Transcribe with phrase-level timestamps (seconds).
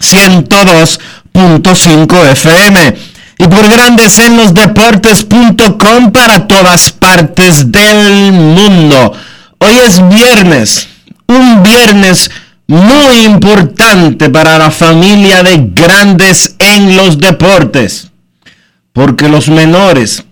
[0.00, 2.96] 102.5 FM
[3.38, 9.12] y por Grandes en los Deportes.com para todas partes del mundo.
[9.58, 10.88] Hoy es viernes,
[11.26, 12.30] un viernes
[12.66, 18.10] muy importante para la familia de grandes en los deportes,
[18.92, 20.24] porque los menores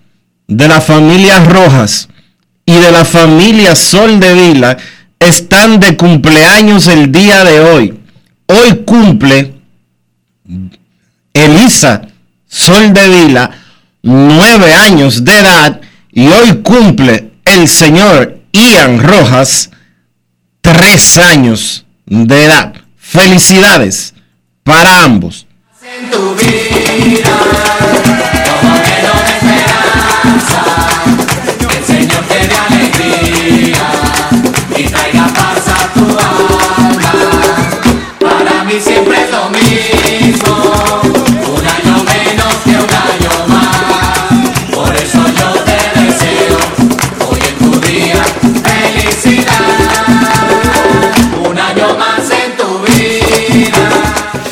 [0.47, 2.09] de la familia Rojas
[2.65, 4.77] y de la familia Sol de Vila
[5.19, 7.99] están de cumpleaños el día de hoy.
[8.47, 9.55] Hoy cumple
[11.33, 12.01] Elisa
[12.47, 13.51] Sol de Vila
[14.03, 15.81] nueve años de edad
[16.11, 19.71] y hoy cumple el señor Ian Rojas
[20.61, 22.73] tres años de edad.
[22.97, 24.13] Felicidades
[24.63, 25.46] para ambos.
[25.89, 27.31] En tu vida,
[28.59, 30.96] como esperanza, que el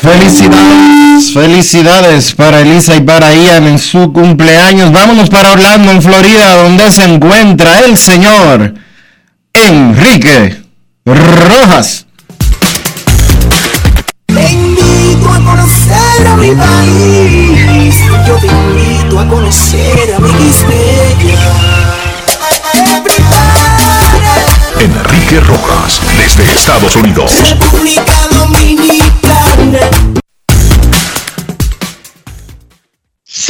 [0.06, 4.92] Felicidades, felicidades para Elisa y para Ian en su cumpleaños.
[4.92, 8.74] Vámonos para Orlando, en Florida, donde se encuentra el señor
[9.52, 10.62] Enrique
[11.04, 12.06] Rojas.
[14.26, 17.96] Te invito a conocer a mi país.
[18.28, 20.30] Yo te invito a conocer a mi
[24.78, 27.32] Enrique Rojas, desde Estados Unidos.
[27.48, 28.04] República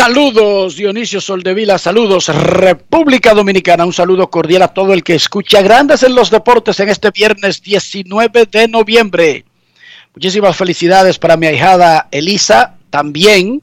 [0.07, 6.03] Saludos Dionisio Soldevila, saludos República Dominicana, un saludo cordial a todo el que escucha Grandes
[6.05, 9.45] en los Deportes en este viernes 19 de noviembre.
[10.15, 13.63] Muchísimas felicidades para mi ahijada Elisa, también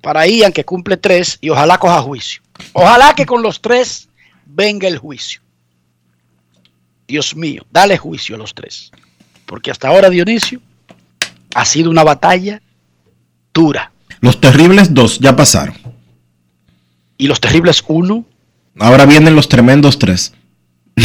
[0.00, 2.40] para Ian que cumple tres y ojalá coja juicio.
[2.72, 4.08] Ojalá que con los tres
[4.46, 5.40] venga el juicio.
[7.08, 8.92] Dios mío, dale juicio a los tres.
[9.46, 10.60] Porque hasta ahora Dionisio
[11.54, 12.62] ha sido una batalla
[13.52, 13.92] dura.
[14.20, 15.74] Los terribles dos ya pasaron.
[17.16, 18.24] ¿Y los terribles uno?
[18.78, 20.32] Ahora vienen los tremendos tres.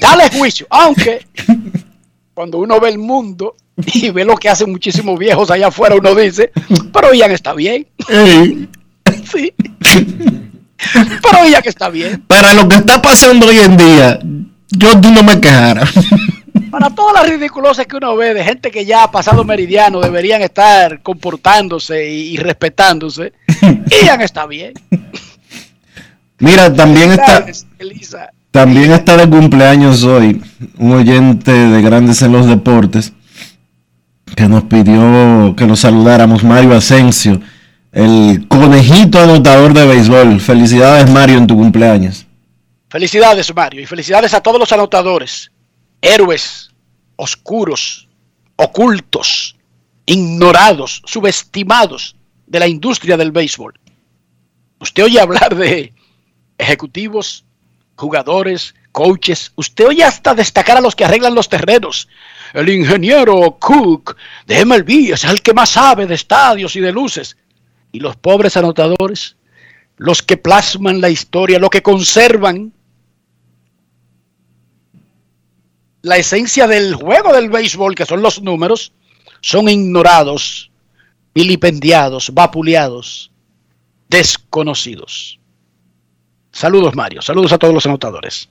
[0.00, 1.26] Dale juicio, aunque
[2.34, 3.56] cuando uno ve el mundo
[3.94, 6.52] y ve lo que hacen muchísimos viejos allá afuera, uno dice,
[6.92, 7.86] pero Ian está bien.
[9.30, 9.54] sí.
[10.94, 12.22] Pero ya que está bien.
[12.26, 14.18] Para lo que está pasando hoy en día,
[14.70, 15.86] yo no me quejara.
[16.70, 20.42] Para todas las ridiculosas que uno ve de gente que ya ha pasado meridiano deberían
[20.42, 23.32] estar comportándose y, respetándose,
[24.04, 24.74] Ian está bien.
[26.38, 27.46] Mira, también está.
[28.50, 30.42] También está de cumpleaños hoy
[30.78, 33.12] un oyente de Grandes en los Deportes
[34.34, 37.40] que nos pidió que lo saludáramos, Mario Asensio
[37.92, 40.40] el conejito anotador de béisbol.
[40.40, 42.26] Felicidades Mario en tu cumpleaños.
[42.88, 45.50] Felicidades Mario y felicidades a todos los anotadores,
[46.00, 46.70] héroes,
[47.16, 48.08] oscuros,
[48.56, 49.56] ocultos,
[50.06, 53.78] ignorados, subestimados de la industria del béisbol.
[54.80, 55.92] Usted oye hablar de
[56.56, 57.44] ejecutivos,
[57.96, 62.08] jugadores, coaches, usted oye hasta destacar a los que arreglan los terrenos.
[62.54, 67.36] El ingeniero Cook de MLB es el que más sabe de estadios y de luces.
[67.92, 69.36] Y los pobres anotadores,
[69.96, 72.72] los que plasman la historia, los que conservan
[76.02, 78.92] la esencia del juego del béisbol, que son los números,
[79.40, 80.70] son ignorados,
[81.34, 83.30] vilipendiados, vapuleados,
[84.08, 85.38] desconocidos.
[86.52, 88.48] Saludos Mario, saludos a todos los anotadores.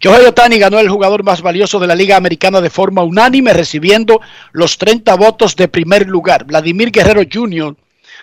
[0.00, 4.20] Shohei Otani ganó el jugador más valioso de la Liga Americana de forma unánime, recibiendo
[4.50, 6.44] los 30 votos de primer lugar.
[6.44, 7.76] Vladimir Guerrero Jr.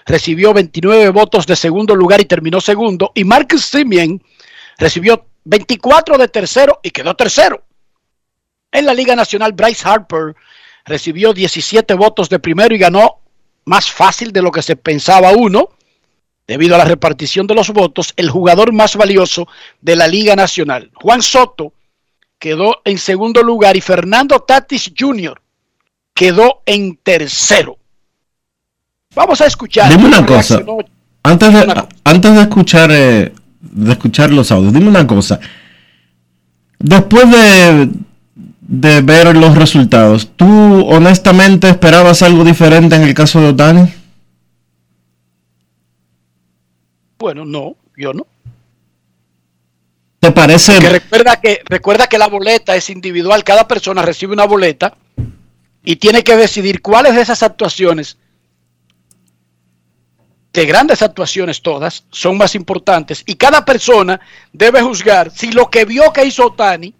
[0.09, 3.11] recibió 29 votos de segundo lugar y terminó segundo.
[3.13, 4.21] Y Marcus Simeon
[4.77, 7.63] recibió 24 de tercero y quedó tercero.
[8.71, 10.35] En la Liga Nacional, Bryce Harper
[10.85, 13.19] recibió 17 votos de primero y ganó
[13.65, 15.69] más fácil de lo que se pensaba uno,
[16.47, 19.47] debido a la repartición de los votos, el jugador más valioso
[19.79, 20.89] de la Liga Nacional.
[20.95, 21.73] Juan Soto
[22.39, 25.39] quedó en segundo lugar y Fernando Tatis Jr.
[26.15, 27.78] quedó en tercero.
[29.19, 29.91] Vamos a escuchar.
[29.91, 30.61] Dime una cosa.
[31.23, 31.89] Antes de, una...
[32.05, 35.41] antes de escuchar eh, de escuchar los audios, dime una cosa.
[36.77, 37.89] Después de,
[38.61, 40.47] de ver los resultados, ¿tú
[40.87, 43.93] honestamente esperabas algo diferente en el caso de Otani?
[47.17, 48.25] Bueno, no, yo no.
[50.21, 50.75] ¿Te parece?
[50.75, 54.95] Porque recuerda que, recuerda que la boleta es individual, cada persona recibe una boleta
[55.83, 58.17] y tiene que decidir cuáles de esas actuaciones,
[60.51, 64.19] de grandes actuaciones todas, son más importantes y cada persona
[64.51, 66.93] debe juzgar si lo que vio que hizo Otani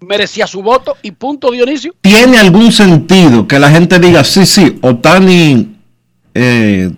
[0.00, 1.94] merecía su voto y punto Dionisio.
[2.00, 5.76] ¿Tiene algún sentido que la gente diga, sí, sí, Otani
[6.34, 6.90] eh,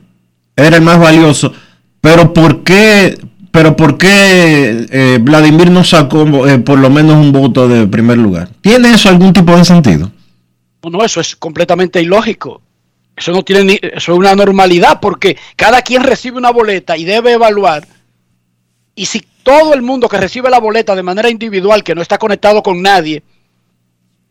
[0.56, 1.52] era el más valioso?
[2.00, 3.18] Pero ¿por qué,
[3.50, 8.18] pero por qué eh, Vladimir no sacó eh, por lo menos un voto de primer
[8.18, 8.48] lugar?
[8.60, 10.10] ¿Tiene eso algún tipo de sentido?
[10.82, 12.62] No, no, eso es completamente ilógico.
[13.18, 17.04] Eso no tiene ni, eso es una normalidad porque cada quien recibe una boleta y
[17.04, 17.86] debe evaluar.
[18.94, 22.18] Y si todo el mundo que recibe la boleta de manera individual, que no está
[22.18, 23.22] conectado con nadie,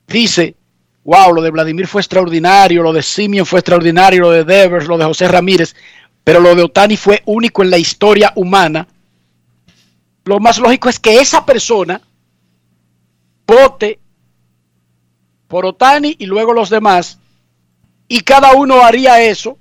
[0.07, 0.56] dice,
[1.04, 4.98] wow, lo de Vladimir fue extraordinario, lo de Simeon fue extraordinario, lo de Devers, lo
[4.98, 5.75] de José Ramírez,
[6.24, 8.88] pero lo de Otani fue único en la historia humana,
[10.28, 12.01] lo más lógico es que esa persona
[13.48, 13.98] vote
[15.48, 17.18] por Otani y luego los demás,
[18.07, 19.57] y cada uno haría eso,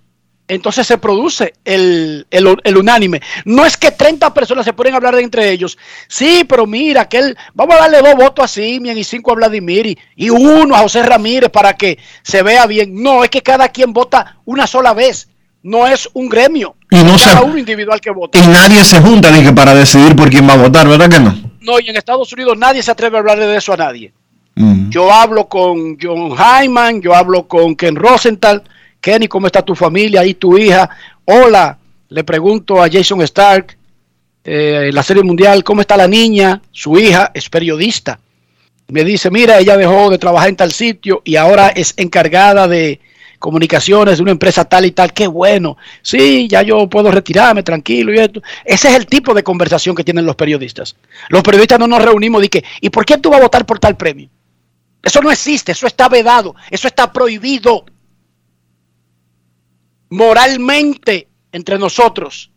[0.48, 3.20] entonces se produce el, el, el, unánime.
[3.44, 5.76] No es que 30 personas se pueden hablar de entre ellos.
[6.06, 9.34] Sí, pero mira, que él, vamos a darle dos votos a Simian y cinco a
[9.34, 13.02] Vladimir y, y uno a José Ramírez para que se vea bien.
[13.02, 15.28] No, es que cada quien vota una sola vez
[15.62, 16.76] no es un gremio.
[16.90, 18.38] Y no cada se, uno individual que vota.
[18.38, 21.36] Y nadie se junta dije, para decidir por quién va a votar, ¿verdad que no?
[21.60, 24.12] No, y en Estados Unidos nadie se atreve a hablarle de eso a nadie.
[24.96, 28.62] Yo hablo con John Hyman, yo hablo con Ken Rosenthal.
[28.98, 30.88] Kenny, ¿cómo está tu familia y tu hija?
[31.26, 31.76] Hola,
[32.08, 33.76] le pregunto a Jason Stark,
[34.42, 36.62] eh, la Serie Mundial, ¿cómo está la niña?
[36.72, 38.18] Su hija es periodista.
[38.88, 43.00] Me dice, mira, ella dejó de trabajar en tal sitio y ahora es encargada de
[43.38, 48.14] comunicaciones de una empresa tal y tal, qué bueno, sí, ya yo puedo retirarme tranquilo
[48.14, 48.40] y esto.
[48.64, 50.96] Ese es el tipo de conversación que tienen los periodistas.
[51.28, 53.78] Los periodistas no nos reunimos y que, ¿y por qué tú vas a votar por
[53.78, 54.30] tal premio?
[55.06, 57.84] Eso no existe, eso está vedado, eso está prohibido
[60.10, 62.50] moralmente entre nosotros.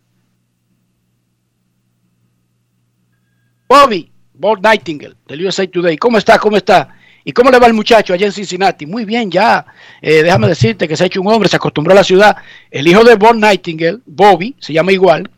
[3.67, 6.39] Bobby, Bob Nightingale, del USA Today, ¿cómo está?
[6.39, 6.95] ¿Cómo está?
[7.23, 8.87] ¿Y cómo le va el muchacho allá en Cincinnati?
[8.87, 9.63] Muy bien, ya.
[10.01, 12.35] Eh, déjame decirte que se ha hecho un hombre, se acostumbró a la ciudad.
[12.71, 15.29] El hijo de Bob Nightingale, Bobby, se llama igual.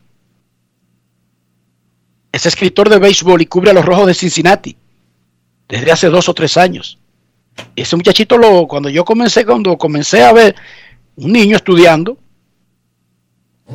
[2.32, 4.78] Es escritor de béisbol y cubre a los rojos de Cincinnati
[5.68, 6.98] desde hace dos o tres años.
[7.76, 10.54] Ese muchachito, lo, cuando yo comencé, cuando comencé a ver
[11.16, 12.18] un niño estudiando,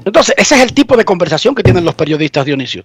[0.06, 2.84] entonces ese es el tipo de conversación que tienen los periodistas, Dionisio.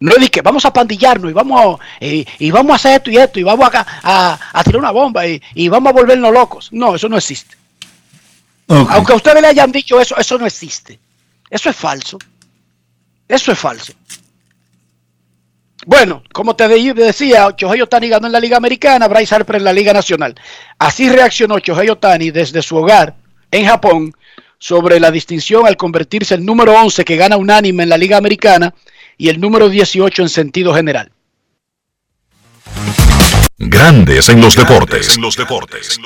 [0.00, 3.10] No es de que vamos a pandillarnos y vamos, y, y vamos a hacer esto
[3.10, 6.32] y esto y vamos a, a, a tirar una bomba y, y, vamos a volvernos
[6.32, 6.68] locos.
[6.72, 7.56] No, eso no existe.
[8.66, 8.86] Okay.
[8.90, 10.98] Aunque a ustedes le hayan dicho eso, eso no existe.
[11.48, 12.18] Eso es falso.
[13.28, 13.92] Eso es falso.
[15.86, 19.72] Bueno, como te decía, Chohei Otani ganó en la Liga Americana, Bryce Harper en la
[19.72, 20.34] Liga Nacional.
[20.78, 23.14] Así reaccionó Chohei Otani desde su hogar
[23.50, 24.12] en Japón
[24.58, 28.74] sobre la distinción al convertirse el número 11 que gana unánime en la Liga Americana
[29.18, 31.12] y el número 18 en sentido general.
[33.58, 35.16] Grandes en los deportes.
[35.16, 36.00] En los deportes.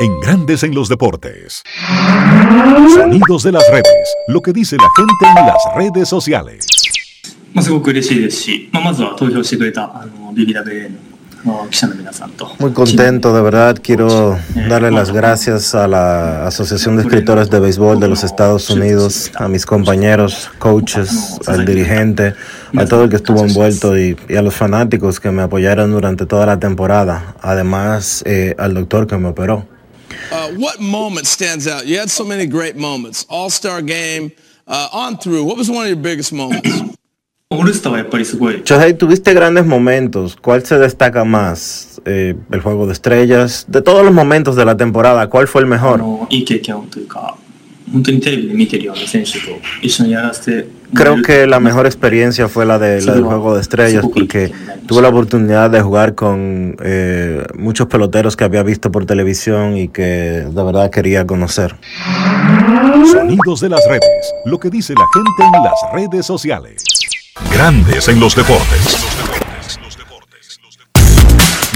[0.00, 1.62] En Grandes en los deportes.
[2.94, 4.14] Sonidos de las redes.
[4.28, 6.66] Lo que dice la gente en las redes sociales.
[7.54, 10.90] まあ、すごく嬉しいですし、まあ、まずは投票してくれたあの BBWA
[11.44, 13.78] の記者の皆さんと Muy contento, de verdad.
[13.82, 19.30] Quiero darle las gracias a la Asociación de Escritores de Béisbol de los Estados Unidos,
[19.36, 22.34] a mis compañeros, coaches, al dirigente,
[22.75, 26.25] a todo el que estuvo envuelto y, y, a los fanáticos que me apoyaron durante
[26.25, 29.67] toda la temporada, además eh, al doctor que me operó.
[30.31, 31.85] Uh, what moment stands out?
[31.85, 33.25] You had so many great moments.
[33.29, 34.31] All-Star game,
[34.67, 35.43] uh, on through.
[35.43, 36.69] What was one of your biggest moments?
[38.63, 40.35] Chohei, tuviste grandes momentos.
[40.35, 42.01] ¿Cuál se destaca más?
[42.05, 43.65] Eh, el juego de estrellas.
[43.67, 45.99] De todos los momentos de la temporada, ¿cuál fue el mejor?
[45.99, 46.27] No,
[47.92, 49.38] 本当にテレビで見てるような選手と
[49.80, 54.50] 一緒にやらせてもらえ Creo る que la mejor experiencia fue la, de, la del juego de estrellas porque
[54.86, 59.88] tuve la oportunidad de jugar con eh, muchos peloteros que había visto por televisión y
[59.88, 61.74] que de verdad quería conocer.
[63.10, 64.02] Sonidos de las redes.
[64.46, 65.74] Lo que dice la gente en las
[66.10, 66.82] redes sociales.
[67.52, 68.96] Grandes en los deportes.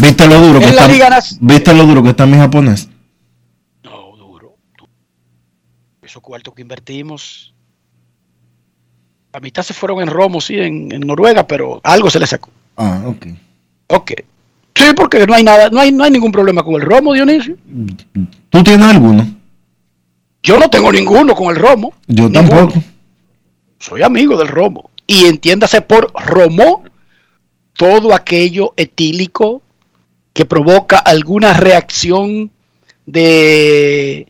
[0.01, 0.93] ¿Viste lo duro que En la está?
[0.93, 2.86] Liga Nac- ¿Viste lo duro que está mi japonés?
[6.08, 7.54] Esos cuartos que invertimos.
[9.34, 12.50] La mitad se fueron en Romo, sí, en, en Noruega, pero algo se le sacó.
[12.78, 13.26] Ah, ok.
[13.88, 14.12] Ok.
[14.74, 17.58] Sí, porque no hay nada, no hay, no hay ningún problema con el Romo, Dionisio.
[18.50, 19.28] ¿Tú tienes alguno?
[20.42, 21.94] Yo no tengo ninguno con el Romo.
[22.08, 22.48] Yo Ninguno.
[22.48, 22.82] tampoco.
[23.80, 24.90] Soy amigo del Romo.
[25.06, 26.86] Y entiéndase por Romo
[27.74, 29.62] todo aquello etílico
[30.32, 32.50] que provoca alguna reacción
[33.06, 34.26] de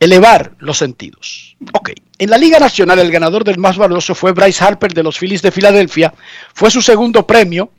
[0.00, 1.56] elevar los sentidos.
[1.72, 5.18] Ok, en la Liga Nacional el ganador del más valioso fue Bryce Harper de los
[5.18, 6.14] Phillies de Filadelfia.
[6.54, 7.70] Fue su segundo premio.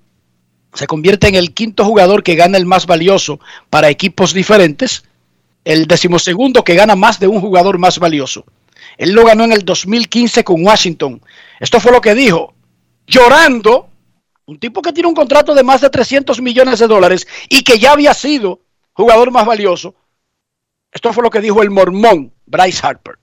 [0.73, 5.03] Se convierte en el quinto jugador que gana el más valioso para equipos diferentes.
[5.63, 8.45] El decimosegundo que gana más de un jugador más valioso.
[8.97, 11.21] Él lo ganó en el 2015 con Washington.
[11.59, 12.53] Esto fue lo que dijo.
[13.07, 13.89] Llorando,
[14.45, 17.79] un tipo que tiene un contrato de más de 300 millones de dólares y que
[17.79, 18.61] ya había sido
[18.93, 19.95] jugador más valioso.
[20.99, 23.17] Esto fue lo que dijo el mormón Bryce Harper.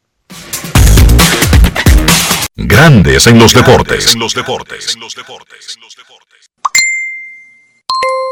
[2.57, 4.15] Grandes en los deportes.
[4.15, 4.97] En los deportes.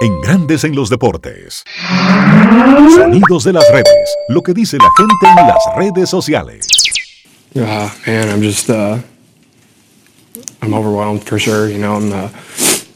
[0.00, 1.62] En Grandes en los deportes.
[2.96, 4.16] Sonidos de las redes.
[4.30, 6.66] Lo que dice la gente en las redes sociales.
[7.54, 8.96] Uh, man, I'm just, uh,
[10.62, 11.68] I'm overwhelmed for sure.
[11.68, 12.28] You know, I'm uh,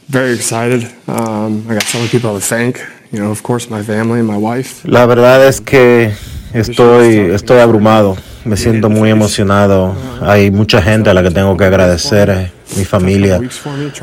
[0.08, 0.90] very excited.
[1.06, 2.80] Um, I got so many people to thank.
[3.12, 4.88] You know, of course, my family and my wife.
[4.88, 6.14] La verdad es que
[6.52, 8.16] estoy, estoy abrumado.
[8.44, 9.94] Me siento muy emocionado.
[10.22, 12.50] Hay mucha gente a la que tengo que agradecer.
[12.76, 13.40] Mi familia,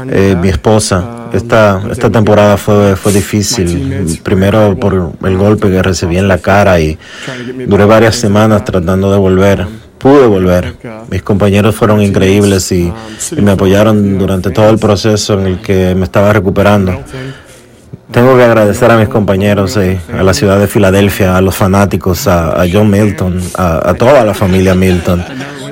[0.10, 1.28] eh, mi esposa.
[1.32, 4.20] Esta, esta temporada fue, fue difícil.
[4.24, 6.98] Primero por el golpe que recibí en la cara y
[7.68, 9.68] duré varias semanas tratando de volver.
[9.98, 10.75] Pude volver.
[11.10, 12.92] Mis compañeros fueron increíbles y,
[13.36, 17.04] y me apoyaron durante todo el proceso en el que me estaba recuperando.
[18.12, 22.64] Tengo que agradecer a mis compañeros, a la ciudad de Filadelfia, a los fanáticos, a,
[22.72, 25.24] John Milton, a, toda la familia Milton,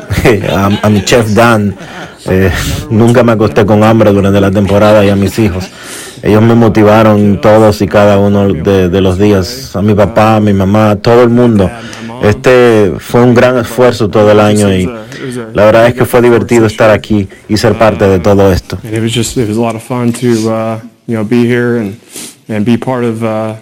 [0.51, 1.75] a, a mi chef Dan.
[2.25, 2.51] Eh,
[2.89, 5.69] nunca me acosté con hambre durante la temporada y a mis hijos.
[6.21, 9.75] Ellos me motivaron todos y cada uno de, de los días.
[9.75, 11.69] A mi papá, a mi mamá, a todo el mundo.
[12.23, 14.89] Este fue un gran esfuerzo todo el año y
[15.53, 18.77] la verdad es que fue divertido estar aquí y ser parte de todo esto.
[21.05, 21.99] You know, be here and,
[22.47, 23.57] and be part of, uh,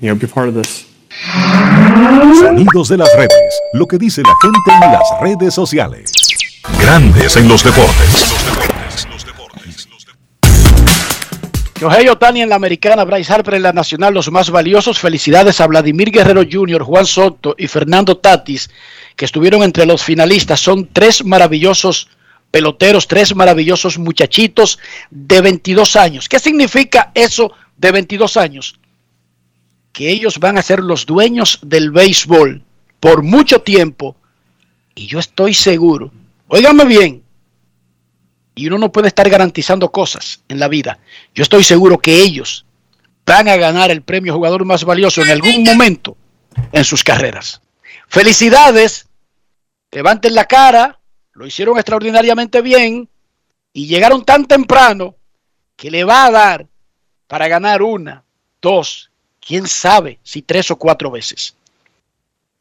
[0.00, 0.86] you know, be part of this.
[2.40, 3.60] Sonidos de las redes.
[3.74, 6.10] Lo que dice la gente en las redes sociales.
[6.80, 8.34] Grandes en los deportes.
[11.80, 14.98] Shohei Otani en la americana, Bryce Harper en la nacional, los más valiosos.
[14.98, 18.68] Felicidades a Vladimir Guerrero Jr., Juan Soto y Fernando Tatis,
[19.14, 20.58] que estuvieron entre los finalistas.
[20.58, 22.08] Son tres maravillosos
[22.50, 24.78] peloteros, tres maravillosos muchachitos
[25.10, 26.28] de 22 años.
[26.28, 28.78] ¿Qué significa eso de 22 años?
[29.92, 32.62] Que ellos van a ser los dueños del béisbol
[33.00, 34.16] por mucho tiempo.
[34.94, 36.12] Y yo estoy seguro,
[36.48, 37.22] óigame bien,
[38.58, 40.98] y uno no puede estar garantizando cosas en la vida.
[41.32, 42.66] Yo estoy seguro que ellos
[43.24, 46.16] van a ganar el premio jugador más valioso en algún momento
[46.72, 47.60] en sus carreras.
[48.08, 49.06] Felicidades,
[49.92, 50.97] levanten la cara,
[51.38, 53.08] lo hicieron extraordinariamente bien
[53.72, 55.14] y llegaron tan temprano
[55.76, 56.66] que le va a dar
[57.28, 58.24] para ganar una,
[58.60, 61.54] dos quién sabe si tres o cuatro veces.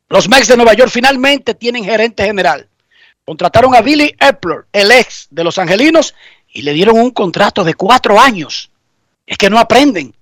[0.10, 2.70] Los Mets de Nueva York finalmente tienen gerente general.
[3.26, 6.14] Contrataron a Billy Epler, el ex de los Angelinos,
[6.48, 8.70] y le dieron un contrato de cuatro años.
[9.26, 10.14] Es que no aprenden.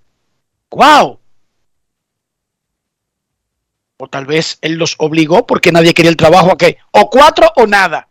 [0.72, 1.20] ¡Wow!
[3.98, 6.54] O tal vez él los obligó porque nadie quería el trabajo.
[6.54, 6.78] ¿a qué?
[6.92, 8.08] O cuatro o nada.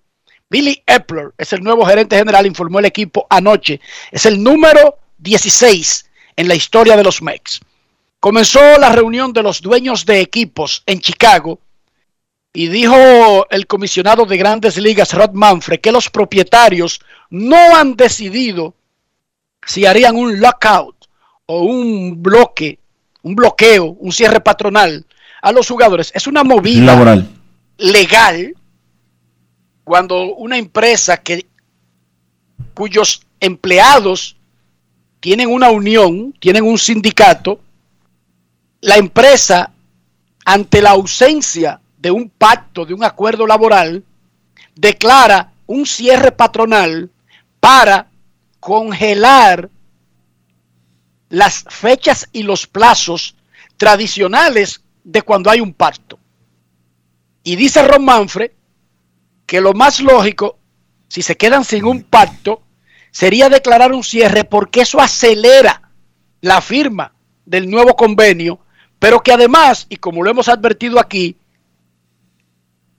[0.55, 3.81] Billy Epler es el nuevo gerente general, informó el equipo anoche.
[4.13, 7.59] Es el número 16 en la historia de los Mex.
[8.21, 11.59] Comenzó la reunión de los dueños de equipos en Chicago
[12.53, 18.75] y dijo el comisionado de grandes ligas, Rod Manfred, que los propietarios no han decidido
[19.67, 20.95] si harían un lockout
[21.47, 22.79] o un bloque,
[23.23, 25.05] un bloqueo, un cierre patronal
[25.43, 26.13] a los jugadores.
[26.15, 27.29] Es una movida Laboral.
[27.77, 28.55] legal
[29.85, 31.47] cuando una empresa que
[32.73, 34.37] cuyos empleados
[35.21, 37.61] tienen una unión, tienen un sindicato,
[38.81, 39.71] la empresa
[40.45, 44.03] ante la ausencia de un pacto, de un acuerdo laboral,
[44.75, 47.11] declara un cierre patronal
[47.61, 48.09] para
[48.61, 49.71] congelar
[51.31, 53.35] las fechas y los plazos
[53.77, 56.19] tradicionales de cuando hay un pacto.
[57.43, 58.51] Y dice Ron Manfred
[59.47, 60.59] que lo más lógico,
[61.09, 62.63] si se quedan sin un pacto,
[63.11, 65.91] sería declarar un cierre porque eso acelera
[66.41, 68.59] la firma del nuevo convenio,
[68.99, 71.37] pero que además, y como lo hemos advertido aquí,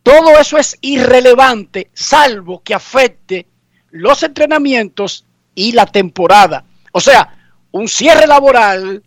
[0.04, 3.48] todo eso es irrelevante salvo que afecte
[3.90, 5.26] los entrenamientos
[5.56, 6.64] y la temporada.
[6.92, 7.36] O sea,
[7.72, 9.04] un cierre laboral,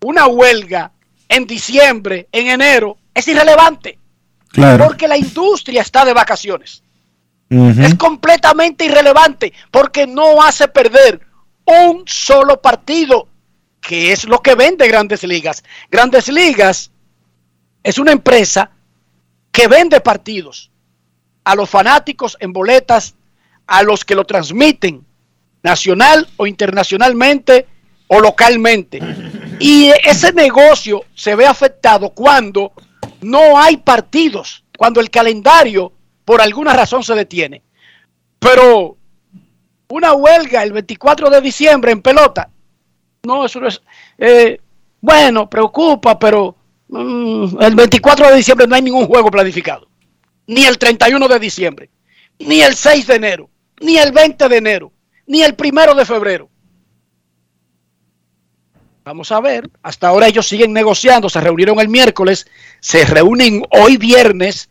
[0.00, 0.92] una huelga
[1.28, 3.99] en diciembre, en enero, es irrelevante.
[4.50, 4.86] Claro.
[4.86, 6.82] Porque la industria está de vacaciones.
[7.50, 11.20] Es completamente irrelevante porque no hace perder
[11.64, 13.26] un solo partido,
[13.80, 15.64] que es lo que vende Grandes Ligas.
[15.90, 16.92] Grandes Ligas
[17.82, 18.70] es una empresa
[19.50, 20.70] que vende partidos
[21.42, 23.16] a los fanáticos en boletas,
[23.66, 25.04] a los que lo transmiten
[25.62, 27.66] nacional o internacionalmente
[28.06, 29.00] o localmente.
[29.58, 32.72] Y ese negocio se ve afectado cuando
[33.22, 35.92] no hay partidos, cuando el calendario
[36.24, 37.62] por alguna razón se detiene.
[38.38, 38.96] Pero
[39.88, 42.50] una huelga el 24 de diciembre en pelota,
[43.22, 43.80] no, eso no es...
[44.18, 44.60] eh,
[45.00, 46.56] bueno, preocupa, pero
[46.88, 49.88] mm, el 24 de diciembre no hay ningún juego planificado.
[50.46, 51.90] Ni el 31 de diciembre,
[52.38, 54.92] ni el 6 de enero, ni el 20 de enero,
[55.26, 56.49] ni el 1 de febrero.
[59.02, 62.46] Vamos a ver, hasta ahora ellos siguen negociando, se reunieron el miércoles,
[62.80, 64.68] se reúnen hoy viernes,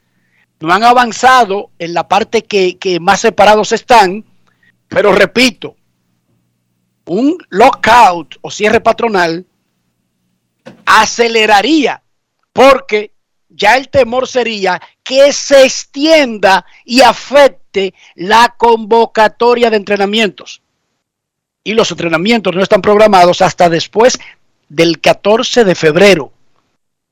[0.60, 4.24] no han avanzado en la parte que, que más separados están,
[4.88, 5.76] pero repito,
[7.06, 9.46] un lockout o cierre patronal
[10.86, 12.04] aceleraría
[12.54, 13.14] porque
[13.50, 20.62] ya el temor sería que se extienda y afecte la convocatoria de entrenamientos.
[21.64, 24.18] Y los entrenamientos no están programados hasta después
[24.70, 26.32] del 14 de febrero.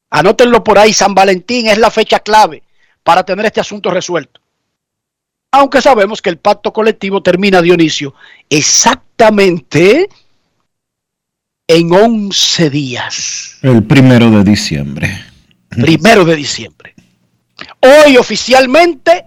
[0.09, 2.63] Anótenlo por ahí, San Valentín es la fecha clave
[3.03, 4.39] para tener este asunto resuelto.
[5.51, 8.13] Aunque sabemos que el pacto colectivo termina, Dionisio,
[8.49, 10.07] exactamente
[11.67, 15.25] en 11 días, El primero de diciembre.
[15.69, 16.95] primero de diciembre.
[17.81, 19.25] Hoy oficialmente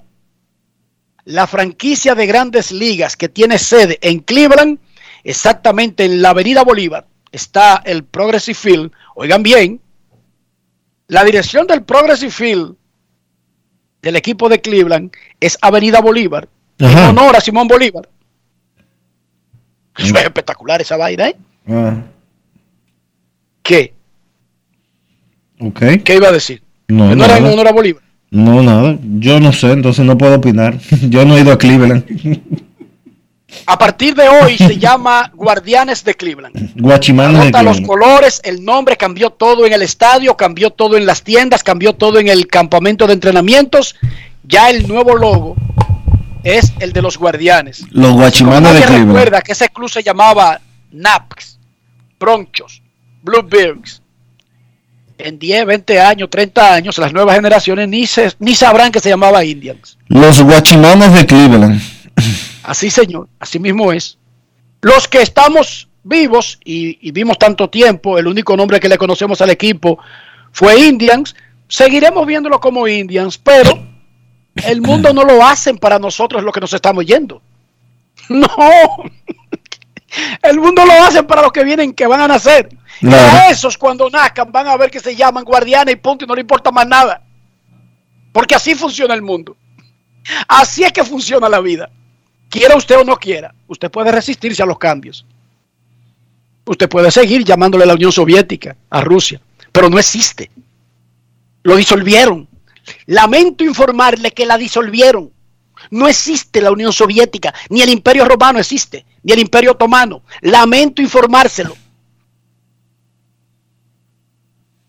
[1.24, 4.78] la franquicia de grandes ligas que tiene sede en Cleveland,
[5.24, 8.92] exactamente en la Avenida Bolívar, está el Progressive Field.
[9.14, 9.80] Oigan bien,
[11.08, 12.74] la dirección del Progressive Field
[14.02, 17.10] del equipo de Cleveland es Avenida Bolívar, Ajá.
[17.10, 18.08] en honor a Simón Bolívar.
[19.96, 21.36] Eso es espectacular esa vaina, ¿eh?
[21.68, 22.02] Ah,
[23.62, 23.92] ¿Qué?
[26.04, 26.62] ¿Qué iba a decir?
[26.88, 28.02] No, ¿Que no era en honor a Bolívar?
[28.30, 28.96] No, nada.
[29.18, 30.78] Yo no sé, entonces no puedo opinar.
[31.08, 32.04] Yo no he ido a Cleveland.
[33.66, 36.72] A partir de hoy se llama Guardianes de Cleveland.
[36.76, 37.86] Guachimanes de Anota los Cleveland.
[37.86, 42.18] colores, el nombre, cambió todo en el estadio, cambió todo en las tiendas, cambió todo
[42.18, 43.96] en el campamento de entrenamientos.
[44.44, 45.56] Ya el nuevo logo
[46.42, 47.84] es el de los Guardianes.
[47.90, 49.08] Los Guachimanes de Cleveland.
[49.08, 50.60] recuerda que ese club se llamaba
[50.90, 51.58] Naps,
[52.18, 52.82] Bronchos,
[53.22, 54.02] Bluebirds.
[55.18, 59.10] En 10, 20 años, 30 años, las nuevas generaciones ni, se, ni sabrán que se
[59.10, 59.98] llamaba Indians.
[60.08, 61.80] Los Guachimanes de Cleveland.
[62.62, 64.18] Así, señor, así mismo es.
[64.80, 69.40] Los que estamos vivos y, y vimos tanto tiempo, el único nombre que le conocemos
[69.40, 69.98] al equipo
[70.52, 71.34] fue Indians,
[71.68, 73.70] seguiremos viéndolo como Indians, pero
[74.64, 77.42] el mundo no lo hacen para nosotros los que nos estamos yendo.
[78.28, 78.48] No,
[80.42, 82.68] el mundo lo hacen para los que vienen, que van a nacer.
[83.00, 86.28] Y a esos cuando nazcan van a ver que se llaman guardianes y punto y
[86.28, 87.22] no le importa más nada.
[88.32, 89.56] Porque así funciona el mundo.
[90.46, 91.90] Así es que funciona la vida.
[92.50, 95.24] Quiera usted o no quiera, usted puede resistirse a los cambios.
[96.66, 100.50] Usted puede seguir llamándole la Unión Soviética, a Rusia, pero no existe.
[101.62, 102.48] Lo disolvieron.
[103.06, 105.30] Lamento informarle que la disolvieron.
[105.90, 110.22] No existe la Unión Soviética, ni el Imperio Romano existe, ni el Imperio Otomano.
[110.40, 111.76] Lamento informárselo.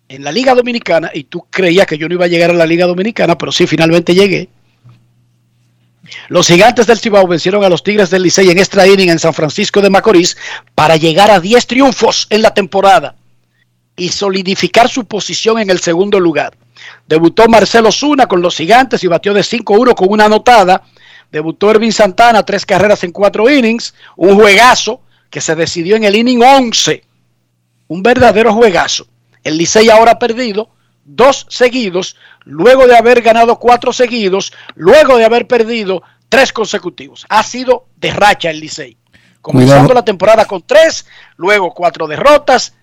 [0.10, 2.66] En la Liga Dominicana, y tú creías que yo no iba a llegar a la
[2.66, 4.50] Liga Dominicana, pero sí, finalmente llegué.
[6.32, 9.34] Los gigantes del Cibao vencieron a los Tigres del Licey en extra inning en San
[9.34, 10.38] Francisco de Macorís
[10.74, 13.16] para llegar a 10 triunfos en la temporada
[13.98, 16.56] y solidificar su posición en el segundo lugar.
[17.06, 20.84] Debutó Marcelo Zuna con los gigantes y batió de 5-1 con una anotada.
[21.30, 23.94] Debutó Ervin Santana, tres carreras en cuatro innings.
[24.16, 27.04] Un juegazo que se decidió en el inning 11.
[27.90, 29.06] Un verdadero juegazo.
[29.44, 30.70] El Licey ahora ha perdido
[31.04, 32.16] dos seguidos,
[32.46, 37.26] luego de haber ganado cuatro seguidos, luego de haber perdido tres consecutivos.
[37.28, 38.96] Ha sido de racha el Licey.
[39.42, 39.94] Comenzando Cuidado.
[39.96, 42.74] la temporada con tres, luego cuatro derrotas,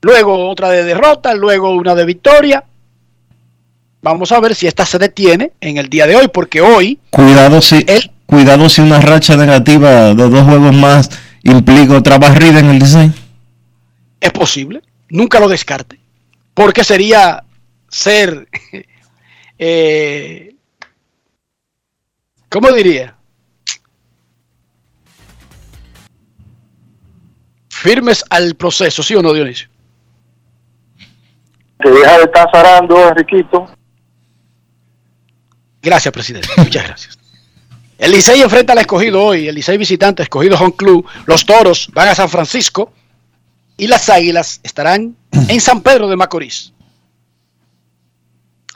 [0.00, 2.64] luego otra de derrota, luego una de victoria.
[4.00, 7.60] Vamos a ver si esta se detiene en el día de hoy, porque hoy Cuidado
[7.60, 11.10] si, Él- cuidado si una racha negativa de dos juegos más
[11.42, 13.12] implica otra barrida en el diseño.
[14.20, 14.80] es posible,
[15.10, 15.98] nunca lo descarte,
[16.54, 17.42] porque sería
[17.90, 18.48] ser,
[19.58, 20.54] eh,
[22.48, 23.14] ¿cómo diría?
[27.68, 29.68] Firmes al proceso, ¿sí o no, Dionisio?
[31.80, 33.70] Que deja de estar zarando, Enriquito.
[35.80, 36.48] Gracias, presidente.
[36.56, 37.18] Muchas gracias.
[37.98, 41.06] El Licey enfrenta al escogido hoy, el Licey visitante, escogido Home Club.
[41.26, 42.92] Los toros van a San Francisco
[43.76, 46.72] y las águilas estarán en San Pedro de Macorís.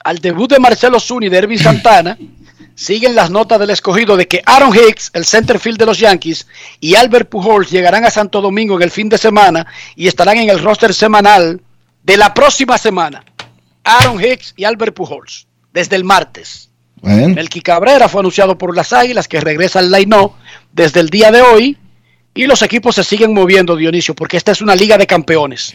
[0.03, 2.17] Al debut de Marcelo Zuni y de Ervin Santana,
[2.75, 6.47] siguen las notas del escogido de que Aaron Hicks, el centerfield de los Yankees,
[6.79, 10.49] y Albert Pujols llegarán a Santo Domingo en el fin de semana y estarán en
[10.49, 11.61] el roster semanal
[12.03, 13.23] de la próxima semana.
[13.83, 16.69] Aaron Hicks y Albert Pujols, desde el martes.
[17.01, 20.29] Bueno, Melqui Cabrera fue anunciado por las Águilas que regresa al line
[20.71, 21.77] desde el día de hoy
[22.33, 25.73] y los equipos se siguen moviendo, Dionisio, porque esta es una liga de campeones.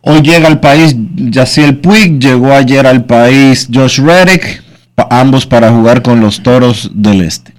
[0.00, 4.63] hoy llega al país Yaciel Puig, llegó ayer al país Josh Reddick,
[4.94, 7.52] pa- ambos para jugar con los Toros del Este.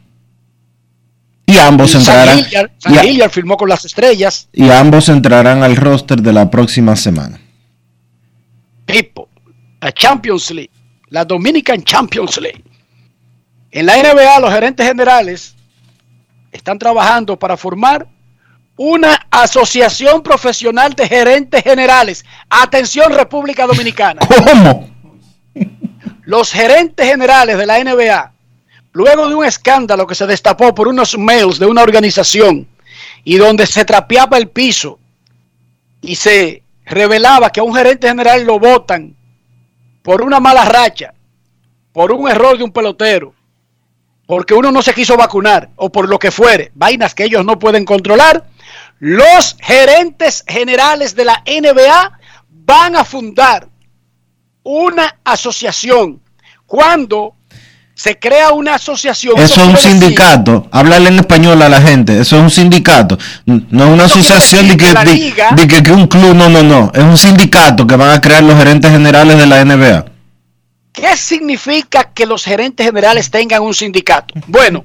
[1.48, 4.48] Y ambos entrarán Hilliard, y, San a- Hilliard firmó con las estrellas.
[4.52, 7.40] y ambos entrarán al roster de la próxima semana.
[8.86, 9.30] Pipo,
[9.82, 10.72] la Champions League,
[11.10, 12.64] la Dominican Champions League.
[13.72, 15.56] En la NBA, los gerentes generales
[16.52, 18.08] están trabajando para formar
[18.78, 22.26] una asociación profesional de gerentes generales.
[22.50, 24.22] Atención, República Dominicana.
[24.46, 24.90] ¿Cómo?
[26.26, 28.32] Los gerentes generales de la NBA,
[28.94, 32.68] luego de un escándalo que se destapó por unos mails de una organización
[33.24, 35.00] y donde se trapeaba el piso
[36.02, 39.16] y se revelaba que a un gerente general lo votan
[40.02, 41.14] por una mala racha,
[41.92, 43.34] por un error de un pelotero,
[44.26, 47.60] porque uno no se quiso vacunar o por lo que fuere, vainas que ellos no
[47.60, 48.46] pueden controlar,
[49.00, 53.68] los gerentes generales de la NBA van a fundar
[54.66, 56.20] una asociación.
[56.66, 57.36] Cuando
[57.94, 60.68] se crea una asociación, Eso es un quiere decir sindicato.
[60.72, 62.20] Háblale en español a la gente.
[62.20, 63.18] Eso es un sindicato.
[63.46, 66.08] No es una asociación de decir que, que la de- liga- de que, que un
[66.08, 66.34] club.
[66.36, 66.92] No, no, no.
[66.94, 70.06] Es un sindicato que van a crear los gerentes generales de la NBA.
[70.92, 74.34] ¿Qué significa que los gerentes generales tengan un sindicato?
[74.48, 74.84] Bueno,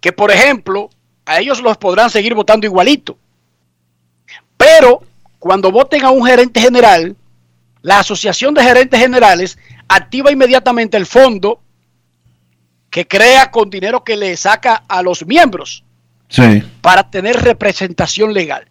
[0.00, 0.88] que por ejemplo,
[1.26, 3.18] a ellos los podrán seguir votando igualito.
[4.56, 5.02] Pero
[5.38, 7.16] cuando voten a un gerente general,
[7.82, 11.60] la Asociación de Gerentes Generales activa inmediatamente el fondo
[12.90, 15.84] que crea con dinero que le saca a los miembros
[16.28, 16.62] Sí.
[16.80, 18.68] para tener representación legal.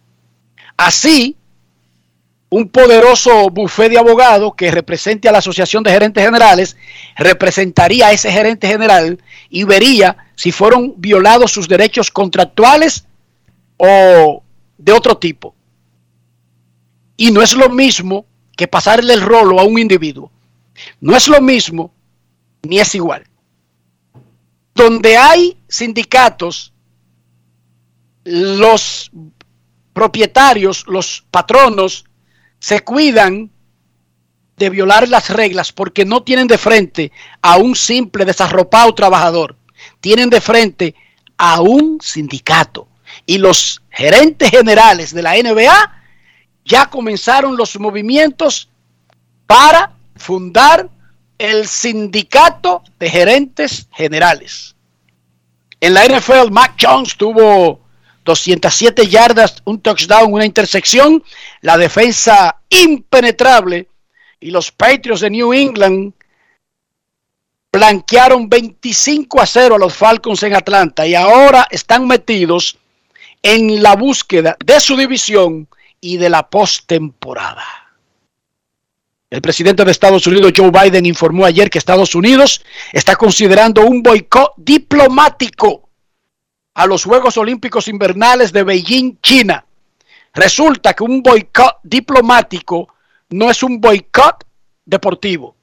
[0.76, 1.36] Así,
[2.48, 6.76] un poderoso bufete de abogados que represente a la Asociación de Gerentes Generales
[7.16, 13.04] representaría a ese gerente general y vería si fueron violados sus derechos contractuales
[13.76, 14.42] o
[14.78, 15.54] de otro tipo.
[17.16, 18.24] Y no es lo mismo
[18.60, 20.30] que pasarle el rolo a un individuo.
[21.00, 21.94] No es lo mismo
[22.60, 23.24] ni es igual.
[24.74, 26.74] Donde hay sindicatos,
[28.22, 29.10] los
[29.94, 32.04] propietarios, los patronos,
[32.58, 33.50] se cuidan
[34.58, 39.56] de violar las reglas porque no tienen de frente a un simple desarropado trabajador,
[40.00, 40.94] tienen de frente
[41.38, 42.88] a un sindicato.
[43.24, 45.99] Y los gerentes generales de la NBA
[46.70, 48.68] ya comenzaron los movimientos
[49.46, 50.88] para fundar
[51.36, 54.76] el sindicato de gerentes generales.
[55.80, 57.80] En la NFL, Mac Jones tuvo
[58.24, 61.24] 207 yardas, un touchdown, una intersección,
[61.60, 63.88] la defensa impenetrable
[64.38, 66.12] y los Patriots de New England
[67.72, 72.78] blanquearon 25 a 0 a los Falcons en Atlanta y ahora están metidos
[73.42, 75.66] en la búsqueda de su división
[76.00, 77.64] y de la postemporada.
[79.28, 84.02] El presidente de Estados Unidos, Joe Biden, informó ayer que Estados Unidos está considerando un
[84.02, 85.88] boicot diplomático
[86.74, 89.64] a los Juegos Olímpicos Invernales de Beijing, China.
[90.34, 92.88] Resulta que un boicot diplomático
[93.30, 94.44] no es un boicot
[94.84, 95.54] deportivo.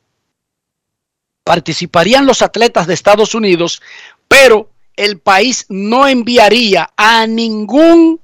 [1.43, 3.81] Participarían los atletas de Estados Unidos,
[4.27, 8.21] pero el país no enviaría a ningún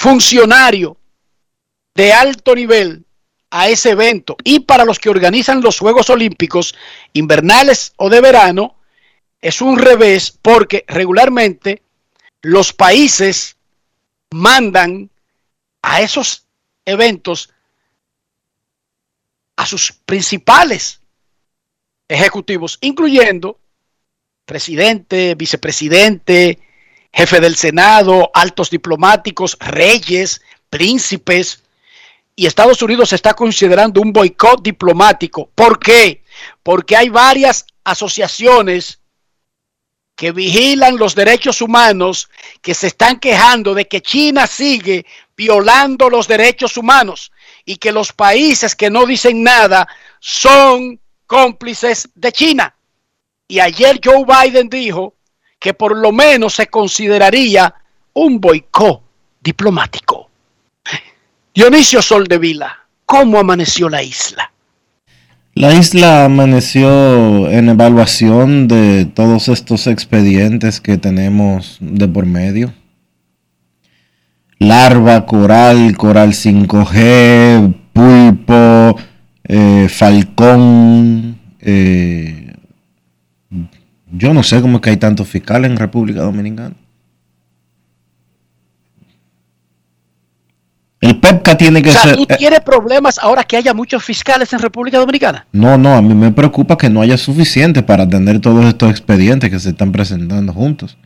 [0.00, 0.96] funcionario
[1.94, 3.04] de alto nivel
[3.50, 4.34] a ese evento.
[4.44, 6.74] Y para los que organizan los Juegos Olímpicos
[7.12, 8.76] invernales o de verano,
[9.42, 11.82] es un revés porque regularmente
[12.40, 13.58] los países
[14.30, 15.10] mandan
[15.82, 16.46] a esos
[16.86, 17.52] eventos
[19.56, 21.02] a sus principales
[22.08, 23.60] ejecutivos, incluyendo
[24.46, 26.58] presidente, vicepresidente,
[27.12, 31.62] jefe del Senado, altos diplomáticos, reyes, príncipes.
[32.36, 35.50] Y Estados Unidos está considerando un boicot diplomático.
[35.54, 36.22] ¿Por qué?
[36.62, 39.00] Porque hay varias asociaciones
[40.20, 42.28] que vigilan los derechos humanos,
[42.60, 47.32] que se están quejando de que China sigue violando los derechos humanos
[47.64, 52.76] y que los países que no dicen nada son cómplices de China.
[53.48, 55.14] Y ayer Joe Biden dijo
[55.60, 57.72] que por lo menos se consideraría
[58.14, 59.02] un boicot
[59.40, 60.30] diplomático.
[61.54, 64.50] Dionisio Soldevila, ¿cómo amaneció la isla?
[65.54, 72.72] La isla amaneció en evaluación de todos estos expedientes que tenemos de por medio.
[74.58, 78.98] Larva, coral, coral 5G, pulpo,
[79.44, 81.38] eh, falcón.
[81.60, 82.39] Eh,
[84.12, 86.74] yo no sé cómo es que hay tantos fiscales en República Dominicana.
[91.00, 92.16] El PEPCA tiene que o sea, ser.
[92.16, 95.46] ¿Tú eh, tienes problemas ahora que haya muchos fiscales en República Dominicana?
[95.52, 99.48] No, no, a mí me preocupa que no haya suficiente para atender todos estos expedientes
[99.48, 100.98] que se están presentando juntos.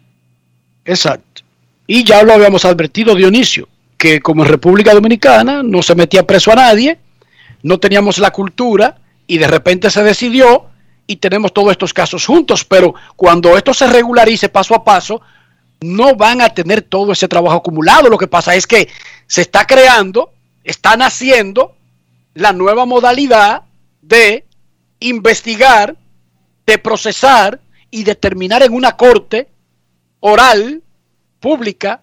[0.84, 1.42] Exacto.
[1.86, 6.50] Y ya lo habíamos advertido, Dionisio, que como en República Dominicana no se metía preso
[6.50, 6.98] a nadie,
[7.62, 8.96] no teníamos la cultura
[9.28, 10.66] y de repente se decidió
[11.06, 12.64] y tenemos todos estos casos juntos.
[12.64, 15.20] Pero cuando esto se regularice paso a paso,
[15.80, 18.08] no van a tener todo ese trabajo acumulado.
[18.08, 18.88] Lo que pasa es que
[19.26, 21.76] se está creando, está naciendo
[22.34, 23.62] la nueva modalidad
[24.02, 24.44] de
[25.00, 25.96] investigar,
[26.66, 29.48] de procesar y determinar en una corte
[30.20, 30.82] oral,
[31.38, 32.00] pública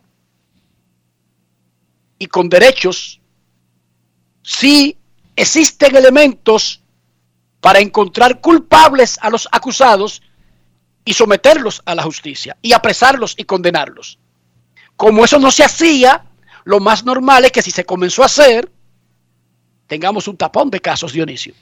[2.20, 3.20] y con derechos
[4.44, 4.96] si
[5.36, 6.82] existen elementos
[7.62, 10.22] para encontrar culpables a los acusados
[11.06, 14.20] y someterlos a la justicia y apresarlos y condenarlos.
[14.98, 16.26] Como eso no se hacía,
[16.64, 18.70] lo más normal es que si se comenzó a hacer,
[19.88, 21.54] tengamos un tapón de casos, Dionisio.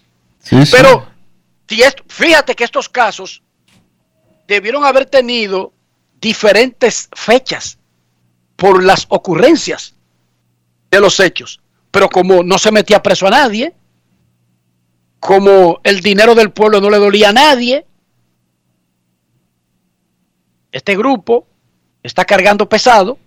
[0.42, 0.72] Sí, sí.
[0.72, 1.08] Pero
[1.68, 3.44] si esto, fíjate que estos casos
[4.48, 5.74] debieron haber tenido
[6.20, 7.78] diferentes fechas
[8.56, 9.96] por las ocurrencias
[10.90, 11.62] de los hechos.
[11.92, 13.74] Pero como no se metía preso a nadie,
[15.20, 17.86] como el dinero del pueblo no le dolía a nadie,
[20.72, 21.48] este grupo
[22.04, 23.18] está cargando pesado,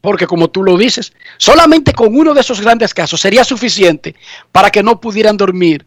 [0.00, 4.14] porque como tú lo dices, solamente con uno de esos grandes casos sería suficiente
[4.50, 5.86] para que no pudieran dormir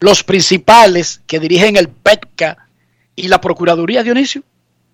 [0.00, 2.68] los principales que dirigen el PETCA
[3.14, 4.42] y la Procuraduría, Dionisio.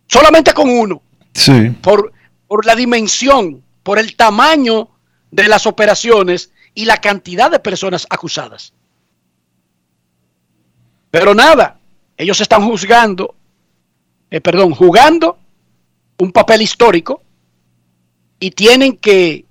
[0.07, 1.03] Solamente con uno,
[1.35, 1.71] Sí.
[1.83, 2.13] por,
[2.47, 4.89] por la dimensión, por el tamaño
[5.31, 8.73] de las operaciones y la cantidad de personas acusadas.
[11.11, 11.79] Pero nada,
[12.17, 13.35] ellos están juzgando,
[14.31, 15.39] eh, perdón, jugando
[16.19, 17.23] un papel histórico
[18.41, 19.45] y tienen que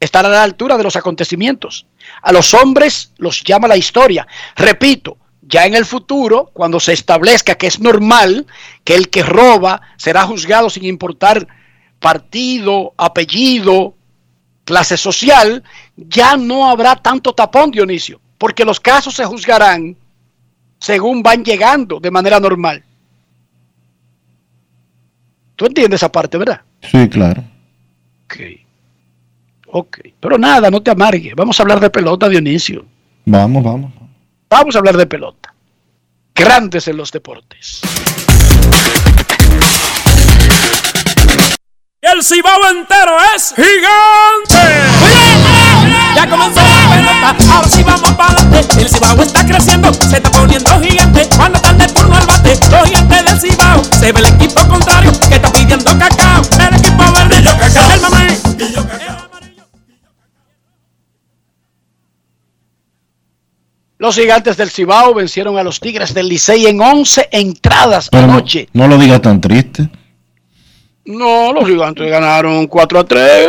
[0.00, 1.86] estar a la altura de los acontecimientos.
[2.22, 4.26] A los hombres los llama la historia.
[4.56, 8.46] Repito, ya en el futuro, cuando se establezca que es normal
[8.84, 11.46] que el que roba será juzgado sin importar
[12.00, 13.94] partido, apellido,
[14.64, 15.62] clase social,
[15.96, 19.96] ya no habrá tanto tapón, Dionisio, porque los casos se juzgarán
[20.80, 22.82] según van llegando de manera normal.
[25.54, 26.60] ¿Tú entiendes esa parte, verdad?
[26.80, 27.44] Sí, claro.
[28.24, 28.34] Ok.
[29.68, 31.34] Ok, pero nada, no te amargue.
[31.36, 32.84] Vamos a hablar de pelota, Dionisio.
[33.26, 33.92] Vamos, vamos.
[34.50, 35.54] Vamos a hablar de pelota.
[36.34, 37.80] Grandes en los deportes.
[42.00, 45.21] El cibao entero es gigante.
[46.14, 48.80] Ya comenzó la pelota, ahora sí vamos para adelante.
[48.82, 51.28] El cibao está creciendo, se está poniendo gigante.
[51.36, 53.84] Cuando están de turno al bate, los gigantes del cibao.
[53.84, 56.42] Se ve el equipo contrario que está pidiendo cacao.
[56.58, 57.90] El equipo verde, yo cacao.
[57.94, 58.38] El mamey.
[63.98, 68.32] Los gigantes del Cibao vencieron a los Tigres del Licey en 11 entradas Pero no,
[68.34, 68.68] anoche.
[68.72, 69.88] no lo digas tan triste.
[71.04, 73.48] No, los gigantes ganaron 4 a 3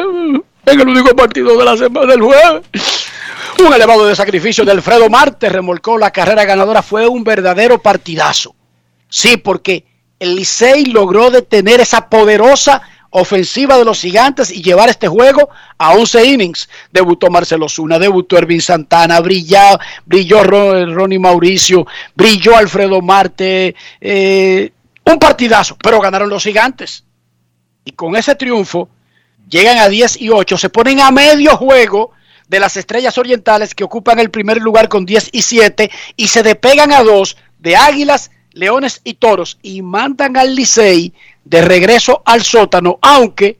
[0.66, 2.64] en el único partido de la semana del jueves.
[3.60, 6.82] Un elevado de sacrificio de Alfredo Marte remolcó la carrera ganadora.
[6.82, 8.56] Fue un verdadero partidazo.
[9.10, 9.86] Sí, porque
[10.20, 15.92] el Licey logró detener esa poderosa ofensiva de los gigantes y llevar este juego a
[15.94, 16.68] 11 innings.
[16.92, 23.76] Debutó Marcelo Zuna, debutó Ervin Santana, brilló, brilló Ro- Ronnie Mauricio, brilló Alfredo Marte.
[24.02, 24.72] eh,
[25.06, 27.04] un partidazo, pero ganaron los gigantes.
[27.86, 28.90] Y con ese triunfo
[29.50, 32.12] llegan a 10 y 8, se ponen a medio juego
[32.48, 36.44] de las estrellas orientales que ocupan el primer lugar con 10 y 7 y se
[36.44, 42.44] despegan a dos de Águilas, Leones y Toros y mandan al Licey de regreso al
[42.44, 43.60] sótano, aunque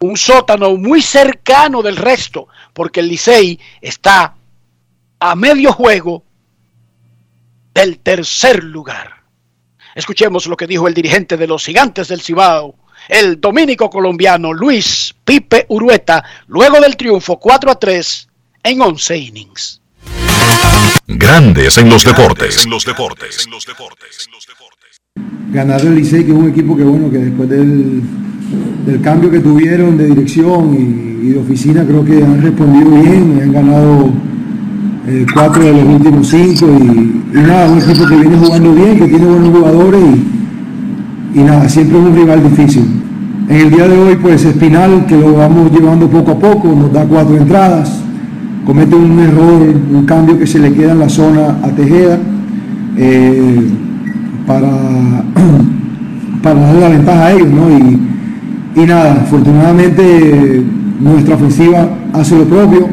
[0.00, 4.34] un sótano muy cercano del resto, porque el Licey está
[5.18, 6.22] a medio juego
[7.72, 9.22] del tercer lugar.
[9.94, 12.74] Escuchemos lo que dijo el dirigente de los gigantes del Cibao,
[13.08, 18.28] el dominico colombiano Luis Pipe Urueta, luego del triunfo 4 a 3
[18.64, 19.80] en 11 innings.
[21.06, 22.64] Grandes en los deportes.
[22.64, 23.48] En los deportes.
[25.50, 28.02] ganar el Licey, que es un equipo que bueno, que después del,
[28.84, 33.40] del cambio que tuvieron de dirección y, y de oficina, creo que han respondido bien,
[33.42, 34.10] han ganado
[35.08, 38.98] eh, cuatro de los últimos cinco y, y nada, un equipo que viene jugando bien,
[38.98, 40.36] que tiene buenos jugadores y,
[41.36, 42.84] y nada, siempre es un rival difícil.
[43.46, 46.90] En el día de hoy, pues Espinal, que lo vamos llevando poco a poco, nos
[46.90, 48.00] da cuatro entradas,
[48.64, 52.18] comete un error, un cambio que se le queda en la zona a Tejeda.
[52.96, 53.68] eh,
[54.46, 54.70] para,
[56.42, 57.68] para darle la ventaja a ellos, ¿no?
[57.70, 60.64] Y, y nada, afortunadamente
[61.00, 62.88] nuestra ofensiva hace lo propio,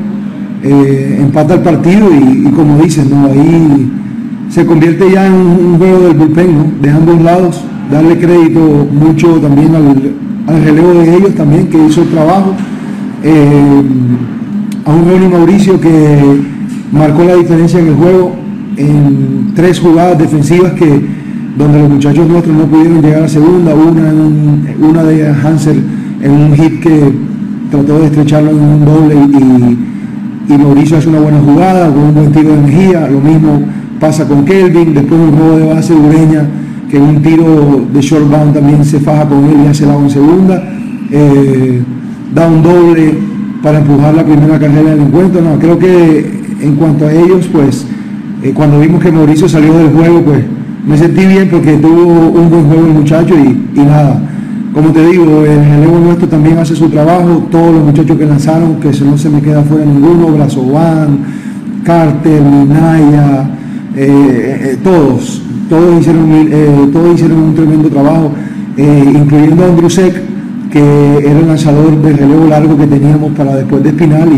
[0.63, 3.27] eh, empata el partido y, como dices, ¿no?
[3.27, 3.89] Ahí
[4.49, 6.65] se convierte ya en un, un juego del bullpen, ¿no?
[6.81, 8.59] De ambos lados, darle crédito
[8.91, 12.53] mucho también al, relevo de ellos también, que hizo el trabajo.
[13.23, 13.81] Eh,
[14.85, 16.41] a un Ronnie Mauricio que
[16.91, 18.35] marcó la diferencia en el juego
[18.75, 21.01] en tres jugadas defensivas que
[21.57, 24.11] donde los muchachos nuestros no pudieron llegar a segunda, una,
[24.81, 25.83] una de Hansel
[26.21, 27.13] en un hit que
[27.69, 32.13] trató de estrecharlo en un doble y, y Mauricio hace una buena jugada con un
[32.15, 33.61] buen tiro de Mejía, lo mismo
[33.99, 36.45] pasa con Kelvin, después un juego de base Ureña
[36.93, 40.11] que un tiro de short bound también se faja con él y hace la en
[40.11, 40.63] segunda,
[41.09, 41.81] eh,
[42.35, 43.15] da un doble
[43.63, 46.19] para empujar la primera carrera del encuentro, no, creo que
[46.61, 47.87] en cuanto a ellos, pues
[48.43, 50.43] eh, cuando vimos que Mauricio salió del juego, pues
[50.87, 54.21] me sentí bien porque tuvo un buen juego el muchacho y, nada.
[54.71, 58.75] Como te digo, el relevo nuestro también hace su trabajo, todos los muchachos que lanzaron,
[58.75, 61.25] que no se me queda fuera ninguno, Brazovan,
[61.83, 63.49] Carter, Minaya,
[63.95, 65.41] eh, todos,
[65.73, 68.31] todos hicieron, eh, todos hicieron un tremendo trabajo,
[68.77, 70.21] eh, incluyendo a Andrusek,
[70.69, 74.29] que era el lanzador de relevo largo que teníamos para después de Espinal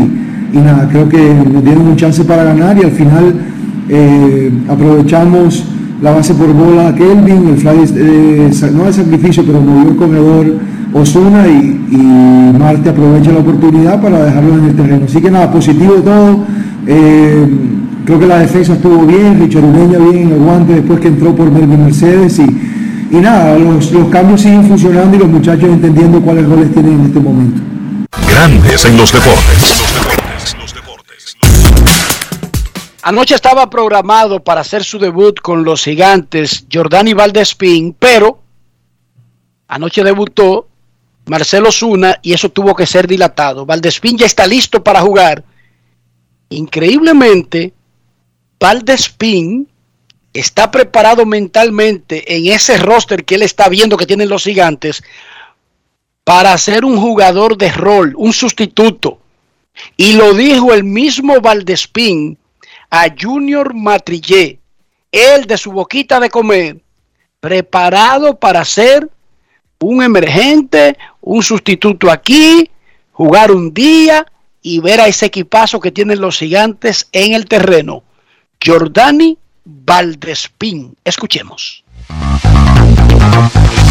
[0.54, 3.34] y, nada, creo que nos dieron un chance para ganar y al final
[3.90, 5.64] eh, aprovechamos
[6.00, 10.46] la base por bola Kelvin, el fly no de sacrificio, pero movió el corredor
[10.94, 15.04] Osuna y, y Marte aprovecha la oportunidad para dejarlo en el terreno.
[15.04, 16.38] Así que nada, positivo todo.
[18.06, 21.34] Creo que la defensa estuvo bien, Richard Ureña bien en el guante después que entró
[21.34, 26.22] por Melvin Mercedes y, y nada, los, los cambios siguen funcionando y los muchachos entendiendo
[26.22, 27.60] cuáles roles tienen en este momento.
[28.28, 29.82] Grandes en los deportes.
[33.02, 38.38] Anoche estaba programado para hacer su debut con los gigantes Jordani Valdespín, pero
[39.66, 40.68] anoche debutó
[41.26, 43.66] Marcelo Zuna y eso tuvo que ser dilatado.
[43.66, 45.42] Valdespín ya está listo para jugar.
[46.50, 47.72] Increíblemente,
[48.58, 49.68] Valdespín
[50.32, 55.02] está preparado mentalmente en ese roster que él está viendo que tienen los gigantes
[56.24, 59.20] para ser un jugador de rol, un sustituto.
[59.96, 62.38] Y lo dijo el mismo Valdespín
[62.90, 64.58] a Junior Matrillé,
[65.12, 66.80] él de su boquita de comer,
[67.40, 69.08] preparado para ser
[69.80, 72.70] un emergente, un sustituto aquí,
[73.12, 74.26] jugar un día
[74.62, 78.02] y ver a ese equipazo que tienen los gigantes en el terreno.
[78.66, 80.96] Jordani Valdespín.
[81.04, 81.84] Escuchemos.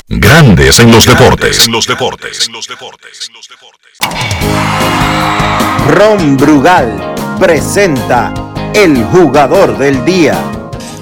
[0.10, 1.66] Grandes en los deportes.
[1.66, 2.48] En los deportes.
[2.48, 3.20] En los deportes.
[5.88, 8.34] Ron Brugal presenta
[8.74, 10.44] el jugador del día.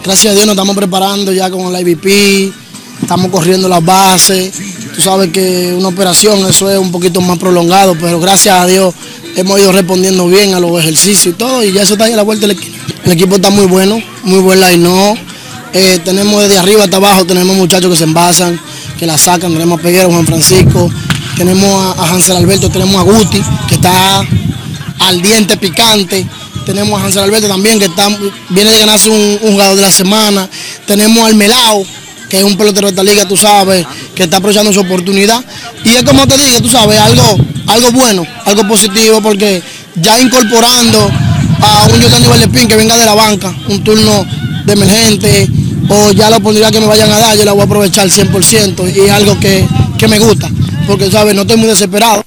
[0.04, 2.54] Gracias a Dios nos estamos preparando ya con el IVP,
[3.02, 4.54] estamos corriendo las bases.
[4.94, 8.94] Tú sabes que una operación eso es un poquito más prolongado, pero gracias a Dios
[9.36, 12.18] hemos ido respondiendo bien a los ejercicios y todo, y ya eso está ahí a
[12.18, 12.83] la vuelta del equipo.
[13.06, 15.16] El equipo está muy bueno, muy buen line no.
[15.74, 18.60] Eh, tenemos desde arriba hasta abajo, tenemos muchachos que se envasan,
[18.98, 20.90] que la sacan, tenemos a Peguero, Juan Francisco,
[21.36, 24.24] tenemos a, Hansel Alberto, tenemos a Guti, que está
[25.00, 26.26] al diente picante.
[26.66, 28.08] Tenemos a Hansel Alberto también, que está,
[28.50, 30.48] viene de ganarse un, jugador de la semana.
[30.86, 31.84] Tenemos al Melao,
[32.30, 33.86] que es un pelotero de esta liga, tú sabes,
[34.16, 35.44] que está aprovechando su oportunidad.
[35.84, 37.38] Y es como te digo, tú sabes, algo,
[37.68, 39.62] algo bueno, algo positivo, porque
[39.96, 41.10] ya incorporando
[41.62, 44.26] a un Jordan Valdespín que venga de la banca, un turno
[44.66, 45.50] de emergente,
[45.90, 48.96] o ya la oportunidad que me vayan a dar, yo la voy a aprovechar 100%,
[48.96, 50.50] y algo que, que me gusta,
[50.88, 52.24] porque, sabes, no estoy muy desesperado,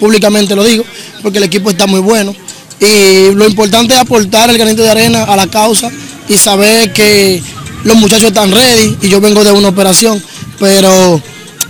[0.00, 0.84] públicamente lo digo,
[1.22, 2.34] porque el equipo está muy bueno.
[2.80, 5.88] Y lo importante es aportar el granito de arena a la causa
[6.28, 7.40] y saber que
[7.84, 10.20] los muchachos están ready y yo vengo de una operación,
[10.58, 11.22] pero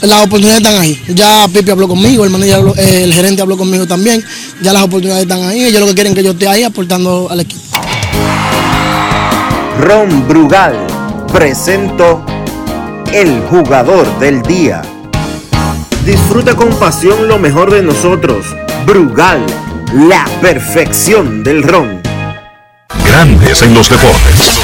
[0.03, 1.00] las oportunidades están ahí.
[1.09, 4.24] Ya Pipi habló conmigo, el, manager habló- eh, el gerente habló conmigo también,
[4.61, 7.28] ya las oportunidades están ahí, ellos lo que quieren es que yo esté ahí aportando
[7.30, 7.62] al equipo.
[9.80, 10.76] Ron Brugal
[11.32, 12.24] presento
[13.12, 14.82] el jugador del día.
[16.05, 18.44] Disfruta con pasión lo mejor de nosotros.
[18.86, 19.40] Brugal,
[19.94, 22.00] la perfección del ron.
[23.07, 24.59] Grandes en los deportes.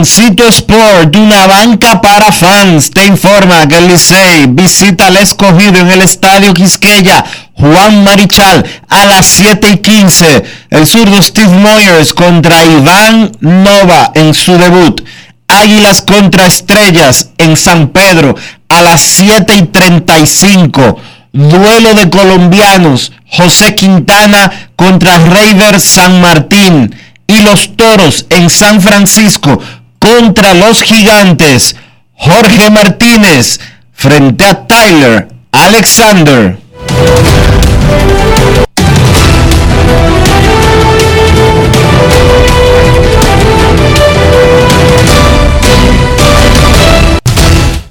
[0.00, 5.90] Juancito Sport, una banca para fans, te informa que el Licey visita al escogido en
[5.90, 7.22] el Estadio Quisqueya,
[7.52, 10.44] Juan Marichal, a las 7 y 15.
[10.70, 15.02] El zurdo Steve Moyers contra Iván Nova en su debut.
[15.48, 18.34] Águilas contra Estrellas en San Pedro
[18.70, 20.96] a las 7 y 35.
[21.34, 26.96] Duelo de colombianos, José Quintana contra Raider San Martín
[27.26, 29.60] y los Toros en San Francisco
[30.00, 31.76] contra los Gigantes.
[32.14, 33.60] Jorge Martínez
[33.92, 36.58] frente a Tyler Alexander.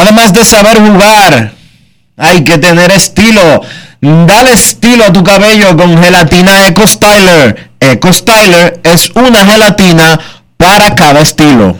[0.00, 1.52] Además de saber jugar,
[2.16, 3.60] hay que tener estilo.
[4.00, 7.72] Dale estilo a tu cabello con gelatina Eco Styler.
[7.78, 10.18] Eco Styler es una gelatina
[10.56, 11.76] para cada estilo.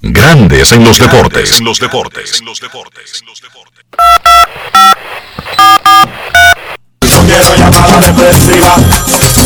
[0.00, 1.58] Grandes en los deportes.
[1.58, 2.40] En los deportes.
[2.40, 3.22] En los deportes.
[7.12, 8.76] No quiero llamada depresiva.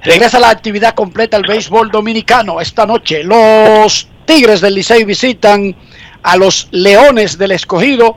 [0.09, 2.63] Regresa la actividad completa al béisbol dominicano.
[2.63, 5.77] Esta noche los Tigres del Licey visitan
[6.23, 8.17] a los Leones del Escogido.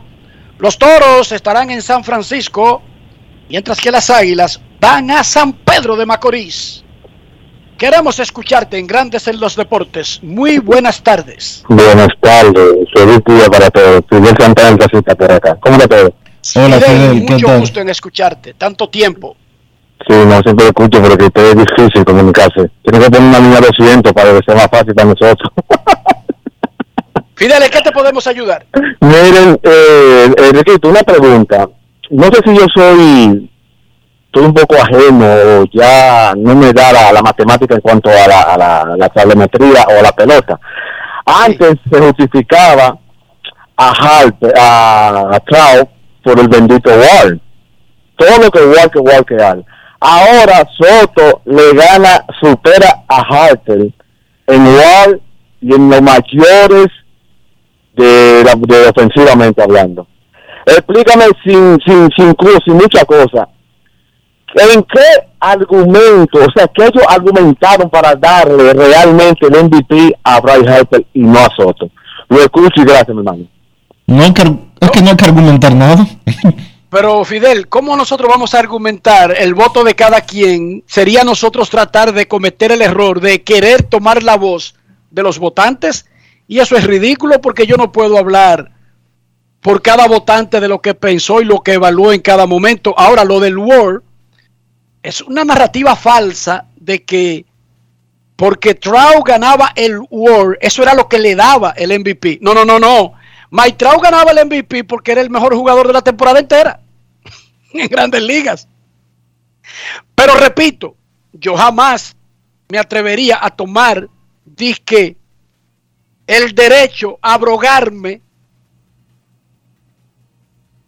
[0.58, 2.82] Los Toros estarán en San Francisco,
[3.50, 6.82] mientras que las Águilas van a San Pedro de Macorís.
[7.78, 10.20] Queremos escucharte en Grandes en los Deportes.
[10.24, 11.62] Muy buenas tardes.
[11.68, 14.02] Buenas tardes, feliz día para todos.
[14.10, 15.58] Fidel Santana en casita por acá.
[15.60, 16.14] ¿Cómo todo?
[16.56, 18.54] Hola, Fidel, ¿qué mucho gusto en escucharte.
[18.54, 19.36] Tanto tiempo.
[20.08, 22.70] Sí, no, siempre escucho porque usted es difícil comunicarse.
[22.84, 25.52] Tiene que poner una línea 200 para que sea más fácil para nosotros.
[27.36, 28.66] Fidel, ¿en qué te podemos ayudar?
[29.00, 31.68] Miren, eh, Enriquito, una pregunta.
[32.10, 33.50] No sé si yo soy,
[34.26, 38.28] estoy un poco ajeno o ya no me da la, la matemática en cuanto a
[38.28, 40.60] la, a la, la telemetría o a la pelota.
[41.26, 42.98] Antes se justificaba
[43.78, 45.90] a Harper, a, a Trout
[46.24, 47.42] por el bendito Wall.
[48.18, 49.66] Todo lo que Wall que Wall que Al.
[50.04, 53.92] Ahora Soto le gana, supera a Harper
[54.48, 55.22] en Wall
[55.62, 56.88] y en los mayores
[57.96, 60.08] de, la, ofensivamente hablando.
[60.66, 63.48] Explícame sin, sin, sin cruz, sin mucha cosa.
[64.56, 70.70] ¿En qué argumento, o sea, qué ellos argumentaron para darle realmente el MVP a Bryce
[70.70, 71.90] Harper y no a Soto?
[72.28, 73.46] Lo escucho y gracias, mi hermano.
[74.08, 76.08] No es que no hay que argumentar nada.
[76.92, 80.84] Pero Fidel, ¿cómo nosotros vamos a argumentar el voto de cada quien?
[80.88, 84.76] Sería nosotros tratar de cometer el error de querer tomar la voz
[85.10, 86.06] de los votantes
[86.50, 88.74] y eso es ridículo porque yo no puedo hablar
[89.62, 92.94] por cada votante de lo que pensó y lo que evaluó en cada momento.
[92.98, 94.02] Ahora, lo del War
[95.02, 97.46] es una narrativa falsa de que
[98.36, 102.40] porque Trout ganaba el War, eso era lo que le daba el MVP.
[102.42, 103.14] No, no, no, no.
[103.78, 106.80] Trout ganaba el MVP porque era el mejor jugador de la temporada entera
[107.74, 108.68] en grandes ligas.
[110.16, 110.96] Pero repito,
[111.34, 112.16] yo jamás
[112.70, 114.10] me atrevería a tomar
[114.46, 115.18] disque
[116.28, 118.22] el derecho a abrogarme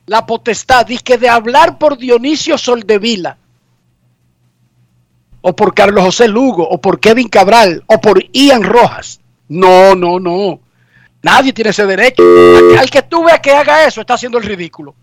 [0.06, 3.38] la potestad disque de hablar por Dionisio Soldevila
[5.42, 9.20] o por Carlos José Lugo o por Kevin Cabral o por Ian Rojas.
[9.50, 10.60] No, no, no.
[11.24, 12.22] Nadie tiene ese derecho.
[12.78, 14.94] Al, que tú veas que haga eso está haciendo el ridículo.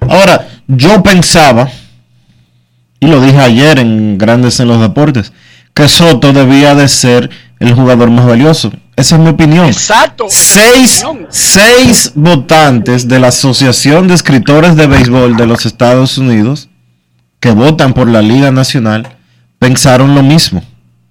[0.00, 1.68] Ahora, yo pensaba,
[3.00, 5.32] y lo dije ayer en Grandes en los Deportes,
[5.74, 7.28] que Soto debía de ser
[7.58, 8.72] el jugador más valioso.
[8.94, 9.66] Esa es mi opinión.
[9.66, 10.26] Exacto.
[10.28, 16.68] Seis, seis votantes de la Asociación de Escritores de Béisbol de los Estados Unidos
[17.40, 19.16] que votan por la Liga Nacional
[19.58, 20.62] pensaron lo mismo.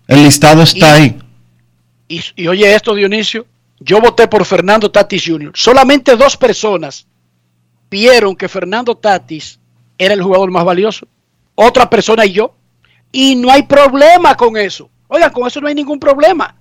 [0.08, 1.18] El listado está ahí.
[2.08, 3.46] Y, y oye esto, Dionisio,
[3.84, 5.52] yo voté por Fernando Tatis Jr.
[5.56, 7.08] Solamente dos personas
[7.90, 9.60] vieron que Fernando Tatis
[9.98, 11.08] era el jugador más valioso.
[11.56, 12.54] Otra persona y yo.
[13.12, 14.90] Y no hay problema con eso.
[15.08, 16.56] Oigan, con eso no hay ningún problema.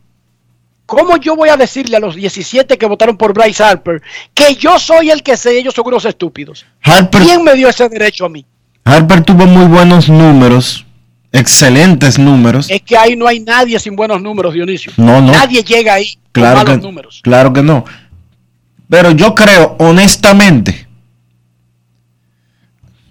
[0.87, 4.03] ¿Cómo yo voy a decirle a los 17 que votaron por Bryce Harper
[4.35, 6.67] que yo soy el que sé, ellos son unos estúpidos?
[6.83, 8.45] Harper, ¿Quién me dio ese derecho a mí?
[8.85, 10.85] Harper tuvo muy buenos números,
[11.33, 12.69] excelentes números.
[12.71, 14.93] Es que ahí no hay nadie sin buenos números, Dionisio.
[14.97, 15.33] No, no.
[15.33, 17.21] Nadie llega ahí Claro con que, malos números.
[17.23, 17.85] claro que no.
[18.89, 20.89] Pero yo creo, honestamente,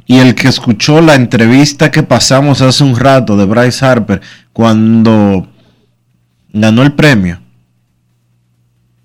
[0.06, 5.48] y el que escuchó la entrevista que pasamos hace un rato de Bryce Harper cuando
[6.52, 7.40] ganó el premio,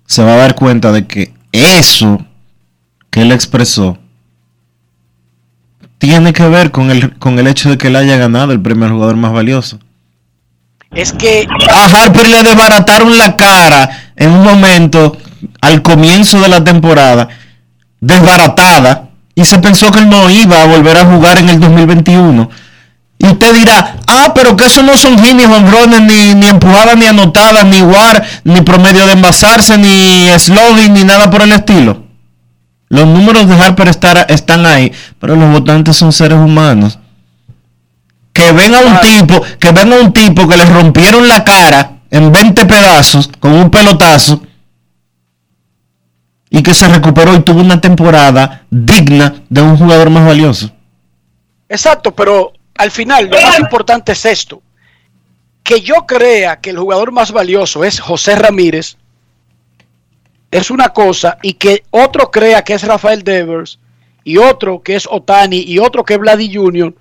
[0.07, 2.25] se va a dar cuenta de que eso
[3.09, 3.97] que él expresó
[5.97, 8.85] tiene que ver con el, con el hecho de que él haya ganado el premio
[8.85, 9.79] al jugador más valioso.
[10.91, 15.17] Es que A Harper le desbarataron la cara en un momento
[15.61, 17.27] al comienzo de la temporada,
[17.99, 22.49] desbaratada, y se pensó que él no iba a volver a jugar en el 2021.
[23.17, 26.97] Y usted dirá, ah, pero que eso no son hits, ni honrones, ni, ni empujadas,
[26.97, 32.04] ni anotadas, ni war, ni promedio de envasarse, ni slogan, ni nada por el estilo.
[32.95, 36.97] Los números de Harper estar- están ahí, pero los votantes son seres humanos.
[38.33, 41.99] Que ven a un tipo, que ven a un tipo que le rompieron la cara
[42.09, 44.41] en 20 pedazos con un pelotazo
[46.49, 50.71] y que se recuperó y tuvo una temporada digna de un jugador más valioso.
[51.67, 54.61] Exacto, pero al final lo más importante es esto.
[55.63, 58.97] Que yo crea que el jugador más valioso es José Ramírez
[60.57, 63.77] es una cosa y que otro crea que es Rafael Devers
[64.23, 66.95] y otro que es Otani y otro que es Vladi Jr.,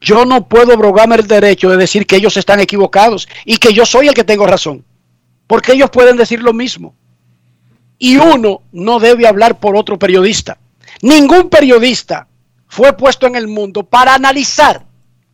[0.00, 3.84] yo no puedo brogarme el derecho de decir que ellos están equivocados y que yo
[3.84, 4.84] soy el que tengo razón.
[5.46, 6.94] Porque ellos pueden decir lo mismo.
[7.98, 10.58] Y uno no debe hablar por otro periodista.
[11.02, 12.26] Ningún periodista
[12.68, 14.84] fue puesto en el mundo para analizar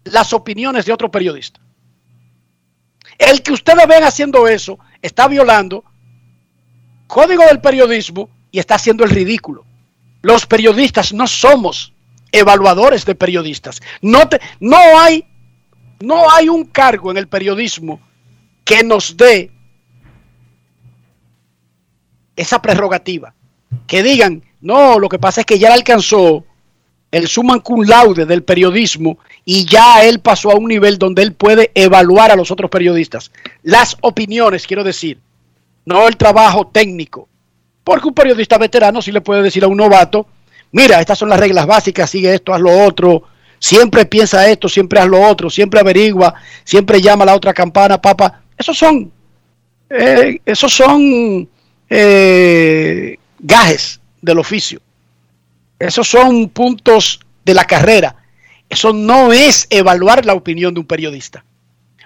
[0.04, 1.60] las opiniones de otro periodista.
[3.18, 5.84] El que ustedes ven haciendo eso está violando
[7.10, 9.64] código del periodismo y está haciendo el ridículo.
[10.22, 11.92] Los periodistas no somos
[12.30, 13.80] evaluadores de periodistas.
[14.00, 15.24] No, te- no, hay,
[16.00, 18.00] no hay un cargo en el periodismo
[18.64, 19.50] que nos dé
[22.36, 23.34] esa prerrogativa.
[23.86, 26.44] Que digan, no, lo que pasa es que ya alcanzó
[27.10, 31.32] el summa cum laude del periodismo y ya él pasó a un nivel donde él
[31.32, 33.32] puede evaluar a los otros periodistas.
[33.62, 35.18] Las opiniones, quiero decir,
[35.84, 37.28] no el trabajo técnico
[37.84, 40.26] Porque un periodista veterano sí le puede decir a un novato,
[40.72, 43.24] mira, estas son las reglas básicas, sigue esto, haz lo otro,
[43.58, 48.00] siempre piensa esto, siempre haz lo otro, siempre averigua, siempre llama a la otra campana,
[48.00, 48.42] papá.
[48.56, 49.10] Esos son,
[49.88, 51.48] eh, esos son
[51.88, 54.80] eh, gajes del oficio.
[55.78, 58.16] Esos son puntos de la carrera.
[58.68, 61.44] Eso no es evaluar la opinión de un periodista.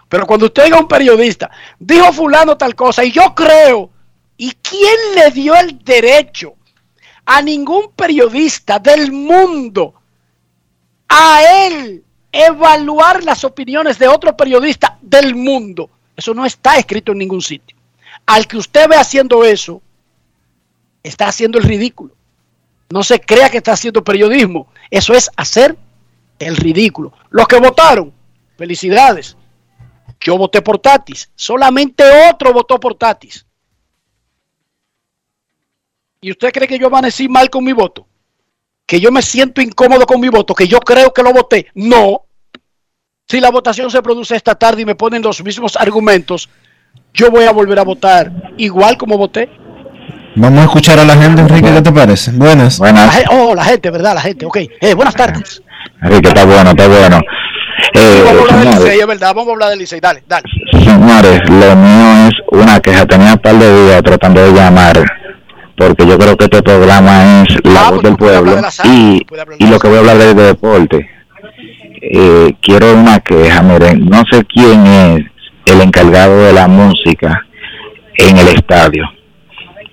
[0.08, 3.90] Pero cuando usted diga a un periodista, dijo fulano tal cosa, y yo creo,
[4.36, 6.54] ¿y quién le dio el derecho
[7.24, 9.94] a ningún periodista del mundo
[11.08, 15.90] a él evaluar las opiniones de otro periodista del mundo?
[16.16, 17.76] Eso no está escrito en ningún sitio.
[18.26, 19.82] Al que usted ve haciendo eso,
[21.02, 22.14] está haciendo el ridículo.
[22.90, 24.68] No se crea que está haciendo periodismo.
[24.90, 25.76] Eso es hacer
[26.38, 27.12] el ridículo.
[27.30, 28.12] Los que votaron,
[28.56, 29.36] felicidades.
[30.24, 31.30] Yo voté por Tatis.
[31.36, 33.46] Solamente otro votó por Tatis.
[36.22, 38.06] ¿Y usted cree que yo amanecí mal con mi voto?
[38.86, 40.54] ¿Que yo me siento incómodo con mi voto?
[40.54, 41.66] ¿Que yo creo que lo voté?
[41.74, 42.22] No.
[43.28, 46.48] Si la votación se produce esta tarde y me ponen los mismos argumentos,
[47.12, 49.50] yo voy a volver a votar igual como voté.
[50.36, 52.32] Vamos a escuchar a la gente, Enrique, ¿qué te parece?
[52.32, 52.80] Buenas.
[52.80, 54.14] La gen- oh, la gente, ¿verdad?
[54.14, 54.56] La gente, ok.
[54.80, 55.62] Eh, buenas tardes.
[56.02, 57.20] Enrique, está bueno, está bueno.
[57.96, 59.34] Eh, Vamos a hablar del señores, Licey, es verdad.
[59.34, 60.00] Vamos a hablar del Licey.
[60.00, 60.44] Dale, dale.
[60.72, 63.06] señores, lo mío es una queja.
[63.06, 65.04] Tenía un par de días tratando de llamar,
[65.76, 69.24] porque yo creo que este programa es la voz del pueblo y,
[69.58, 71.10] y lo que voy a hablar es de deporte.
[72.02, 75.20] Eh, quiero una queja, miren, no sé quién es
[75.66, 77.46] el encargado de la música
[78.16, 79.04] en el estadio.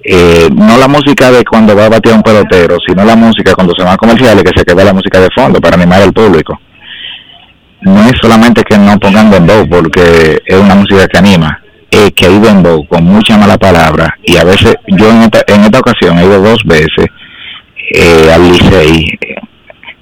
[0.03, 3.73] Eh, no la música de cuando va a batear un pelotero, sino la música cuando
[3.75, 6.59] se van a comerciales, que se queda la música de fondo para animar al público.
[7.81, 11.59] No es solamente que no pongan dembow, porque es una música que anima,
[11.89, 15.61] es que hay dembow con mucha mala palabra, y a veces, yo en esta, en
[15.61, 17.07] esta ocasión he ido dos veces
[17.93, 19.05] eh, al Licey,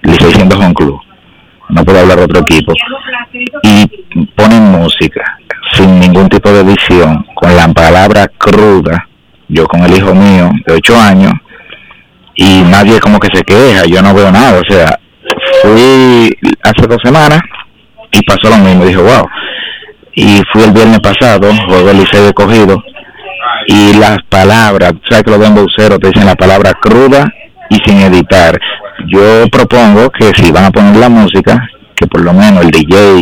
[0.02, 1.00] Licey siendo home club,
[1.70, 2.74] no puedo hablar de otro equipo,
[3.64, 3.88] y
[4.36, 5.38] ponen música
[5.74, 9.08] sin ningún tipo de edición, con la palabra cruda,
[9.48, 11.34] yo con el hijo mío de 8 años,
[12.36, 15.00] y nadie como que se queja, yo no veo nada, o sea,
[15.62, 16.30] fui
[16.64, 17.40] hace dos semanas
[18.12, 19.28] y pasó lo mismo, dije, wow,
[20.14, 22.84] y fui el viernes pasado, juego el liceo de cogido,
[23.68, 27.32] y las palabras, sabes que los bembuceros te dicen la palabra cruda
[27.70, 28.60] y sin editar.
[29.08, 33.22] Yo propongo que si van a poner la música, que por lo menos el DJ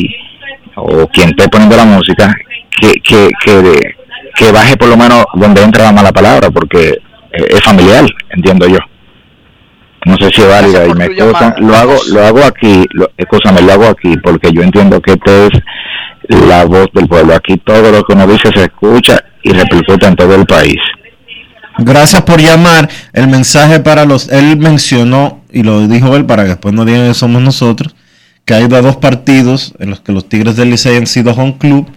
[0.76, 2.34] o quien esté poniendo la música,
[2.80, 3.80] que, que, que,
[4.36, 6.98] que baje por lo menos donde entra la mala palabra, porque
[7.32, 8.80] es familiar, entiendo yo.
[10.08, 11.55] No sé si es válida y me excusan.
[11.60, 15.45] Lo hago, lo hago aquí, lo, escúchame, lo hago aquí porque yo entiendo que esta
[15.47, 15.49] es
[16.47, 17.36] la voz del pueblo.
[17.36, 20.78] Aquí todo lo que uno dice se escucha y repercute en todo el país.
[21.80, 22.89] Gracias por llamar.
[23.14, 24.30] El mensaje para los.
[24.30, 27.95] Él mencionó, y lo dijo él para que después no digan que somos nosotros,
[28.45, 31.34] que ha ido a dos partidos en los que los Tigres del Licey han sido
[31.34, 31.88] home club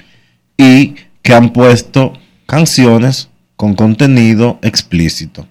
[0.59, 2.13] y que han puesto
[2.47, 5.47] canciones con contenido explícito.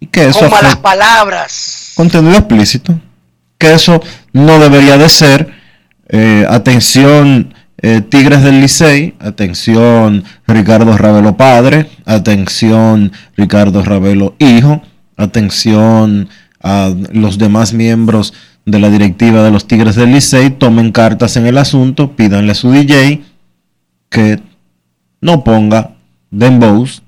[0.00, 1.83] Y que eso Con malas afecta- palabras.
[1.94, 2.98] Contenido explícito.
[3.58, 5.52] Que eso no debería de ser.
[6.08, 9.14] Eh, atención, eh, Tigres del Licey.
[9.20, 11.88] Atención, Ricardo Ravelo Padre.
[12.04, 14.82] Atención, Ricardo Ravelo Hijo.
[15.16, 16.28] Atención
[16.62, 18.34] a los demás miembros
[18.66, 20.50] de la directiva de los Tigres del Licey.
[20.50, 22.16] Tomen cartas en el asunto.
[22.16, 23.22] Pídanle a su DJ
[24.08, 24.40] que
[25.20, 25.92] no ponga
[26.30, 27.02] dembows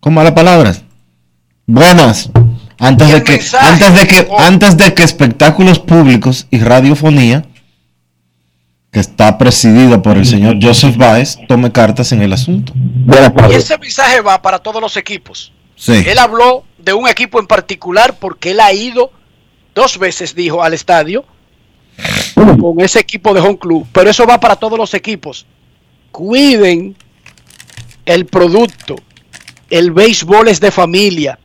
[0.00, 0.82] con malas palabras.
[1.66, 2.30] Buenas.
[2.80, 7.44] Antes de que, antes de que, antes de que espectáculos públicos y radiofonía,
[8.90, 12.72] que está presidido por el señor Joseph Baez, tome cartas en el asunto.
[13.50, 15.52] Y ese mensaje va para todos los equipos.
[15.76, 16.02] Sí.
[16.06, 19.12] Él habló de un equipo en particular porque él ha ido
[19.74, 21.24] dos veces, dijo, al estadio
[22.34, 23.86] con ese equipo de home club.
[23.92, 25.46] Pero eso va para todos los equipos.
[26.10, 26.96] Cuiden
[28.06, 28.96] el producto.
[29.68, 31.38] El béisbol es de familia.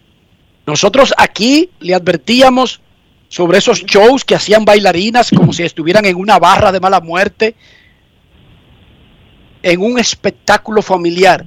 [0.65, 2.81] Nosotros aquí le advertíamos
[3.27, 7.55] sobre esos shows que hacían bailarinas como si estuvieran en una barra de mala muerte,
[9.61, 11.45] en un espectáculo familiar.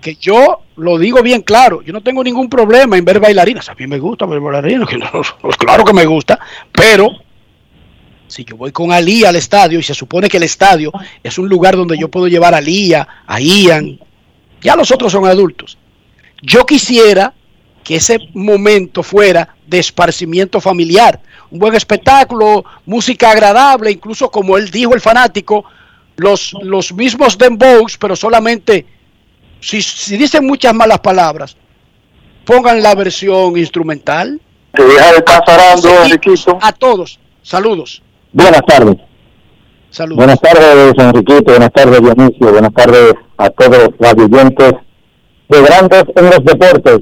[0.00, 3.68] Que yo lo digo bien claro, yo no tengo ningún problema en ver bailarinas.
[3.68, 4.88] A mí me gusta ver bailarinas,
[5.40, 6.38] pues claro que me gusta,
[6.72, 7.10] pero
[8.26, 10.92] si yo voy con Ali al estadio y se supone que el estadio
[11.22, 13.98] es un lugar donde yo puedo llevar a Lía, a Ian,
[14.60, 15.78] ya los otros son adultos.
[16.42, 17.32] Yo quisiera
[17.84, 21.20] que ese momento fuera de esparcimiento familiar,
[21.50, 25.64] un buen espectáculo, música agradable, incluso como él dijo el fanático,
[26.16, 28.86] los, los mismos dembows, pero solamente
[29.60, 31.56] si, si dicen muchas malas palabras,
[32.44, 34.40] pongan la versión instrumental.
[34.72, 36.58] Te deja de estar parando, Enriquito.
[36.60, 38.02] A todos, saludos.
[38.32, 38.96] Buenas tardes.
[39.90, 40.16] Saludos.
[40.16, 41.44] Buenas tardes, Enriquito.
[41.44, 42.52] Buenas tardes, Dionisio.
[42.52, 44.72] Buenas tardes a todos los oyentes
[45.48, 46.98] de Grandes en los Deportes.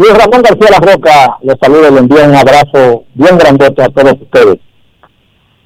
[0.00, 3.88] Luis Ramón García La Roca les saluda y le envía un abrazo bien grandote a
[3.90, 4.56] todos ustedes.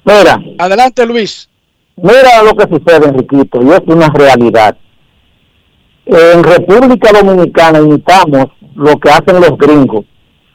[0.03, 1.47] Mira, Adelante, Luis.
[1.95, 4.75] mira lo que sucede, Enriquito, y es una realidad.
[6.05, 10.03] En República Dominicana imitamos lo que hacen los gringos,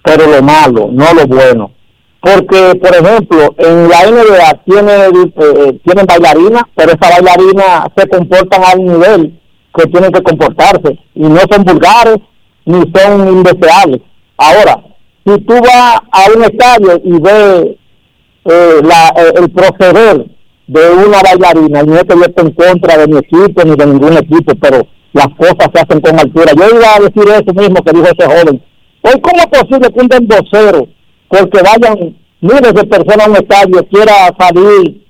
[0.05, 1.73] pero lo malo, no lo bueno.
[2.21, 8.63] Porque, por ejemplo, en la NBA tiene, eh, tienen bailarinas, pero esas bailarinas se comportan
[8.63, 9.41] al nivel
[9.75, 12.19] que tienen que comportarse y no son vulgares
[12.71, 14.01] ni son indeseables.
[14.37, 14.83] Ahora,
[15.27, 17.65] si tú vas a un estadio y ves
[18.45, 20.27] eh, la, eh, el proceder
[20.67, 23.77] de una bailarina, y no es que yo esté en contra de mi equipo ni
[23.77, 26.53] de ningún equipo, pero las cosas se hacen con altura.
[26.57, 28.63] Yo iba a decir eso mismo que dijo ese joven.
[29.03, 30.87] Hoy, ¿cómo es posible que un dembocero,
[31.29, 35.01] porque vayan miles de personas a un estadio, quiera salir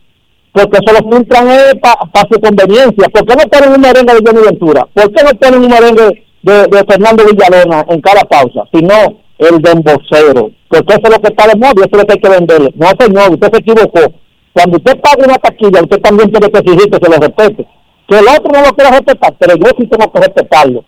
[0.52, 1.46] porque se lo filtran
[1.80, 3.08] para su conveniencia.
[3.08, 4.86] ¿Por qué no ponen un merengue de Johnny Ventura?
[4.92, 8.64] ¿Por qué no ponen un merengue de, Fernando Villalona en cada pausa?
[8.72, 10.50] Sino el de embocero.
[10.68, 12.28] Porque eso es lo que está de moda y eso es lo que hay que
[12.28, 12.74] venderle.
[12.76, 14.12] No, señor, usted se equivocó.
[14.52, 17.66] Cuando usted paga una taquilla, usted también tiene que exigir que se lo respete.
[18.08, 20.84] Que el otro no lo quiera respetar, pero yo sí tengo que respetarlo.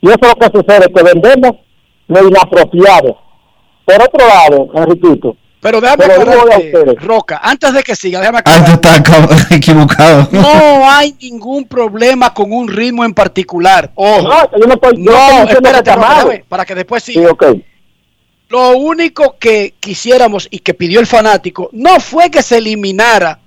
[0.00, 1.52] Y eso es lo que sucede, que vendemos
[2.08, 3.18] lo inapropiado.
[3.84, 6.72] Por otro lado, Enriquito, Pero déjame aclararte.
[6.96, 9.32] Roca, antes de que siga, déjame Ah, aclararte.
[9.54, 10.28] equivocado.
[10.32, 13.92] No hay ningún problema con un ritmo en particular.
[13.94, 14.22] Ojo.
[14.22, 17.30] No, yo no estoy, No, estoy diciendo espérate, Roca, déjame, para que después Sí, siga.
[17.30, 17.44] ok.
[18.48, 23.38] Lo único que quisiéramos y que pidió el fanático no fue que se eliminara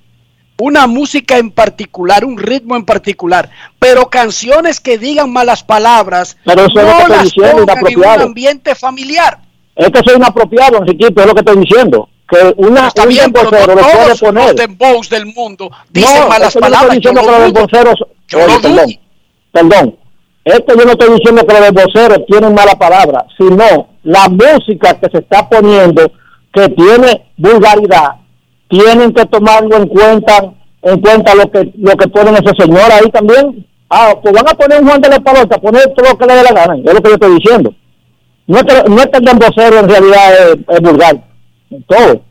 [0.58, 6.66] una música en particular, un ritmo en particular, pero canciones que digan malas palabras Pero
[6.68, 9.40] eso no las pongan en un ambiente familiar.
[9.76, 12.10] Es que soy inapropiado, Enriquito, es lo que estoy diciendo.
[12.28, 14.56] Que una, Está un bien, pero no lo puede poner.
[14.56, 16.96] los del mundo dicen no, malas es yo no palabras.
[16.96, 18.00] estoy diciendo que lo los.
[18.28, 18.90] Yo Oye, perdón,
[19.52, 19.98] perdón.
[20.46, 24.94] Es que yo no estoy diciendo que los demboceros tienen mala palabra, sino la música
[25.00, 26.12] que se está poniendo,
[26.54, 28.10] que tiene vulgaridad,
[28.70, 30.54] tienen que tomarlo en cuenta
[30.84, 33.66] en cuenta lo que lo que ponen ese señor ahí también.
[33.90, 36.36] Ah, pues van a poner un Juan de la Palota, poner todo lo que le
[36.36, 37.74] dé la gana, es lo que yo estoy diciendo.
[38.48, 41.24] No es que, no es que el dembocero en realidad es, es vulgar,
[41.88, 42.22] todo,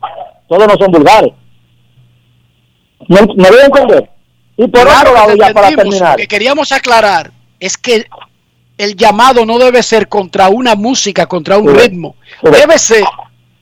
[0.47, 1.33] todos no son vulgares.
[3.07, 4.09] ¿Me, me voy a entender?
[4.57, 8.05] Y por Claro otro lado, para terminar, Lo que queríamos aclarar es que
[8.77, 12.15] el llamado no debe ser contra una música, contra un ritmo.
[12.41, 13.03] Debe ser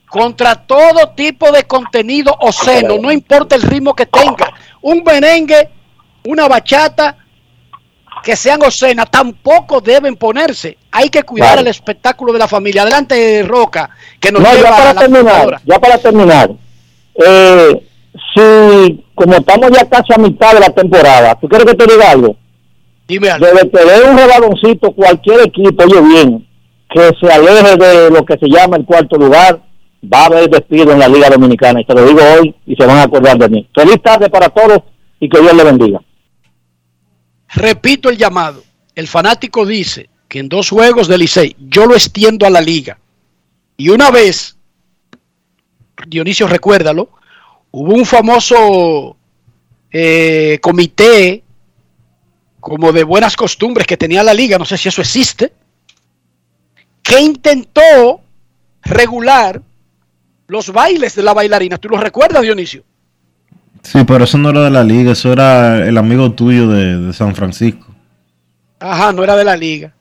[0.07, 4.53] contra todo tipo de contenido obsceno, no importa el ritmo que tenga.
[4.81, 5.69] Un merengue,
[6.25, 7.17] una bachata,
[8.23, 10.77] que sean obscenas, tampoco deben ponerse.
[10.91, 11.61] Hay que cuidar Claro.
[11.61, 12.83] el espectáculo de la familia.
[12.83, 16.51] Adelante, Roca, que nos no, lleva ya a para la terminar, ya para terminar,
[17.15, 17.83] eh,
[18.33, 22.11] si como estamos ya casi a mitad de la temporada, ¿tú quieres que te diga
[22.11, 22.35] algo?
[23.07, 23.45] Dime algo.
[23.47, 26.47] Que dé un rebaloncito cualquier equipo, oye bien,
[26.89, 29.59] que se aleje de lo que se llama el cuarto lugar,
[30.11, 31.81] va a haber despido en la Liga Dominicana.
[31.81, 33.67] Y te lo digo hoy y se van a acordar de mí.
[33.75, 34.79] Feliz tarde para todos
[35.19, 35.99] y que Dios le bendiga.
[37.53, 38.63] Repito el llamado.
[38.95, 42.99] El fanático dice que en dos juegos Licey yo lo extiendo a la liga.
[43.77, 44.55] Y una vez,
[46.07, 47.09] Dionisio, recuérdalo,
[47.71, 49.17] hubo un famoso
[49.91, 51.43] eh, comité
[52.59, 55.53] como de buenas costumbres que tenía la liga, no sé si eso existe,
[57.01, 58.21] que intentó
[58.81, 59.61] regular
[60.47, 61.77] los bailes de la bailarina.
[61.77, 62.83] ¿Tú lo recuerdas, Dionisio?
[63.83, 67.35] Sí, pero eso no era de la liga, eso era el amigo tuyo de, San
[67.35, 67.85] Francisco.
[68.79, 69.93] Ajá, no era de la liga.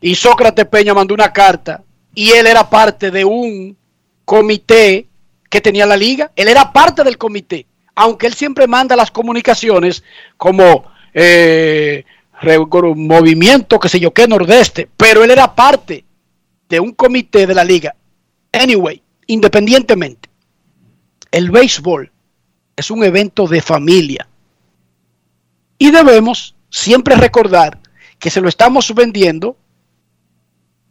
[0.00, 1.82] Y Sócrates Peña mandó una carta
[2.14, 3.76] y él era parte de un
[4.24, 5.08] comité
[5.50, 6.30] que tenía la liga.
[6.36, 10.04] Él era parte del comité, aunque él siempre manda las comunicaciones
[10.36, 12.04] como eh,
[12.94, 16.04] movimiento, que sé yo qué, nordeste, pero él era parte
[16.68, 17.96] de un comité de la liga.
[18.52, 20.28] Anyway, independientemente,
[21.32, 22.12] el béisbol
[22.78, 24.28] es un evento de familia.
[25.78, 27.80] Y debemos siempre recordar
[28.20, 29.56] que se lo estamos vendiendo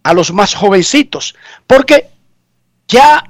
[0.03, 1.33] a los más jovencitos.
[1.65, 2.09] Porque
[2.89, 3.23] ya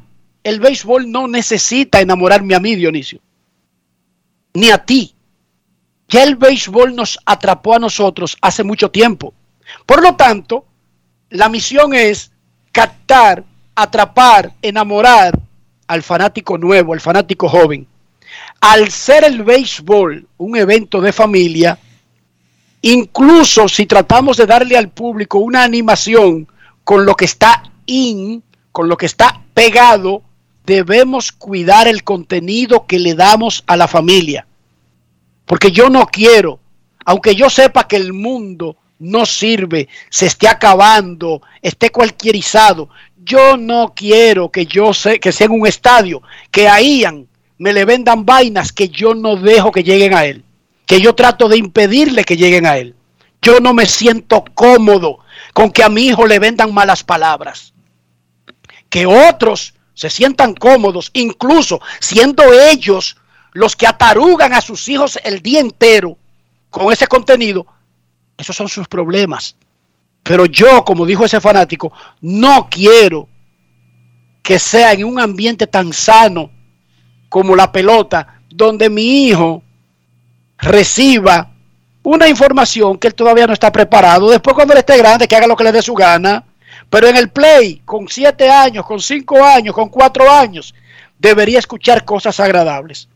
[0.44, 3.20] el béisbol no necesita enamorarme a mí, Dionisio.
[4.56, 5.14] Ni a ti.
[6.08, 9.36] Ya el béisbol nos atrapó a nosotros hace mucho tiempo.
[9.86, 10.66] Por lo tanto,
[11.30, 12.32] la misión es
[12.72, 13.44] captar,
[13.76, 15.40] atrapar, enamorar
[15.86, 17.88] al fanático nuevo, al fanático joven.
[18.68, 21.80] Al ser el béisbol un evento de familia,
[22.82, 26.50] incluso si tratamos de darle al público una animación
[26.84, 28.44] con lo que está in,
[28.74, 30.22] con lo que está pegado,
[30.66, 34.46] debemos cuidar el contenido que le damos a la familia.
[35.46, 36.60] Porque yo no quiero,
[37.06, 43.94] aunque yo sepa que el mundo no sirve, se esté acabando, esté cualquierizado, yo no
[43.96, 47.28] quiero que yo sé que sea en un estadio, que a Ian
[47.58, 50.44] me le vendan vainas que yo no dejo que lleguen a él,
[50.86, 52.96] que yo trato de impedirle que lleguen a él.
[53.42, 55.20] Yo no me siento cómodo
[55.54, 57.74] con que a mi hijo le vendan malas palabras.
[58.90, 63.18] Que otros se sientan cómodos, incluso siendo ellos
[63.54, 66.18] los que atarugan a sus hijos el día entero
[66.70, 67.66] con ese contenido,
[68.38, 69.56] esos son sus problemas.
[70.22, 71.92] Pero yo, como dijo ese fanático,
[72.22, 73.28] no quiero
[74.44, 76.52] que sea en un ambiente tan sano
[77.30, 79.64] como la pelota, donde mi hijo
[80.58, 81.52] reciba
[82.04, 84.30] una información que él todavía no está preparado.
[84.30, 86.44] Después cuando él esté grande, que haga lo que le dé su gana.
[86.90, 90.74] Pero en el play, con siete años, con cinco años, con cuatro años,
[91.20, 93.10] debería escuchar cosas agradables.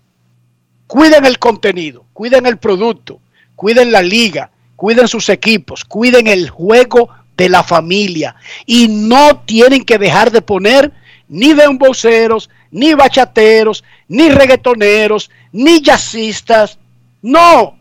[0.87, 3.21] Cuiden el contenido, cuiden el producto,
[3.55, 7.07] cuiden la liga, cuiden sus equipos, cuiden el juego
[7.37, 8.35] de la familia.
[8.65, 10.91] Y no tienen que dejar de poner
[11.31, 16.77] ni demboceros, ni bachateros, ni reggaetoneros, ni jazzistas.
[17.21, 17.79] No,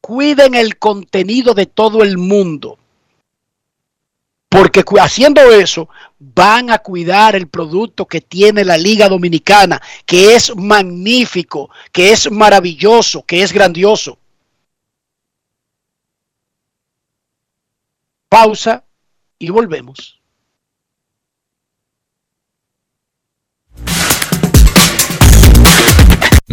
[0.00, 2.76] cuiden el contenido de todo el mundo.
[4.48, 5.88] Porque haciendo eso
[6.18, 12.30] van a cuidar el producto que tiene la Liga Dominicana, que es magnífico, que es
[12.32, 14.18] maravilloso, que es grandioso.
[18.28, 18.82] Pausa
[19.38, 20.16] y volvemos.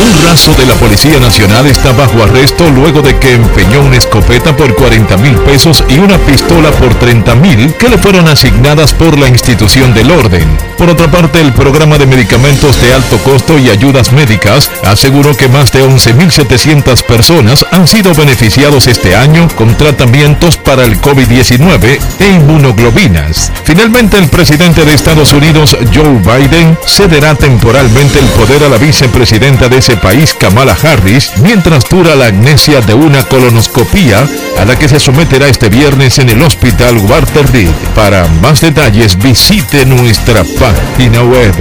[0.00, 4.56] Un raso de la Policía Nacional está bajo arresto luego de que empeñó una escopeta
[4.56, 9.18] por 40 mil pesos y una pistola por 30 mil que le fueron asignadas por
[9.18, 10.48] la institución del orden.
[10.78, 15.48] Por otra parte, el programa de medicamentos de alto costo y ayudas médicas aseguró que
[15.48, 22.28] más de 11.700 personas han sido beneficiados este año con tratamientos para el COVID-19 e
[22.28, 23.52] inmunoglobinas.
[23.64, 29.68] Finalmente, el presidente de Estados Unidos, Joe Biden, cederá temporalmente el poder a la vicepresidenta
[29.68, 34.26] de ese país, Kamala Harris, mientras dura la amnesia de una colonoscopía
[34.58, 37.70] a la que se someterá este viernes en el hospital Walter Reed.
[37.94, 41.54] Para más detalles, visite nuestra página web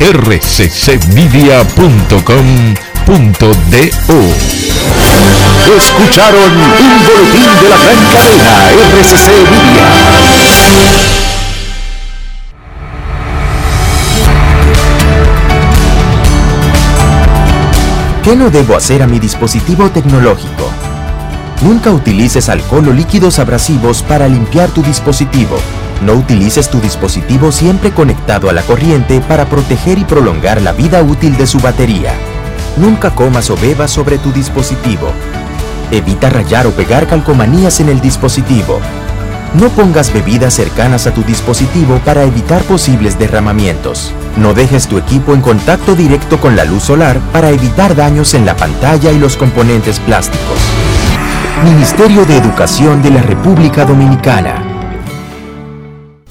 [0.00, 1.14] rccmedia.com.do.
[5.76, 8.70] Escucharon un boletín de la gran cadena
[9.00, 11.23] RCC Media.
[18.24, 20.70] ¿Qué no debo hacer a mi dispositivo tecnológico?
[21.60, 25.58] Nunca utilices alcohol o líquidos abrasivos para limpiar tu dispositivo.
[26.00, 31.02] No utilices tu dispositivo siempre conectado a la corriente para proteger y prolongar la vida
[31.02, 32.14] útil de su batería.
[32.78, 35.12] Nunca comas o bebas sobre tu dispositivo.
[35.90, 38.80] Evita rayar o pegar calcomanías en el dispositivo.
[39.54, 44.12] No pongas bebidas cercanas a tu dispositivo para evitar posibles derramamientos.
[44.36, 48.46] No dejes tu equipo en contacto directo con la luz solar para evitar daños en
[48.46, 50.58] la pantalla y los componentes plásticos.
[51.62, 54.73] Ministerio de Educación de la República Dominicana.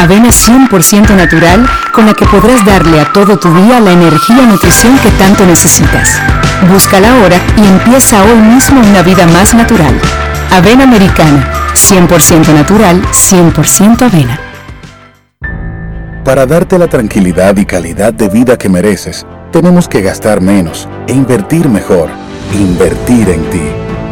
[0.00, 4.46] Avena 100% natural con la que podrás darle a todo tu día la energía y
[4.46, 6.18] nutrición que tanto necesitas.
[6.72, 9.94] Búscala ahora y empieza hoy mismo una vida más natural.
[10.52, 14.40] Avena americana, 100% natural, 100% avena.
[16.24, 21.12] Para darte la tranquilidad y calidad de vida que mereces, tenemos que gastar menos e
[21.12, 22.08] invertir mejor.
[22.54, 23.62] Invertir en ti.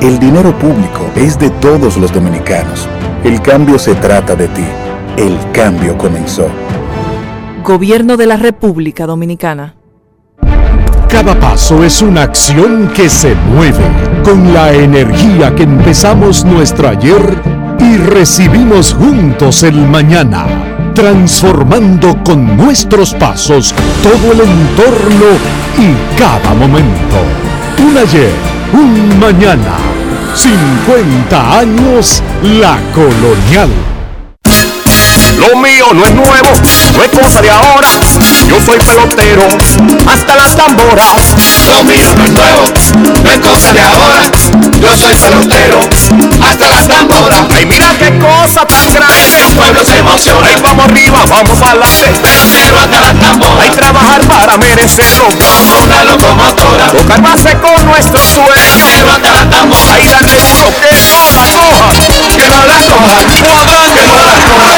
[0.02, 2.86] El dinero público es de todos los dominicanos.
[3.24, 4.66] El cambio se trata de ti.
[5.18, 6.46] El cambio comenzó.
[7.64, 9.74] Gobierno de la República Dominicana.
[11.08, 13.82] Cada paso es una acción que se mueve
[14.22, 17.20] con la energía que empezamos nuestro ayer
[17.80, 20.46] y recibimos juntos el mañana,
[20.94, 25.30] transformando con nuestros pasos todo el entorno
[25.80, 27.16] y cada momento.
[27.82, 28.30] Un ayer,
[28.72, 29.78] un mañana,
[30.36, 32.22] 50 años
[32.60, 33.97] la colonial.
[35.38, 36.50] Lo mío no es nuevo,
[36.94, 37.88] no es cosa de ahora.
[38.48, 39.46] Yo soy pelotero,
[40.12, 41.34] hasta las tamboras.
[41.66, 42.64] Lo mío no es nuevo,
[43.22, 44.30] no es cosa de ahora.
[44.80, 45.78] Yo soy pelotero,
[46.42, 47.40] hasta las tamboras.
[47.54, 49.38] Ay, mira qué cosa tan grande.
[49.40, 50.48] El pueblo se emociona.
[50.48, 52.10] Ay, vamos arriba, vamos adelante.
[52.20, 53.64] Pelotero hasta las tamboras.
[53.64, 55.28] Hay trabajar para merecerlo.
[55.28, 56.86] Como una locomotora.
[56.90, 58.48] Tocar base con nuestro sueño.
[58.48, 59.94] Pelotero hasta las tamboras.
[59.94, 61.90] Ay, darle duro, que no la coja.
[62.36, 62.98] Que no la coja.
[62.98, 64.77] Juan, que no la coja.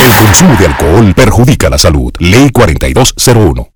[0.00, 2.10] El consumo de alcohol perjudica la salud.
[2.20, 3.68] Ley 4201.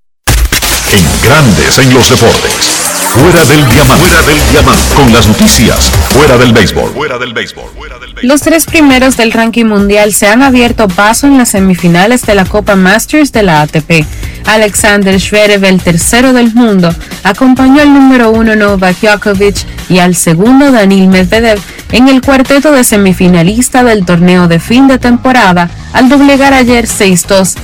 [0.92, 2.83] En Grandes en los Deportes.
[3.14, 4.06] Fuera del diamante.
[4.08, 4.94] Fuera del diamante.
[4.96, 5.88] Con las noticias.
[6.08, 6.90] Fuera del béisbol.
[6.94, 7.64] Fuera del béisbol.
[8.22, 12.44] Los tres primeros del ranking mundial se han abierto paso en las semifinales de la
[12.44, 14.04] Copa Masters de la ATP.
[14.46, 16.92] Alexander Zverev, el tercero del mundo,
[17.22, 19.58] acompañó al número uno Novak Djokovic
[19.88, 21.60] y al segundo Danil Medvedev
[21.92, 27.54] en el cuarteto de semifinalista del torneo de fin de temporada al doblegar ayer 6-2,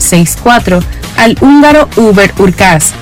[0.45, 0.81] 6-4
[1.19, 2.95] al húngaro Uber Urkaz.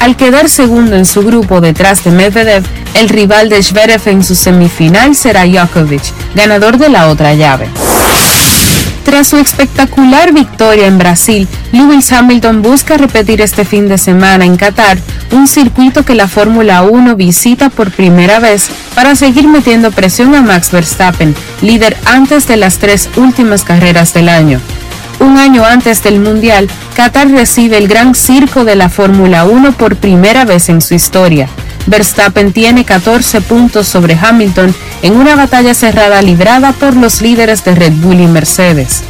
[0.00, 4.34] Al quedar segundo en su grupo detrás de Medvedev, el rival de Zverev en su
[4.34, 6.02] semifinal será Djokovic,
[6.34, 7.68] ganador de la otra llave.
[9.04, 14.56] Tras su espectacular victoria en Brasil, Lewis Hamilton busca repetir este fin de semana en
[14.56, 14.98] Qatar
[15.32, 20.40] un circuito que la Fórmula 1 visita por primera vez para seguir metiendo presión a
[20.40, 24.60] Max Verstappen, líder antes de las tres últimas carreras del año.
[25.20, 29.96] Un año antes del Mundial, Qatar recibe el gran circo de la Fórmula 1 por
[29.96, 31.48] primera vez en su historia.
[31.86, 37.74] Verstappen tiene 14 puntos sobre Hamilton en una batalla cerrada librada por los líderes de
[37.74, 39.02] Red Bull y Mercedes.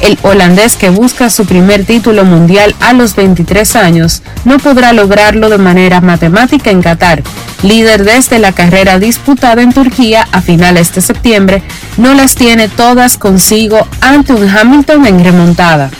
[0.00, 5.48] El holandés que busca su primer título mundial a los 23 años no podrá lograrlo
[5.48, 7.22] de manera matemática en Qatar.
[7.62, 11.62] Líder desde la carrera disputada en Turquía a finales de septiembre,
[11.96, 15.90] no las tiene todas consigo ante un Hamilton en remontada.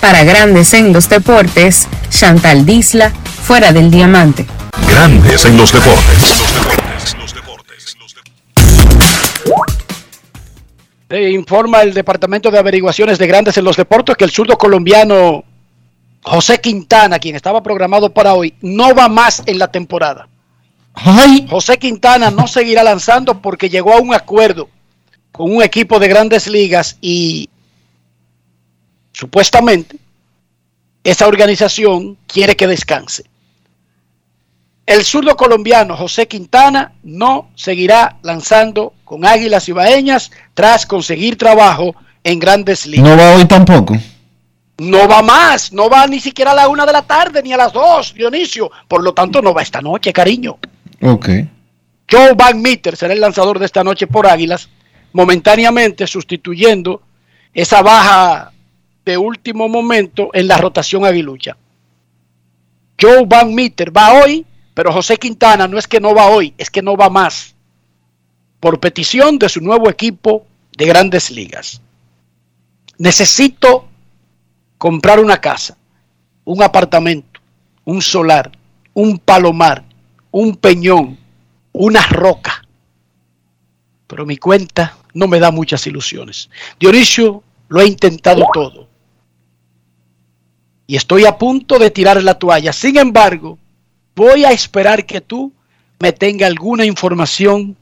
[0.00, 4.46] Para grandes en los deportes, Chantal Disla, fuera del diamante.
[4.88, 6.42] Grandes en los deportes.
[11.08, 15.44] Eh, informa el Departamento de Averiguaciones de Grandes en los Deportes que el zurdo colombiano
[16.22, 20.28] José Quintana, quien estaba programado para hoy, no va más en la temporada.
[21.48, 24.68] José Quintana no seguirá lanzando porque llegó a un acuerdo
[25.30, 27.48] con un equipo de grandes ligas y
[29.12, 29.98] supuestamente
[31.04, 33.24] esa organización quiere que descanse.
[34.86, 42.38] El zurdo colombiano José Quintana no seguirá lanzando con Águilas Ibaeñas tras conseguir trabajo en
[42.38, 43.08] grandes ligas.
[43.08, 43.96] No va hoy tampoco.
[44.78, 47.56] No va más, no va ni siquiera a la una de la tarde ni a
[47.56, 48.70] las dos, Dionisio.
[48.86, 50.58] Por lo tanto, no va esta noche, cariño.
[51.02, 51.28] Ok.
[52.08, 54.68] Joe Van Meter será el lanzador de esta noche por Águilas,
[55.12, 57.02] momentáneamente sustituyendo
[57.52, 58.52] esa baja
[59.04, 61.56] de último momento en la rotación aguilucha.
[63.00, 64.46] Joe Van Meter va hoy,
[64.76, 67.54] pero José Quintana no es que no va hoy, es que no va más.
[68.60, 70.44] Por petición de su nuevo equipo
[70.76, 71.80] de grandes ligas.
[72.98, 73.88] Necesito
[74.76, 75.78] comprar una casa,
[76.44, 77.40] un apartamento,
[77.86, 78.52] un solar,
[78.92, 79.82] un palomar,
[80.30, 81.18] un peñón,
[81.72, 82.62] una roca.
[84.06, 86.50] Pero mi cuenta no me da muchas ilusiones.
[86.78, 88.88] Dionisio lo ha intentado todo.
[90.86, 92.74] Y estoy a punto de tirar la toalla.
[92.74, 93.58] Sin embargo,
[94.16, 95.52] voy a esperar que tú
[96.00, 97.76] me tenga alguna información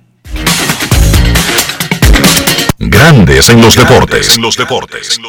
[2.79, 4.37] Grandes en los deportes.
[4.37, 5.19] los deportes.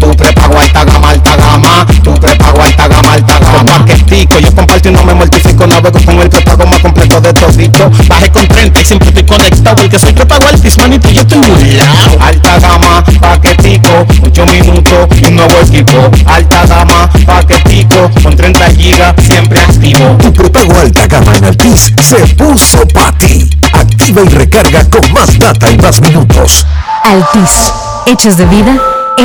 [0.00, 1.86] Tu prepago alta gama, alta gama.
[2.02, 3.64] Tu prepago alta gama, alta gama.
[3.64, 5.66] Paquetico, yo comparto y no me mortifico.
[5.66, 7.90] Navego con el prepago más completo de todito.
[8.08, 9.82] Bajé con 30 y siempre estoy conectado.
[9.82, 12.18] El que soy prepago altis, manito, yo estoy muy lado.
[12.20, 14.06] Alta gama, paquetico.
[14.22, 16.10] 8 minutos y un nuevo equipo.
[16.26, 18.10] Alta gama, paquetico.
[18.22, 20.16] Con 30 gigas, siempre activo.
[20.22, 23.48] Tu prepago alta gama en Altis se puso para ti.
[23.72, 26.66] Activa y recarga con más data y más minutos.
[27.04, 27.72] Altis,
[28.06, 28.76] hechos de vida,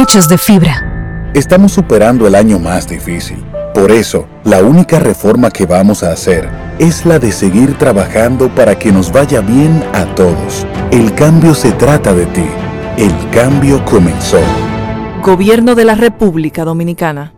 [0.01, 1.31] hechos de fibra.
[1.33, 3.43] Estamos superando el año más difícil.
[3.73, 8.77] Por eso, la única reforma que vamos a hacer es la de seguir trabajando para
[8.77, 10.65] que nos vaya bien a todos.
[10.91, 12.45] El cambio se trata de ti.
[12.97, 14.39] El cambio comenzó.
[15.21, 17.33] Gobierno de la República Dominicana.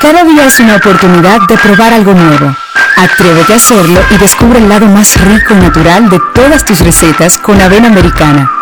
[0.00, 2.54] Cada día es una oportunidad de probar algo nuevo.
[2.96, 7.38] Atrévete a hacerlo y descubre el lado más rico y natural de todas tus recetas
[7.38, 8.61] con avena americana.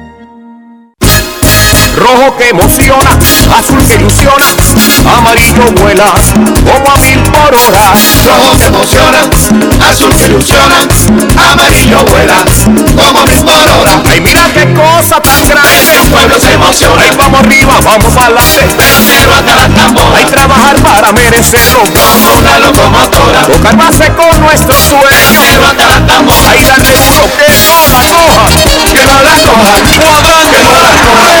[2.01, 3.11] Rojo que emociona,
[3.57, 4.45] azul que ilusiona,
[5.17, 6.05] amarillo vuela
[6.65, 7.93] como a mil por hora.
[8.25, 9.19] Rojo que emociona,
[9.87, 10.77] azul que ilusiona,
[11.51, 12.43] amarillo vuela
[12.97, 14.01] como a mil por hora.
[14.09, 17.03] Ay, mira qué cosa tan grande, el pueblo se emociona.
[17.03, 18.67] Ay, vamos arriba, vamos para adelante,
[19.07, 20.17] cero hasta la tambora.
[20.17, 23.45] Hay trabajar para merecerlo, como una locomotora.
[23.45, 26.49] Tocar base con nuestro sueño, cero hasta la tambora.
[26.49, 28.49] Ay, darle duro que no la coja,
[28.91, 31.40] que no la coja, que no la coja.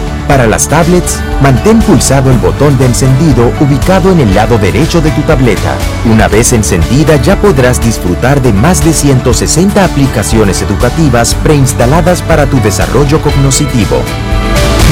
[0.31, 5.11] Para las tablets, mantén pulsado el botón de encendido ubicado en el lado derecho de
[5.11, 5.75] tu tableta.
[6.05, 12.61] Una vez encendida ya podrás disfrutar de más de 160 aplicaciones educativas preinstaladas para tu
[12.61, 13.97] desarrollo cognitivo.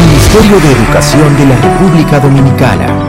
[0.06, 3.09] Ministerio de Educación de la República Dominicana.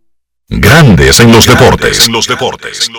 [0.53, 2.07] Grandes en los deportes.
[2.07, 2.91] En los deportes.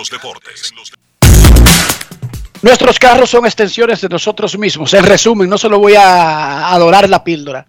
[2.63, 4.91] Nuestros carros son extensiones de nosotros mismos.
[4.95, 7.67] En resumen, no se lo voy a adorar la píldora.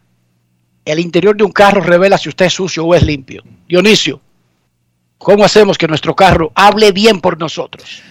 [0.86, 3.43] El interior de un carro revela si usted es sucio o es limpio.
[3.69, 4.23] Dionisio,
[5.19, 8.02] ¿cómo hacemos que nuestro carro hable bien por nosotros?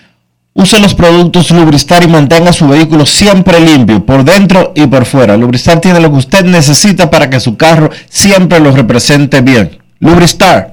[0.54, 5.36] Use los productos Lubristar y mantenga su vehículo siempre limpio, por dentro y por fuera.
[5.36, 9.82] Lubristar tiene lo que usted necesita para que su carro siempre lo represente bien.
[10.00, 10.73] Lubristar,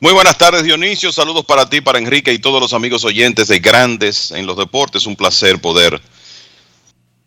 [0.00, 3.58] Muy buenas tardes Dionisio, saludos para ti, para Enrique y todos los amigos oyentes de
[3.58, 5.06] Grandes en los Deportes.
[5.06, 6.00] Un placer poder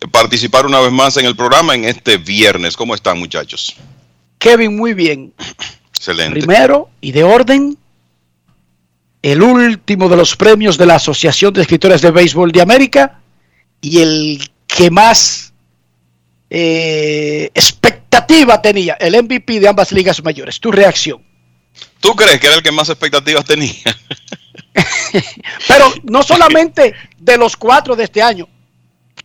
[0.10, 2.78] participar una vez más en el programa en este viernes.
[2.78, 3.76] ¿Cómo están muchachos?
[4.40, 5.34] Kevin, muy bien.
[5.94, 6.40] Excelente.
[6.40, 7.78] Primero y de orden,
[9.22, 13.20] el último de los premios de la Asociación de Escritores de Béisbol de América
[13.82, 15.52] y el que más
[16.50, 20.58] eh, expectativa tenía, el MVP de ambas ligas mayores.
[20.62, 21.31] Tu reacción.
[22.02, 23.74] ¿Tú crees que era el que más expectativas tenía?
[25.68, 28.50] Pero no solamente de los cuatro de este año,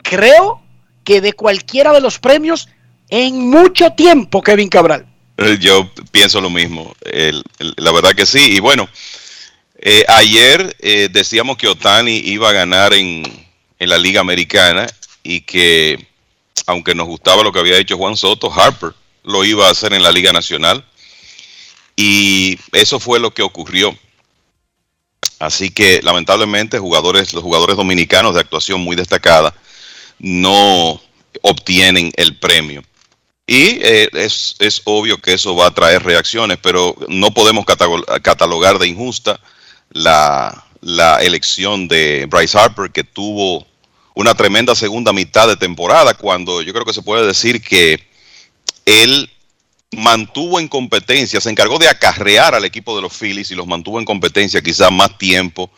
[0.03, 0.63] creo
[1.03, 2.69] que de cualquiera de los premios
[3.09, 5.07] en mucho tiempo, Kevin Cabral.
[5.39, 6.95] Eh, yo pienso lo mismo,
[7.59, 8.57] la verdad que sí.
[8.57, 8.89] Y bueno,
[9.79, 13.23] eh, ayer eh, decíamos que Otani iba a ganar en,
[13.79, 14.87] en, la Liga Americana
[15.23, 16.09] y que,
[16.67, 18.93] aunque nos gustaba lo que había hecho Juan Soto, Harper
[19.25, 20.85] lo iba a hacer en la Liga Nacional.
[21.97, 23.97] Y eso fue lo que ocurrió.
[25.39, 29.55] Así que lamentablemente jugadores, los jugadores dominicanos de actuación muy destacada
[30.19, 31.01] no
[31.43, 32.83] obtienen el premio.
[33.47, 38.79] Y eh, es, es, obvio que eso va a traer reacciones, pero no podemos catalogar
[38.79, 39.39] de injusta
[39.91, 43.67] la, la elección de Bryce Harper, que tuvo
[44.15, 48.05] una tremenda segunda mitad de temporada, cuando yo creo que se puede decir que
[48.85, 49.31] él
[49.93, 53.99] mantuvo en competencia, se encargó de acarrear al equipo de los Phillies y los mantuvo
[53.99, 55.71] en competencia quizás más tiempo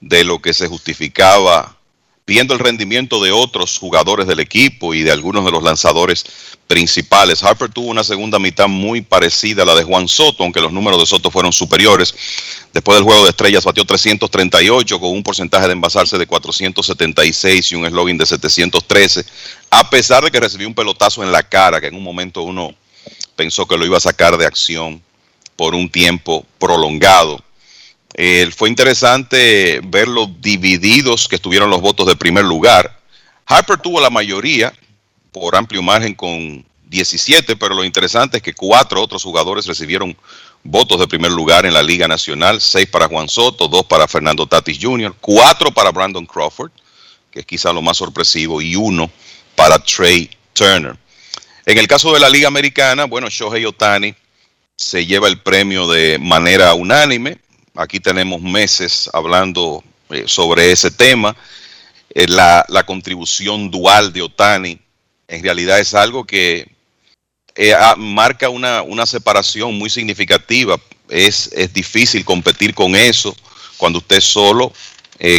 [0.00, 1.78] de lo que se justificaba
[2.28, 6.26] viendo el rendimiento de otros jugadores del equipo y de algunos de los lanzadores
[6.66, 7.42] principales.
[7.42, 11.00] Harper tuvo una segunda mitad muy parecida a la de Juan Soto, aunque los números
[11.00, 12.14] de Soto fueron superiores.
[12.74, 17.74] Después del juego de estrellas batió 338 con un porcentaje de envasarse de 476 y
[17.76, 19.24] un slogan de 713,
[19.70, 22.74] a pesar de que recibió un pelotazo en la cara, que en un momento uno
[23.38, 25.00] pensó que lo iba a sacar de acción
[25.54, 27.40] por un tiempo prolongado.
[28.14, 33.00] Eh, fue interesante ver los divididos que estuvieron los votos de primer lugar.
[33.46, 34.74] Harper tuvo la mayoría
[35.30, 40.16] por amplio margen con 17, pero lo interesante es que cuatro otros jugadores recibieron
[40.64, 44.48] votos de primer lugar en la Liga Nacional, seis para Juan Soto, dos para Fernando
[44.48, 46.72] Tatis Jr., cuatro para Brandon Crawford,
[47.30, 49.08] que es quizá lo más sorpresivo, y uno
[49.54, 50.98] para Trey Turner.
[51.68, 54.14] En el caso de la Liga Americana, bueno, Shohei Otani
[54.74, 57.36] se lleva el premio de manera unánime.
[57.74, 61.36] Aquí tenemos meses hablando eh, sobre ese tema.
[62.14, 64.78] Eh, la, contribución dual de Otani
[65.28, 66.70] en realidad es algo que
[67.54, 70.80] eh, marca una, una, separación muy significativa.
[71.10, 73.36] Es, es, difícil competir con eso
[73.76, 74.72] cuando usted solo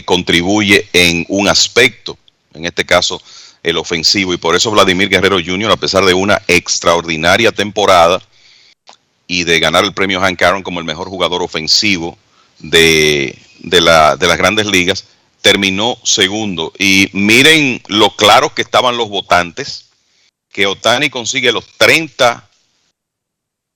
[0.06, 2.20] contribuye en un aspecto,
[2.54, 3.20] en este caso
[3.70, 4.34] el ofensivo.
[4.34, 8.22] Y por eso Vladimir Guerrero Jr., a pesar de una extraordinaria temporada
[9.28, 12.18] y de ganar el premio Hank Aaron como el mejor jugador ofensivo
[12.60, 15.06] de, de, la, de las grandes ligas,
[15.42, 16.74] terminó segundo.
[16.78, 19.90] Y miren lo claros que estaban los votantes,
[20.52, 22.50] que Otani consigue los 30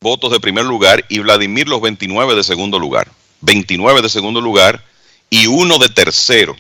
[0.02, 3.10] votos de primer lugar y Vladimir los 29 de segundo lugar.
[3.42, 4.84] 29 de segundo lugar
[5.30, 6.56] y uno de tercero.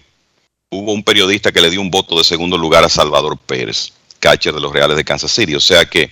[0.73, 4.53] Hubo un periodista que le dio un voto de segundo lugar a Salvador Pérez, catcher
[4.53, 5.55] de los Reales de Kansas City.
[5.55, 6.09] O sea que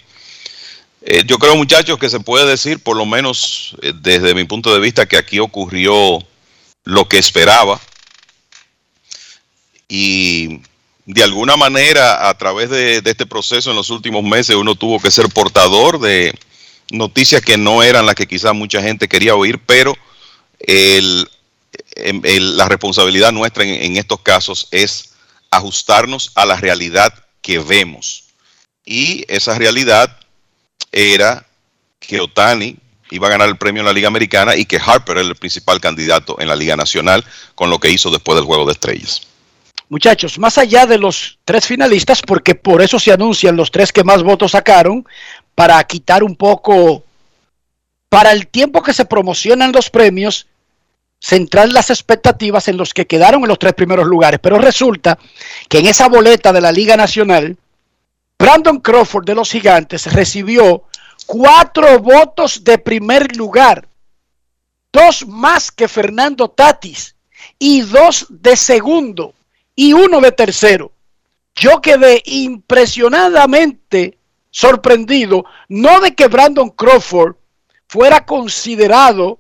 [1.02, 4.72] eh, yo creo, muchachos, que se puede decir, por lo menos eh, desde mi punto
[4.72, 6.20] de vista, que aquí ocurrió
[6.84, 7.80] lo que esperaba
[9.88, 10.62] y
[11.06, 15.00] de alguna manera a través de, de, este proceso en los últimos meses uno tuvo
[15.00, 16.34] que ser portador de
[16.92, 19.96] noticias que no eran las que quizás mucha gente quería oír, pero
[20.60, 21.28] el,
[21.96, 25.14] la responsabilidad nuestra en estos casos es
[25.50, 28.26] ajustarnos a la realidad que vemos.
[28.86, 30.18] Y esa realidad
[30.92, 31.46] era
[32.00, 32.78] que Otani
[33.12, 35.80] iba a ganar el premio en la Liga Americana y que Harper era el principal
[35.80, 37.24] candidato en la Liga Nacional
[37.56, 39.22] con lo que hizo después del Juego de Estrellas.
[39.90, 44.06] Muchachos, más allá de los tres finalistas, porque por eso se anuncian los tres que
[44.06, 45.06] más votos sacaron,
[45.54, 47.04] para quitar un poco,
[48.08, 50.48] para el tiempo que se promocionan los premios,
[51.22, 54.40] centrar las expectativas en los que quedaron en los tres primeros lugares.
[54.42, 55.18] Pero resulta
[55.70, 57.58] que en esa boleta de la Liga Nacional,
[58.38, 60.84] Brandon Crawford de los Gigantes recibió
[61.28, 63.88] cuatro votos de primer lugar,
[64.92, 67.16] dos más que Fernando Tatis
[67.60, 69.36] y dos de segundo
[69.76, 70.92] y uno de tercero.
[71.54, 74.18] Yo quedé impresionadamente
[74.50, 77.36] sorprendido, no de que Brandon Crawford
[77.88, 79.40] fuera considerado,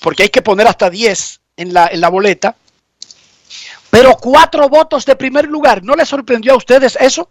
[0.00, 2.56] porque hay que poner hasta 10 en la, en la boleta,
[3.90, 5.82] pero cuatro votos de primer lugar.
[5.82, 7.28] ¿No les sorprendió a ustedes eso?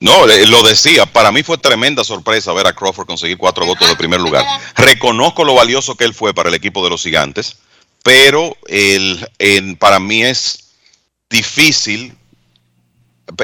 [0.00, 3.96] No, lo decía, para mí fue tremenda sorpresa ver a Crawford conseguir cuatro votos de
[3.96, 4.44] primer lugar.
[4.76, 7.56] Reconozco lo valioso que él fue para el equipo de los gigantes,
[8.04, 9.26] pero el,
[9.78, 10.76] para mí es
[11.28, 12.16] difícil,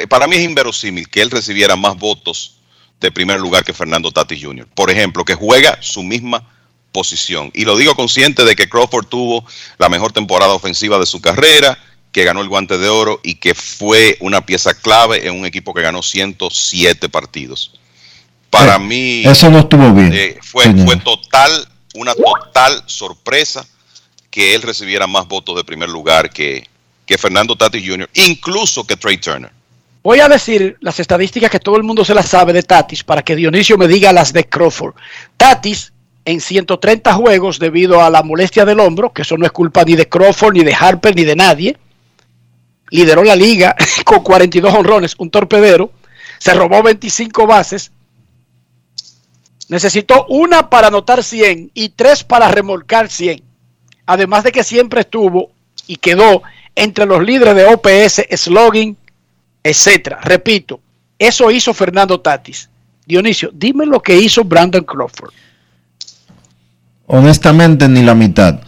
[0.08, 2.58] para mí es inverosímil que él recibiera más votos
[3.00, 4.68] de primer lugar que Fernando Tatis Jr.
[4.76, 6.53] Por ejemplo, que juega su misma
[6.94, 7.50] posición.
[7.52, 9.44] Y lo digo consciente de que Crawford tuvo
[9.78, 11.76] la mejor temporada ofensiva de su carrera,
[12.12, 15.74] que ganó el guante de oro y que fue una pieza clave en un equipo
[15.74, 17.72] que ganó 107 partidos.
[18.48, 19.22] Para eh, mí...
[19.26, 20.12] Eso no estuvo bien.
[20.14, 23.66] Eh, fue, fue total, una total sorpresa
[24.30, 26.68] que él recibiera más votos de primer lugar que,
[27.04, 29.50] que Fernando Tatis Jr., incluso que Trey Turner.
[30.04, 33.22] Voy a decir las estadísticas que todo el mundo se las sabe de Tatis para
[33.22, 34.94] que Dionisio me diga las de Crawford.
[35.36, 35.93] Tatis
[36.24, 39.94] en 130 juegos debido a la molestia del hombro, que eso no es culpa ni
[39.94, 41.76] de Crawford, ni de Harper, ni de nadie.
[42.90, 45.90] Lideró la liga con 42 honrones, un torpedero.
[46.38, 47.90] Se robó 25 bases.
[49.68, 53.42] Necesitó una para anotar 100 y tres para remolcar 100.
[54.06, 55.50] Además de que siempre estuvo
[55.86, 56.42] y quedó
[56.74, 58.96] entre los líderes de OPS, slogan,
[59.62, 60.20] etcétera.
[60.22, 60.80] Repito,
[61.18, 62.68] eso hizo Fernando Tatis.
[63.06, 65.32] Dionisio, dime lo que hizo Brandon Crawford.
[67.06, 68.60] Honestamente, ni la mitad.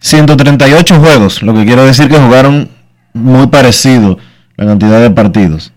[0.00, 2.68] 138 juegos, lo que quiero decir que jugaron
[3.12, 4.18] muy parecido
[4.56, 5.72] la cantidad de partidos.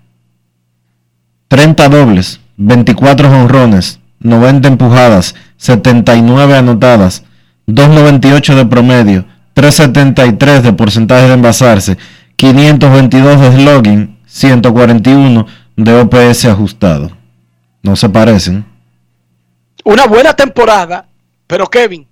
[1.48, 7.24] 30 dobles, 24 honrones, 90 empujadas, 79 anotadas,
[7.68, 11.98] 298 de promedio, 373 de porcentaje de envasarse,
[12.36, 15.46] 522 de slogan, 141
[15.78, 17.12] de OPS ajustado.
[17.84, 18.66] No se parecen.
[19.84, 21.06] Una buena temporada,
[21.48, 22.08] pero Kevin,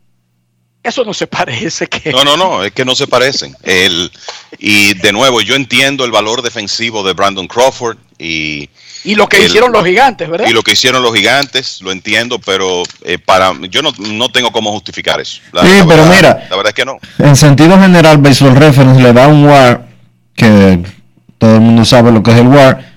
[0.83, 1.87] eso no se parece.
[1.87, 2.11] Que...
[2.11, 3.55] No, no, no, es que no se parecen.
[3.63, 4.11] El,
[4.59, 8.69] y de nuevo, yo entiendo el valor defensivo de Brandon Crawford y...
[9.05, 10.47] Y lo que el, hicieron los gigantes, ¿verdad?
[10.47, 14.49] Y lo que hicieron los gigantes, lo entiendo, pero eh, para yo no, no, tengo
[14.53, 15.41] cómo justificar eso.
[15.51, 16.99] La, sí, la pero verdad, mira, la verdad es que no.
[17.19, 19.89] En sentido general, Baseball Reference le da un WAR,
[20.37, 20.79] que
[21.37, 22.92] todo el mundo sabe lo que es el WAR,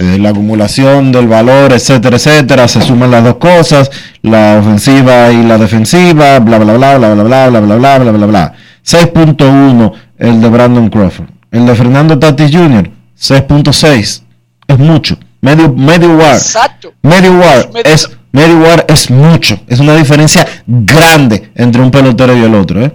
[0.00, 3.90] eh, la acumulación del valor, etcétera, etcétera, se suman las dos cosas,
[4.22, 8.12] la ofensiva y la defensiva, bla, bla, bla, bla, bla, bla, bla, bla, bla, bla,
[8.12, 8.54] bla, bla.
[8.82, 11.28] 6.1 el de Brandon Crawford.
[11.50, 12.90] El de Fernando Tatis Jr.,
[13.20, 14.22] 6.6.
[14.68, 15.18] Es mucho.
[15.42, 16.34] Medio, medio war.
[16.34, 16.94] Exacto.
[17.02, 19.60] Medio war es, medio war es mucho.
[19.66, 22.92] Es una diferencia grande entre un pelotero y el otro, ¿eh?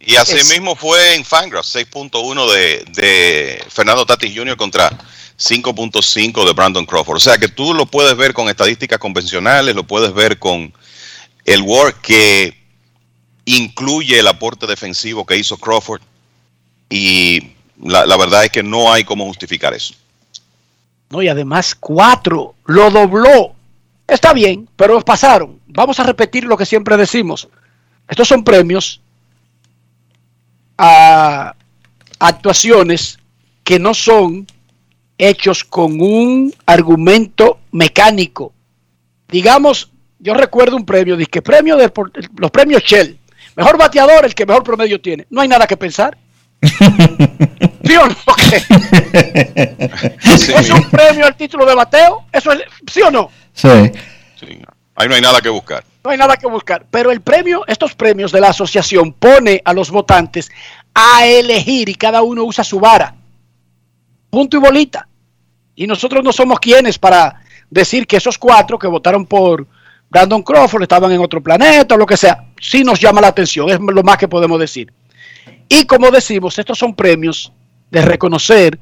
[0.00, 4.56] Y así mismo fue en Fangraphs, 6.1 de, de Fernando Tatis Jr.
[4.56, 4.90] contra
[5.38, 7.16] 5.5 de Brandon Crawford.
[7.16, 10.72] O sea que tú lo puedes ver con estadísticas convencionales, lo puedes ver con
[11.44, 12.56] el WAR que
[13.44, 16.02] incluye el aporte defensivo que hizo Crawford.
[16.88, 17.52] Y
[17.82, 19.94] la, la verdad es que no hay cómo justificar eso.
[21.10, 23.54] No, y además cuatro, lo dobló.
[24.06, 25.60] Está bien, pero pasaron.
[25.66, 27.48] Vamos a repetir lo que siempre decimos.
[28.08, 29.00] Estos son premios
[30.78, 31.54] a
[32.18, 33.18] actuaciones
[33.64, 34.46] que no son
[35.28, 38.52] hechos con un argumento mecánico.
[39.28, 43.18] Digamos, yo recuerdo un premio, dije, premio de por- los premios Shell.
[43.56, 45.26] Mejor bateador, el que mejor promedio tiene.
[45.30, 46.16] No hay nada que pensar.
[47.84, 48.16] ¿Sí o no?
[50.24, 52.24] ¿Es un premio al título de bateo?
[52.32, 53.30] ¿Eso es, ¿Sí o no?
[53.52, 53.68] Sí.
[54.94, 55.84] Ahí no hay nada que buscar.
[56.04, 56.86] No hay nada que buscar.
[56.90, 60.50] Pero el premio, estos premios de la asociación pone a los votantes
[60.94, 63.14] a elegir y cada uno usa su vara.
[64.30, 65.08] Punto y bolita.
[65.74, 69.66] Y nosotros no somos quienes para decir que esos cuatro que votaron por
[70.10, 72.44] Brandon Crawford estaban en otro planeta o lo que sea.
[72.60, 74.92] Sí nos llama la atención, es lo más que podemos decir.
[75.68, 77.50] Y como decimos, estos son premios
[77.90, 78.78] de reconocer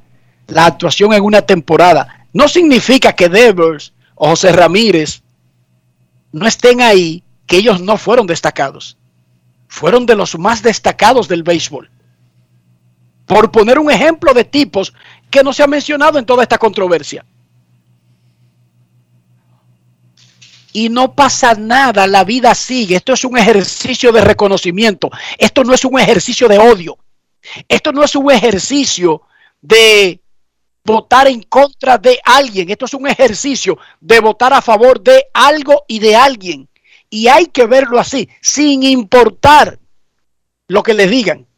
[0.48, 2.26] la actuación en una temporada.
[2.32, 5.22] No significa que Devers o José Ramírez
[6.32, 8.96] no estén ahí, que ellos no fueron destacados.
[9.68, 11.90] Fueron de los más destacados del béisbol.
[13.26, 14.92] Por poner un ejemplo de tipos
[15.30, 17.24] que no se ha mencionado en toda esta controversia.
[20.72, 22.96] Y no pasa nada, la vida sigue.
[22.96, 25.10] Esto es un ejercicio de reconocimiento.
[25.38, 26.98] Esto no es un ejercicio de odio.
[27.68, 29.22] Esto no es un ejercicio
[29.60, 30.20] de
[30.84, 32.70] votar en contra de alguien.
[32.70, 36.68] Esto es un ejercicio de votar a favor de algo y de alguien.
[37.08, 39.80] Y hay que verlo así, sin importar
[40.68, 41.49] lo que les digan.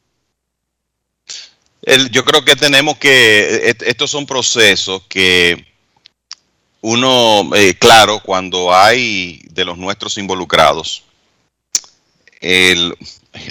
[2.10, 5.66] Yo creo que tenemos que, et- estos son procesos que
[6.80, 11.02] uno, eh, claro, cuando hay de los nuestros involucrados,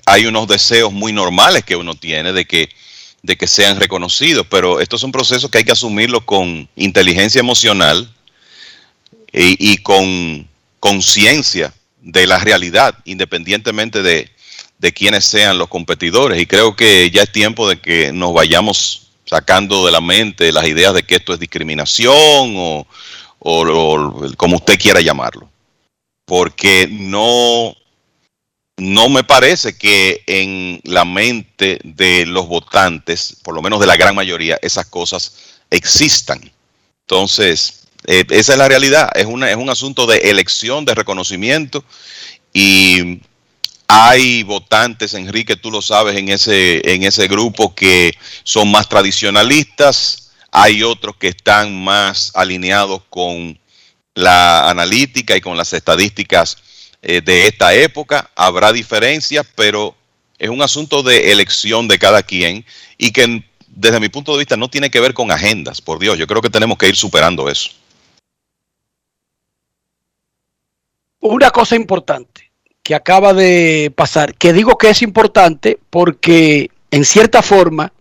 [0.06, 2.70] hay unos deseos muy normales que uno tiene de que,
[3.22, 8.14] de que sean reconocidos, pero estos son procesos que hay que asumirlos con inteligencia emocional
[9.34, 10.48] y con
[10.80, 14.31] conciencia de la realidad, independientemente de,
[14.82, 16.42] de quiénes sean los competidores.
[16.42, 20.68] Y creo que ya es tiempo de que nos vayamos sacando de la mente las
[20.68, 22.88] ideas de que esto es discriminación o,
[23.40, 25.50] o- o como usted quiera llamarlo.
[26.26, 27.76] Porque no,
[28.78, 33.96] no me parece que en la mente de los votantes, por lo menos de la
[33.98, 35.36] gran mayoría, esas cosas
[35.70, 36.52] existan.
[37.08, 39.12] Entonces, eh, esa es la realidad.
[39.14, 41.84] Es, una, es un asunto de elección, de reconocimiento
[42.54, 43.20] y
[43.94, 48.14] hay votantes, Enrique, tú lo sabes, en ese, en ese grupo que
[48.44, 53.60] son más tradicionalistas, hay otros que están más alineados con
[54.14, 56.56] la analítica y con las estadísticas
[57.02, 58.32] eh, de esta época.
[58.34, 59.94] Habrá diferencias, pero
[60.40, 62.66] es un asunto de elección de cada quien
[62.98, 66.18] y que desde mi punto de vista no tiene que ver con agendas, por Dios,
[66.18, 67.72] yo creo que tenemos que ir superando eso.
[71.20, 72.51] Una cosa importante
[72.84, 77.94] que acaba de pasar, que digo que es importante porque en cierta forma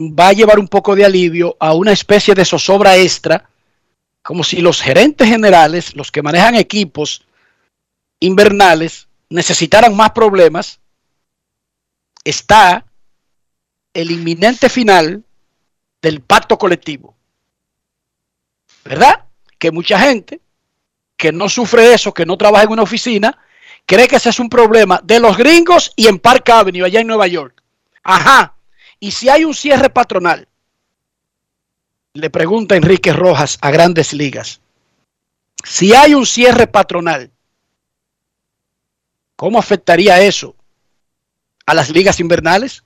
[0.00, 3.48] va a llevar un poco de alivio a una especie de zozobra extra,
[4.22, 7.24] como si los gerentes generales, los que manejan equipos
[8.20, 10.80] invernales, necesitaran más problemas,
[12.24, 12.84] está
[13.94, 15.24] el inminente final
[16.02, 17.14] del pacto colectivo.
[18.84, 19.24] ¿Verdad?
[19.58, 20.40] Que mucha gente
[21.16, 23.38] que no sufre eso, que no trabaja en una oficina,
[23.86, 27.06] cree que ese es un problema de los gringos y en Park Avenue, allá en
[27.06, 27.62] Nueva York.
[28.02, 28.54] Ajá.
[29.00, 30.48] Y si hay un cierre patronal,
[32.12, 34.60] le pregunta Enrique Rojas a grandes ligas,
[35.64, 37.30] si hay un cierre patronal,
[39.36, 40.54] ¿cómo afectaría eso
[41.66, 42.84] a las ligas invernales?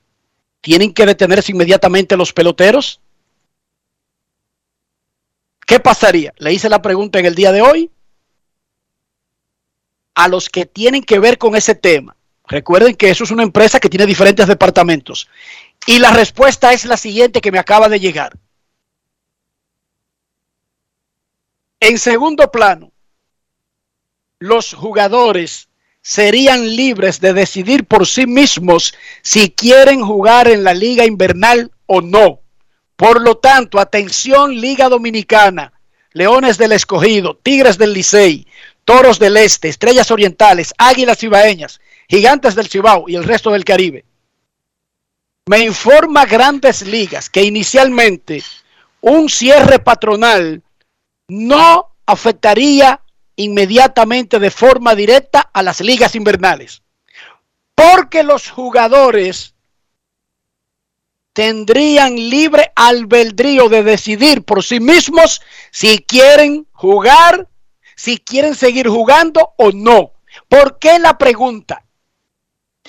[0.60, 3.00] ¿Tienen que detenerse inmediatamente los peloteros?
[5.66, 6.34] ¿Qué pasaría?
[6.38, 7.90] Le hice la pregunta en el día de hoy
[10.14, 12.16] a los que tienen que ver con ese tema.
[12.46, 15.28] Recuerden que eso es una empresa que tiene diferentes departamentos.
[15.86, 18.36] Y la respuesta es la siguiente que me acaba de llegar.
[21.78, 22.92] En segundo plano,
[24.38, 25.68] los jugadores
[26.02, 32.00] serían libres de decidir por sí mismos si quieren jugar en la liga invernal o
[32.00, 32.40] no.
[32.96, 35.72] Por lo tanto, atención Liga Dominicana,
[36.12, 38.46] Leones del Escogido, Tigres del Licey,
[38.84, 44.04] Toros del Este, Estrellas Orientales, Águilas Cibaeñas, Gigantes del Cibao y el resto del Caribe.
[45.46, 48.42] Me informa Grandes Ligas que inicialmente
[49.00, 50.62] un cierre patronal
[51.28, 53.00] no afectaría
[53.36, 56.82] inmediatamente de forma directa a las ligas invernales.
[57.74, 59.54] Porque los jugadores
[61.32, 65.40] tendrían libre albedrío de decidir por sí mismos
[65.70, 67.48] si quieren jugar,
[68.00, 70.12] si quieren seguir jugando o no.
[70.48, 71.84] ¿Por qué la pregunta?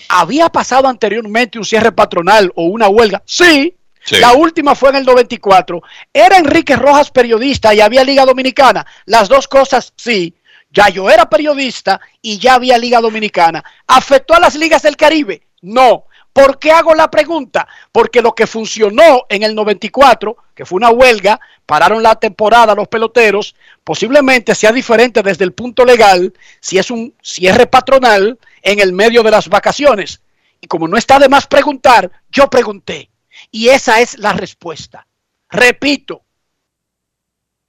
[0.07, 3.21] ¿Había pasado anteriormente un cierre patronal o una huelga?
[3.25, 3.75] Sí.
[4.05, 4.15] sí.
[4.21, 5.81] La última fue en el 94.
[6.13, 8.85] ¿Era Enrique Rojas periodista y había Liga Dominicana?
[9.05, 10.33] Las dos cosas sí.
[10.69, 13.65] Ya yo era periodista y ya había Liga Dominicana.
[13.88, 15.45] ¿Afectó a las ligas del Caribe?
[15.61, 16.05] No.
[16.33, 17.67] ¿Por qué hago la pregunta?
[17.91, 22.87] Porque lo que funcionó en el 94, que fue una huelga, pararon la temporada los
[22.87, 28.93] peloteros, posiblemente sea diferente desde el punto legal si es un cierre patronal en el
[28.93, 30.21] medio de las vacaciones.
[30.61, 33.09] Y como no está de más preguntar, yo pregunté.
[33.51, 35.07] Y esa es la respuesta.
[35.49, 36.23] Repito,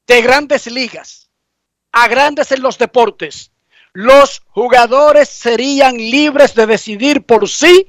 [0.06, 1.30] de grandes ligas
[1.90, 3.50] a grandes en los deportes,
[3.92, 7.86] los jugadores serían libres de decidir por sí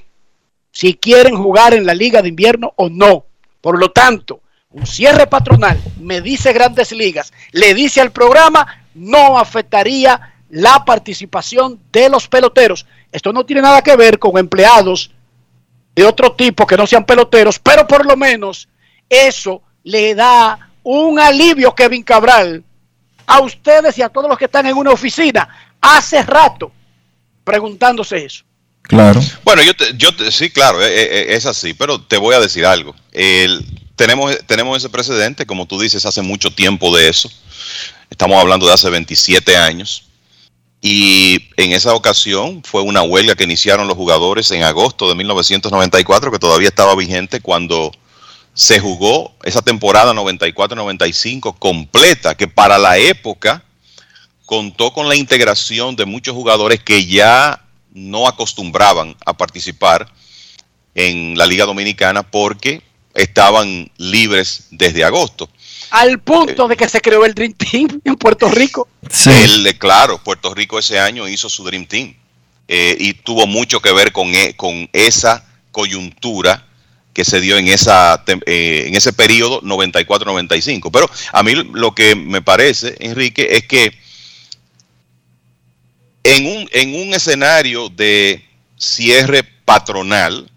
[0.73, 3.25] si quieren jugar en la liga de invierno o no.
[3.61, 4.41] Por lo tanto,
[4.71, 11.79] un cierre patronal, me dice grandes ligas, le dice al programa, no afectaría la participación
[11.91, 12.85] de los peloteros.
[13.11, 15.11] Esto no tiene nada que ver con empleados
[15.95, 18.67] de otro tipo que no sean peloteros, pero por lo menos
[19.07, 22.63] eso le da un alivio, Kevin Cabral,
[23.27, 25.47] a ustedes y a todos los que están en una oficina
[25.79, 26.71] hace rato
[27.43, 28.43] preguntándose eso.
[28.84, 29.22] Claro.
[29.43, 30.91] Bueno, yo, te, yo sí, claro, es,
[31.30, 32.95] es, así, pero te voy a decir algo.
[33.95, 37.31] Tenemos, tenemos ese precedente, como tú dices, hace mucho tiempo de eso.
[38.10, 40.05] Estamos hablando de hace 27 años.
[40.81, 46.30] Y en esa ocasión fue una huelga que iniciaron los jugadores en agosto de 1994,
[46.30, 47.91] que todavía estaba vigente cuando
[48.53, 53.64] se jugó esa temporada 94-95 completa, que para la época
[54.45, 57.62] contó con la integración de muchos jugadores que ya
[57.94, 60.11] no acostumbraban a participar
[60.95, 62.82] en la Liga Dominicana porque
[63.14, 65.49] estaban libres desde agosto.
[65.91, 68.88] Al punto de que se creó el Dream Team en Puerto Rico.
[69.10, 69.30] Sí.
[69.30, 72.15] El, claro, Puerto Rico ese año hizo su Dream Team
[72.68, 76.65] eh, y tuvo mucho que ver con, e, con esa coyuntura
[77.14, 80.90] que se dio en, esa, eh, en ese periodo 94-95.
[80.91, 83.95] Pero a mí lo que me parece, Enrique, es que
[86.23, 88.43] en un, en un escenario de
[88.77, 90.49] cierre patronal,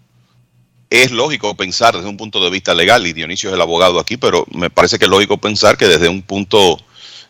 [0.89, 4.17] es lógico pensar desde un punto de vista legal, y Dionisio es el abogado aquí,
[4.17, 6.77] pero me parece que es lógico pensar que desde un punto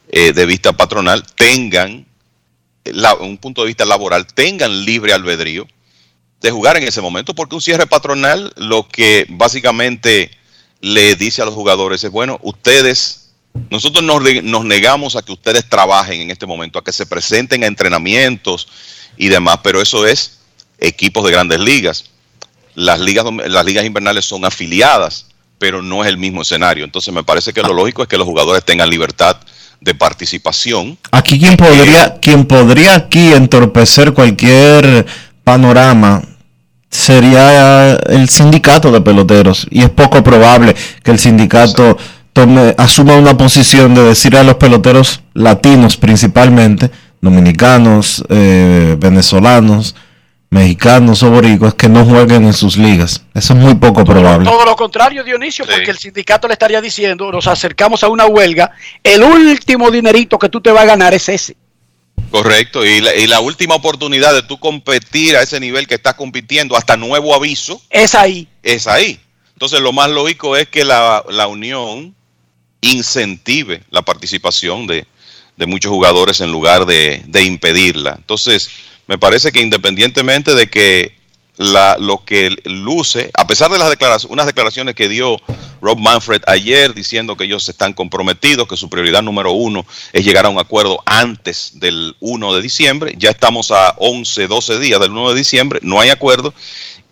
[0.10, 2.06] eh, de vista patronal tengan,
[2.86, 5.68] la, un punto de vista laboral, tengan libre albedrío
[6.40, 10.32] de jugar en ese momento, porque un cierre patronal lo que básicamente
[10.82, 13.27] le dice a los jugadores es, bueno, ustedes,
[13.70, 17.64] nosotros nos, nos negamos a que ustedes trabajen en este momento, a que se presenten
[17.64, 18.68] a entrenamientos
[19.18, 20.40] y demás, pero eso es
[20.80, 22.06] equipos de grandes ligas.
[22.76, 25.28] Las ligas, las ligas invernales son afiliadas,
[25.58, 26.86] pero no es el mismo escenario.
[26.86, 29.38] Entonces me parece que lo lógico es que los jugadores tengan libertad
[29.82, 30.98] de participación.
[31.12, 35.06] Aquí quien podría, quien podría aquí entorpecer cualquier
[35.44, 36.24] panorama
[36.90, 41.98] sería el sindicato de peloteros y es poco probable que el sindicato
[42.38, 49.96] tome, asuma una posición de decir a los peloteros latinos principalmente, dominicanos, eh, venezolanos,
[50.52, 53.24] mexicanos o boricuas que no jueguen en sus ligas.
[53.34, 54.48] Eso es muy poco probable.
[54.48, 55.72] Todo lo contrario, Dionisio, sí.
[55.74, 58.72] porque el sindicato le estaría diciendo, nos acercamos a una huelga,
[59.04, 61.58] el último dinerito que tú te vas a ganar es ese.
[62.30, 66.14] Correcto, y la, y la, última oportunidad de tú competir a ese nivel que estás
[66.14, 67.82] compitiendo hasta nuevo aviso.
[67.90, 68.48] Es ahí.
[68.62, 69.20] Es ahí.
[69.54, 72.16] Entonces lo más lógico es que la, la unión
[72.88, 75.06] incentive la participación de,
[75.66, 78.16] muchos jugadores en lugar de, de, impedirla.
[78.18, 78.70] Entonces,
[79.08, 81.18] me parece que independientemente de que
[81.58, 85.38] la, lo que luce, a pesar de las declaraciones, unas declaraciones que dio
[85.82, 90.46] Rob Manfred ayer diciendo que ellos están comprometidos, que su prioridad número uno es llegar
[90.46, 93.16] a un acuerdo antes del 1 de diciembre.
[93.18, 96.54] Ya estamos a 11, 12 días del 1 de diciembre, no hay acuerdo.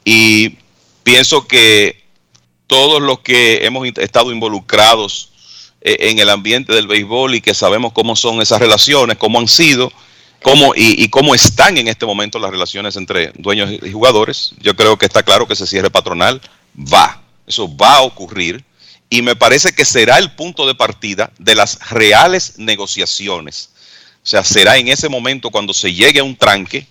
[0.03, 0.57] Y
[1.03, 2.03] pienso que
[2.68, 5.31] todos los que hemos estado involucrados
[5.86, 9.91] en el ambiente del béisbol y que sabemos cómo son esas relaciones, cómo han sido,
[10.41, 14.76] cómo y, y, cómo están en este momento las relaciones entre dueños y jugadores, yo
[14.76, 16.41] creo que está claro que ese cierre patronal
[16.76, 17.22] va.
[17.48, 18.66] Eso va a ocurrir
[19.10, 23.70] y me parece que será el punto de partida de las reales negociaciones.
[24.24, 26.88] O sea, será en ese momento cuando se llegue a un tranque,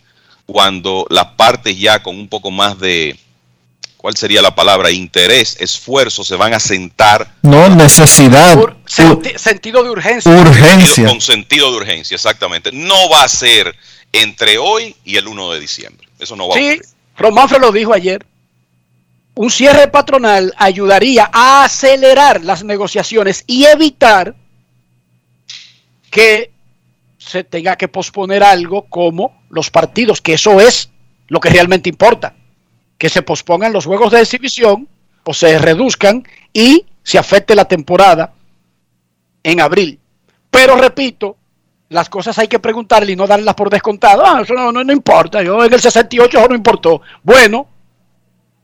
[0.47, 3.19] cuando las partes ya con un poco más de,
[4.05, 4.91] ¿cuál sería la palabra?
[4.91, 7.37] Interés, esfuerzo, se van a sentar.
[7.41, 8.55] No, necesidad.
[8.59, 10.31] Ur- senti- sentido de urgencia.
[10.31, 11.09] Urgencia.
[11.09, 12.71] Con sentido de urgencia, exactamente.
[12.71, 13.75] No va a ser
[14.13, 16.07] entre hoy y el 1 de diciembre.
[16.19, 16.83] Eso no va a Sí, ocurrir.
[17.17, 18.27] Romanfre lo dijo ayer.
[19.37, 24.35] Un cierre patronal ayudaría a acelerar las negociaciones y evitar
[26.11, 26.51] que
[27.17, 30.91] se tenga que posponer algo como los partidos, que eso es
[31.29, 32.35] lo que realmente importa.
[32.99, 34.89] Que se pospongan los juegos de exhibición
[35.25, 38.33] o se reduzcan y se afecte la temporada
[39.43, 39.99] en abril.
[40.51, 41.37] Pero repito,
[41.89, 44.25] las cosas hay que preguntarle y no darlas por descontado.
[44.25, 45.43] Ah, eso no, no, no importa.
[45.43, 47.03] Yo en el 68 eso no importó.
[47.23, 47.69] Bueno,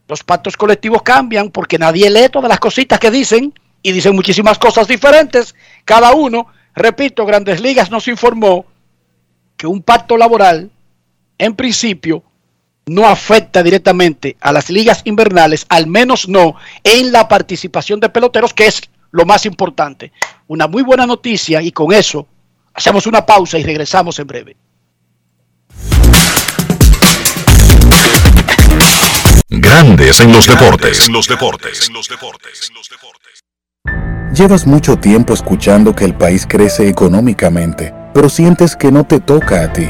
[0.07, 4.57] los pactos colectivos cambian porque nadie lee todas las cositas que dicen y dicen muchísimas
[4.57, 5.55] cosas diferentes.
[5.85, 8.65] Cada uno, repito, Grandes Ligas nos informó
[9.55, 10.71] que un pacto laboral,
[11.37, 12.23] en principio,
[12.91, 18.53] no afecta directamente a las ligas invernales, al menos no en la participación de peloteros,
[18.53, 18.81] que es
[19.11, 20.11] lo más importante.
[20.47, 22.27] Una muy buena noticia y con eso
[22.73, 24.57] hacemos una pausa y regresamos en breve.
[29.47, 31.07] Grandes en los deportes.
[31.07, 31.89] En los deportes.
[34.33, 39.63] Llevas mucho tiempo escuchando que el país crece económicamente, pero sientes que no te toca
[39.63, 39.89] a ti.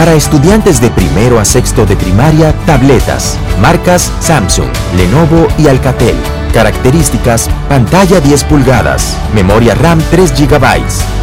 [0.00, 3.36] Para estudiantes de primero a sexto de primaria, tabletas.
[3.60, 6.16] Marcas Samsung, Lenovo y Alcatel.
[6.54, 10.64] Características, pantalla 10 pulgadas, memoria RAM 3 GB,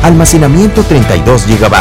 [0.04, 1.76] almacenamiento 32 GB,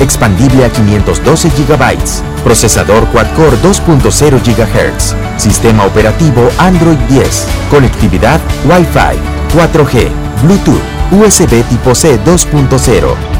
[0.00, 9.16] expandible a 512 GB, procesador quad-core 2.0 GHz, sistema operativo Android 10, conectividad Wi-Fi,
[9.56, 10.08] 4G,
[10.42, 10.82] Bluetooth,
[11.12, 13.39] USB tipo C 2.0.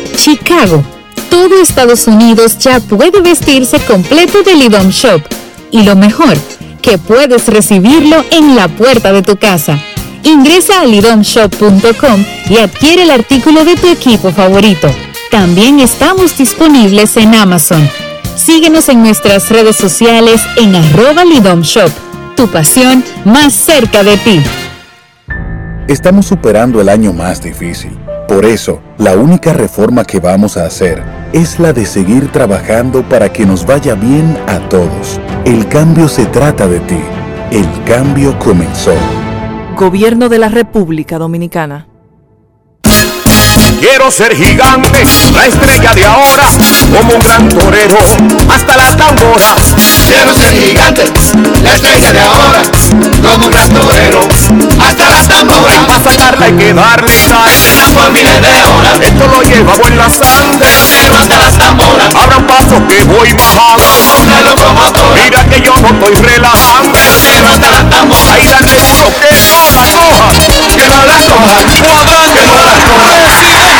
[0.23, 0.83] Chicago.
[1.31, 5.19] Todo Estados Unidos ya puede vestirse completo de Lidom Shop.
[5.71, 6.37] Y lo mejor,
[6.79, 9.79] que puedes recibirlo en la puerta de tu casa.
[10.23, 14.89] Ingresa a lidomshop.com y adquiere el artículo de tu equipo favorito.
[15.31, 17.89] También estamos disponibles en Amazon.
[18.35, 21.89] Síguenos en nuestras redes sociales en arroba Lidom Shop.
[22.37, 24.39] Tu pasión más cerca de ti.
[25.87, 28.00] Estamos superando el año más difícil.
[28.31, 31.03] Por eso, la única reforma que vamos a hacer
[31.33, 35.19] es la de seguir trabajando para que nos vaya bien a todos.
[35.43, 36.99] El cambio se trata de ti.
[37.51, 38.93] El cambio comenzó.
[39.75, 41.90] Gobierno de la República Dominicana.
[43.81, 45.03] Quiero ser gigante,
[45.33, 46.45] la estrella de ahora,
[46.95, 47.97] como un gran torero,
[48.53, 49.75] hasta las tamboras.
[50.07, 51.03] Quiero ser gigante,
[51.63, 52.61] la estrella de ahora,
[53.23, 54.19] como un gran torero,
[54.85, 55.79] hasta las tamboras.
[55.87, 57.51] Para sacarla hay que darle sal,
[57.95, 58.99] por miles de horas.
[59.01, 60.69] Esto lo llevamos en la sangre,
[61.01, 62.13] pero hasta las tamboras.
[62.13, 63.83] Abra un paso que voy bajando,
[64.21, 65.23] una locomotora.
[65.23, 68.35] Mira que yo no estoy relajando, pero hasta las tamboras.
[68.35, 70.29] Ahí darle duro que no la coja,
[70.77, 73.70] que no la coja, cuadrante, que no la coja.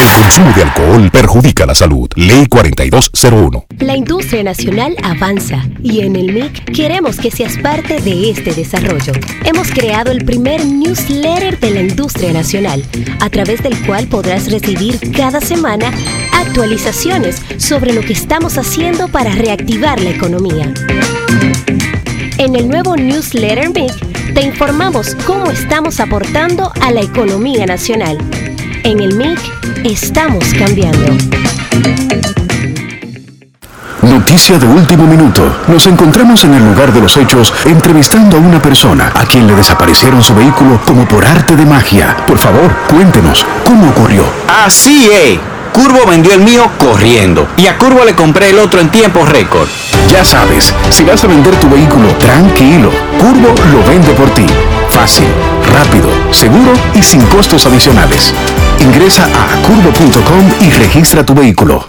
[0.00, 2.08] El consumo de alcohol perjudica la salud.
[2.16, 3.66] Ley 4201.
[3.80, 9.12] La industria nacional avanza y en el MIC queremos que seas parte de este desarrollo.
[9.44, 12.82] Hemos creado el primer newsletter de la industria nacional,
[13.20, 15.92] a través del cual podrás recibir cada semana
[16.32, 20.72] actualizaciones sobre lo que estamos haciendo para reactivar la economía.
[22.38, 28.18] En el nuevo newsletter MIC te informamos cómo estamos aportando a la economía nacional.
[28.84, 29.38] En el MIC
[29.84, 31.16] estamos cambiando.
[34.02, 35.56] Noticia de último minuto.
[35.68, 39.54] Nos encontramos en el lugar de los hechos entrevistando a una persona a quien le
[39.54, 42.16] desaparecieron su vehículo como por arte de magia.
[42.26, 44.24] Por favor, cuéntenos, ¿cómo ocurrió?
[44.48, 45.59] Así es.
[45.72, 49.68] Curvo vendió el mío corriendo y a Curvo le compré el otro en tiempo récord.
[50.10, 52.90] Ya sabes, si vas a vender tu vehículo, tranquilo.
[53.18, 54.46] Curvo lo vende por ti.
[54.88, 55.26] Fácil,
[55.72, 58.34] rápido, seguro y sin costos adicionales.
[58.80, 61.88] Ingresa a curvo.com y registra tu vehículo.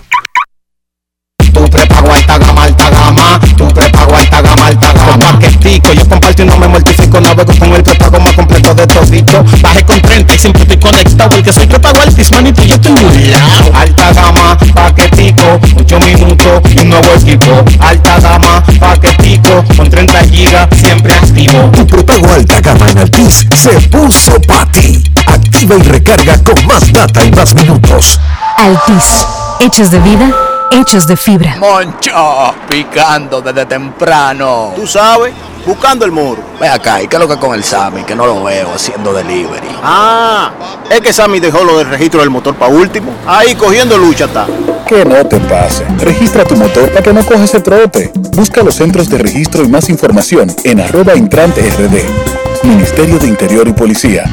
[1.54, 3.40] Tu prepago alta gama, alta gama.
[3.58, 5.40] Tu prepago alta gama, alta gama.
[5.62, 7.22] Yo comparto y no me mortifico.
[7.22, 9.44] Navego con el prepago más completo de todito.
[9.62, 11.30] Bajé con 30 y siempre estoy conectado.
[11.30, 13.72] Porque soy prepago altis, manito, y yo tengo un lado.
[13.76, 15.60] Alta gama, paquetico.
[15.78, 17.64] 8 minutos y un nuevo equipo.
[17.80, 19.64] Alta gama, paquetico.
[19.78, 21.70] Con 30 gigas, siempre activo.
[21.76, 25.04] Tu prepago alta gama en Altis se puso para ti.
[25.28, 28.20] Activa y recarga con más data y más minutos.
[28.58, 29.26] Altis,
[29.60, 30.30] hechos de vida,
[30.72, 31.58] hechos de fibra.
[31.60, 34.74] Moncho, picando desde temprano.
[34.76, 35.34] Tú sabes,
[35.66, 36.42] buscando el moro.
[36.60, 38.04] Ve acá, ¿y qué es lo que con el Sammy?
[38.04, 39.68] Que no lo veo haciendo delivery.
[39.84, 40.52] Ah,
[40.90, 43.12] es que Sammy dejó lo del registro del motor para último.
[43.28, 44.48] Ahí cogiendo lucha está.
[44.88, 45.86] Que no te pase.
[46.00, 48.12] Registra tu motor para que no coges ese trote.
[48.36, 52.68] Busca los centros de registro y más información en arroba intrante rd.
[52.68, 54.26] Ministerio de Interior y Policía.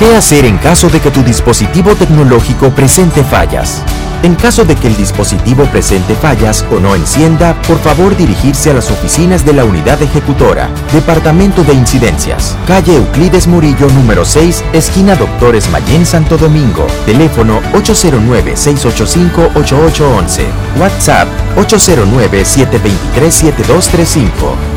[0.00, 3.82] ¿Qué hacer en caso de que tu dispositivo tecnológico presente fallas?
[4.22, 8.72] En caso de que el dispositivo presente fallas o no encienda, por favor dirigirse a
[8.72, 15.16] las oficinas de la unidad ejecutora, Departamento de Incidencias, calle Euclides Murillo número 6, esquina
[15.16, 20.46] Doctores Mayén Santo Domingo, teléfono 809-685-8811,
[20.80, 24.30] WhatsApp 809-723-7235,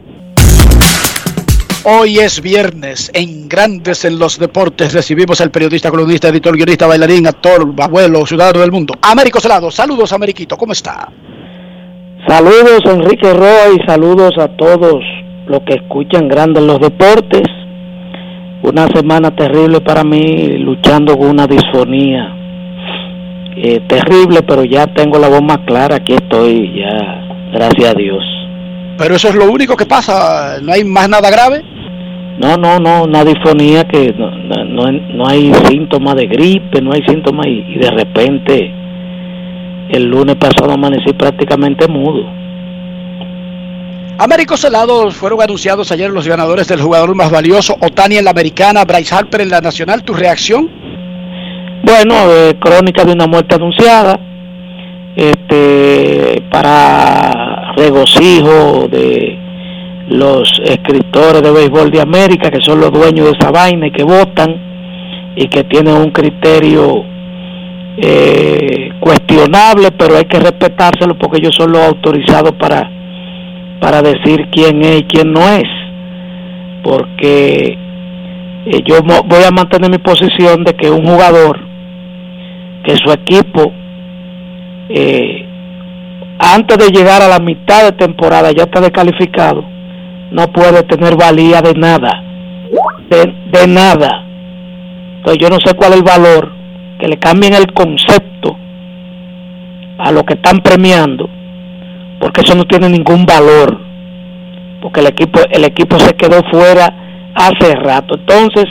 [1.86, 4.94] Hoy es viernes en Grandes en los Deportes.
[4.94, 8.94] Recibimos al periodista, columnista, editor, guionista, bailarín, actor, abuelo, ciudadano del mundo.
[9.02, 11.10] Américo Celado, saludos, Ameriquito, ¿cómo está?
[12.26, 15.04] Saludos Enrique Roa y saludos a todos
[15.48, 17.50] los que escuchan Grandes en los Deportes.
[18.62, 22.34] Una semana terrible para mí luchando con una disfonía.
[23.58, 28.24] Eh, terrible, pero ya tengo la voz más clara, aquí estoy ya, gracias a Dios.
[28.98, 31.73] Pero eso es lo único que pasa, ¿no hay más nada grave?
[32.40, 34.32] No, no, no, una disfonía que no,
[34.66, 38.72] no, no hay síntomas de gripe, no hay síntomas y, y de repente
[39.90, 42.26] el lunes pasado amanecí prácticamente mudo.
[44.18, 48.86] Américo Celado fueron anunciados ayer los ganadores del jugador más valioso, Otani en la americana,
[48.86, 50.04] Bryce Harper en la nacional.
[50.04, 50.70] ¿Tu reacción?
[51.84, 54.20] Bueno, eh, crónica de una muerte anunciada,
[55.16, 59.38] este, para regocijo de
[60.10, 64.04] los escritores de béisbol de América, que son los dueños de esa vaina y que
[64.04, 67.06] votan y que tienen un criterio
[67.98, 72.90] eh, cuestionable, pero hay que respetárselo porque ellos son los autorizados para,
[73.80, 75.70] para decir quién es y quién no es.
[76.84, 77.78] Porque
[78.66, 81.60] eh, yo voy a mantener mi posición de que un jugador,
[82.84, 83.72] que su equipo,
[84.90, 85.46] eh,
[86.40, 89.64] antes de llegar a la mitad de temporada ya está descalificado,
[90.34, 92.24] no puede tener valía de nada,
[93.10, 94.26] de, de nada.
[95.18, 96.52] Entonces yo no sé cuál es el valor,
[97.00, 98.58] que le cambien el concepto
[100.00, 101.30] a lo que están premiando,
[102.20, 103.80] porque eso no tiene ningún valor,
[104.82, 108.16] porque el equipo, el equipo se quedó fuera hace rato.
[108.16, 108.66] Entonces,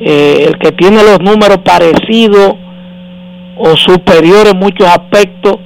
[0.00, 2.54] eh, el que tiene los números parecidos
[3.56, 5.56] o superiores en muchos aspectos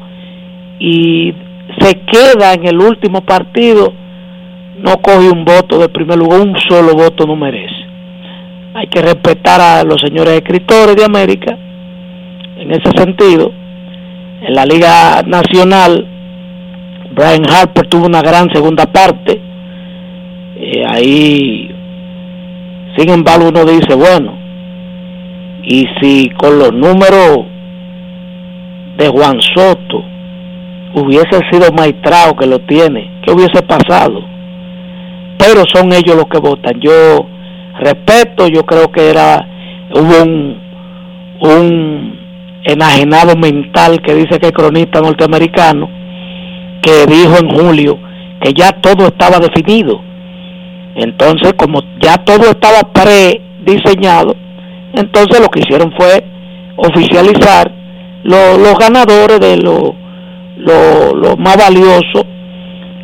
[0.78, 1.34] y
[1.78, 3.92] se queda en el último partido,
[4.82, 7.74] no coge un voto de primer lugar, un solo voto no merece.
[8.74, 11.56] hay que respetar a los señores escritores de América
[12.58, 13.52] en ese sentido.
[14.40, 16.06] En la Liga Nacional,
[17.10, 19.40] Brian Harper tuvo una gran segunda parte.
[20.60, 21.70] Eh, ahí,
[22.96, 24.36] sin embargo, uno dice, bueno,
[25.64, 27.46] y si con los números
[28.96, 30.04] de Juan Soto
[30.94, 34.37] hubiese sido maestrado que lo tiene, ¿qué hubiese pasado?
[35.38, 36.80] Pero son ellos los que votan.
[36.80, 37.26] Yo
[37.80, 39.46] respeto, yo creo que era
[39.94, 40.60] hubo un,
[41.40, 42.18] un
[42.64, 45.88] enajenado mental que dice que el cronista norteamericano
[46.82, 47.98] que dijo en julio
[48.40, 50.00] que ya todo estaba definido.
[50.94, 54.34] Entonces, como ya todo estaba prediseñado,
[54.92, 56.24] entonces lo que hicieron fue
[56.76, 57.70] oficializar
[58.24, 59.94] los ganadores de lo,
[60.56, 62.26] lo, más valioso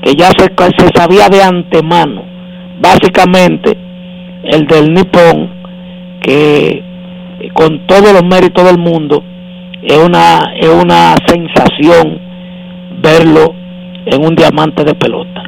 [0.05, 2.23] que ya se, se sabía de antemano.
[2.79, 3.77] Básicamente,
[4.45, 5.51] el del Nippon,
[6.21, 6.83] que
[7.55, 9.25] con todos los méritos del mundo,
[9.83, 12.21] es una, es una sensación
[13.01, 13.55] verlo
[14.07, 15.43] en un diamante de pelota.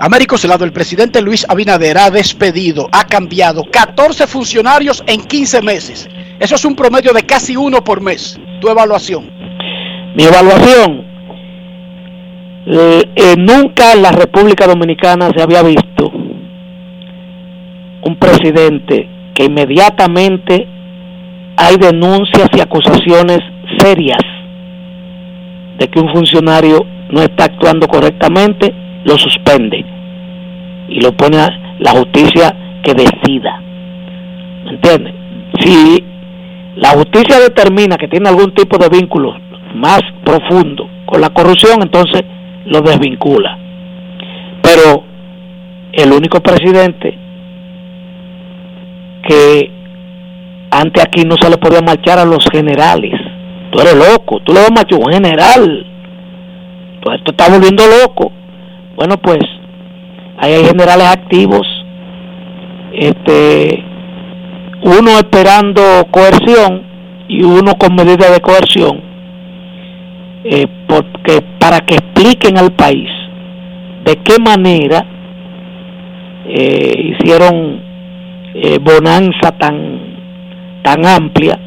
[0.00, 6.08] Américo Celado, el presidente Luis Abinader ha despedido, ha cambiado 14 funcionarios en 15 meses.
[6.40, 8.40] Eso es un promedio de casi uno por mes.
[8.60, 9.30] Tu evaluación.
[10.16, 11.11] Mi evaluación,
[12.64, 16.12] eh, eh, nunca en la República Dominicana se había visto
[18.04, 20.68] un presidente que inmediatamente
[21.56, 23.40] hay denuncias y acusaciones
[23.78, 24.20] serias
[25.78, 28.72] de que un funcionario no está actuando correctamente,
[29.04, 29.84] lo suspende
[30.88, 31.48] y lo pone a
[31.80, 33.60] la justicia que decida.
[34.64, 35.14] ¿Me entiendes?
[35.60, 36.04] Si
[36.76, 39.34] la justicia determina que tiene algún tipo de vínculo
[39.74, 42.22] más profundo con la corrupción, entonces
[42.66, 43.58] lo desvincula.
[44.62, 45.04] Pero
[45.92, 47.18] el único presidente
[49.26, 49.70] que
[50.70, 53.12] antes aquí no se le podía marchar a los generales.
[53.70, 55.86] Tú eres loco, tú le vas a marchar a un general.
[57.14, 58.32] Esto está volviendo loco.
[58.96, 59.40] Bueno, pues
[60.38, 61.66] ahí hay generales activos,
[62.92, 63.82] este,
[64.82, 66.82] uno esperando coerción
[67.28, 69.02] y uno con medidas de coerción,
[70.44, 73.08] eh, porque para que expliquen al país
[74.04, 75.04] de qué manera
[76.48, 77.80] eh, hicieron
[78.54, 80.12] eh, bonanza tan
[80.82, 81.58] tan amplia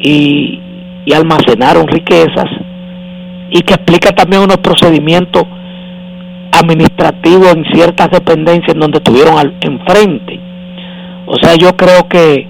[0.00, 0.60] y,
[1.04, 2.46] y almacenaron riquezas
[3.50, 5.44] y que explica también unos procedimientos
[6.52, 10.40] administrativo en ciertas dependencias en donde estuvieron al, enfrente.
[11.26, 12.46] O sea, yo creo que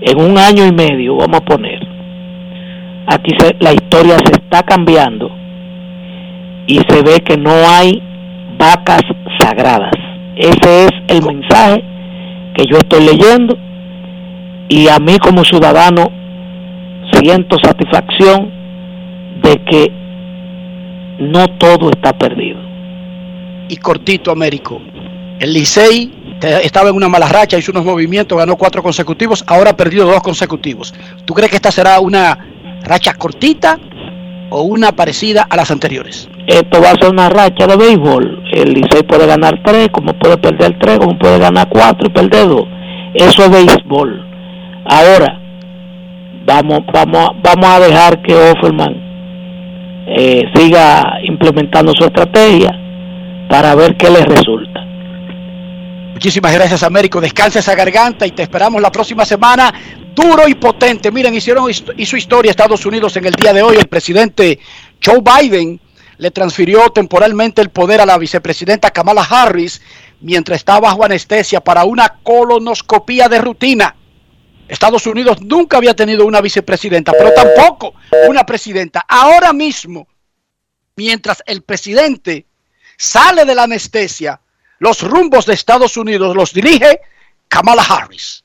[0.00, 1.85] en un año y medio, vamos a poner,
[3.06, 5.30] aquí la historia se está cambiando
[6.66, 8.02] y se ve que no hay
[8.58, 9.02] vacas
[9.38, 9.92] sagradas.
[10.36, 11.82] Ese es el mensaje
[12.54, 13.56] que yo estoy leyendo
[14.68, 16.10] y a mí como ciudadano
[17.12, 18.50] siento satisfacción
[19.42, 19.92] de que
[21.18, 22.58] no todo está perdido
[23.68, 24.80] y cortito Américo.
[25.38, 26.12] El Licey
[26.62, 30.22] estaba en una mala racha, hizo unos movimientos, ganó cuatro consecutivos, ahora ha perdido dos
[30.22, 30.94] consecutivos.
[31.24, 32.55] ¿Tú crees que esta será una
[32.86, 33.78] racha cortita
[34.50, 36.28] o una parecida a las anteriores?
[36.46, 38.42] Esto va a ser una racha de béisbol.
[38.52, 42.48] El Licey puede ganar tres, como puede perder tres, como puede ganar cuatro y perder
[42.48, 42.64] dos.
[43.14, 44.24] Eso es béisbol.
[44.84, 45.40] Ahora,
[46.46, 48.94] vamos, vamos, vamos a dejar que Offerman
[50.06, 52.70] eh, siga implementando su estrategia
[53.48, 54.80] para ver qué les resulta.
[56.12, 57.20] Muchísimas gracias, Américo.
[57.20, 59.72] Descansa esa garganta y te esperamos la próxima semana.
[60.16, 61.12] Duro y potente.
[61.12, 63.76] Miren, hicieron hizo historia Estados Unidos en el día de hoy.
[63.76, 64.58] El presidente
[65.04, 65.78] Joe Biden
[66.16, 69.82] le transfirió temporalmente el poder a la vicepresidenta Kamala Harris
[70.22, 73.94] mientras estaba bajo anestesia para una colonoscopía de rutina.
[74.66, 77.92] Estados Unidos nunca había tenido una vicepresidenta, pero tampoco
[78.26, 79.04] una presidenta.
[79.06, 80.08] Ahora mismo,
[80.96, 82.46] mientras el presidente
[82.96, 84.40] sale de la anestesia,
[84.78, 87.00] los rumbos de Estados Unidos los dirige
[87.48, 88.44] Kamala Harris.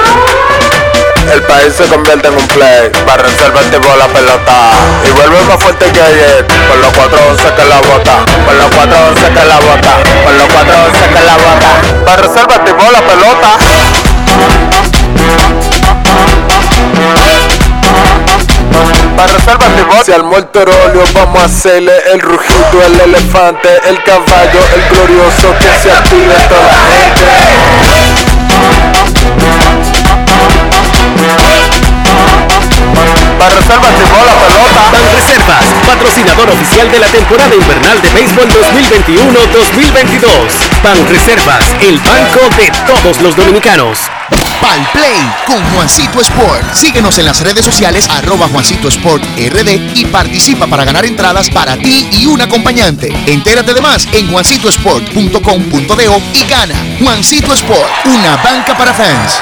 [1.31, 2.89] el país se convierte en un play.
[3.05, 3.35] Para el
[3.81, 4.71] por la pelota.
[5.07, 6.45] Y vuelve más fuerte que ayer.
[6.67, 8.25] con los 411 que la bota.
[8.45, 9.97] Por los 411 que la bota.
[10.23, 11.81] Por los 411 que la bota.
[12.05, 13.57] Para el por la pelota.
[19.15, 24.95] Para reservar Si al mortorolio vamos a hacerle el rugido, el elefante, el caballo, el
[24.95, 28.00] glorioso que se active toda la gente.
[33.41, 34.91] Para reservas la pelota.
[34.91, 40.29] Ban Reservas, patrocinador oficial de la temporada invernal de béisbol 2021-2022.
[40.83, 43.97] Ban Reservas, el banco de todos los dominicanos.
[44.61, 46.71] Pal Play con Juancito Sport.
[46.75, 51.75] Síguenos en las redes sociales arroba Juancito Sport RD y participa para ganar entradas para
[51.77, 53.11] ti y un acompañante.
[53.25, 56.75] Entérate de más en juancitosport.com.de y gana.
[56.99, 59.41] Juancito Sport, una banca para fans.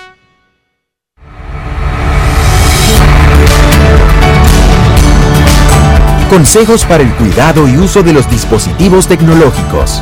[6.31, 10.01] Consejos para el cuidado y uso de los dispositivos tecnológicos.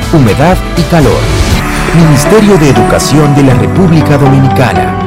[0.13, 1.19] humedad y calor.
[1.95, 4.97] Ministerio de Educación de la República Dominicana.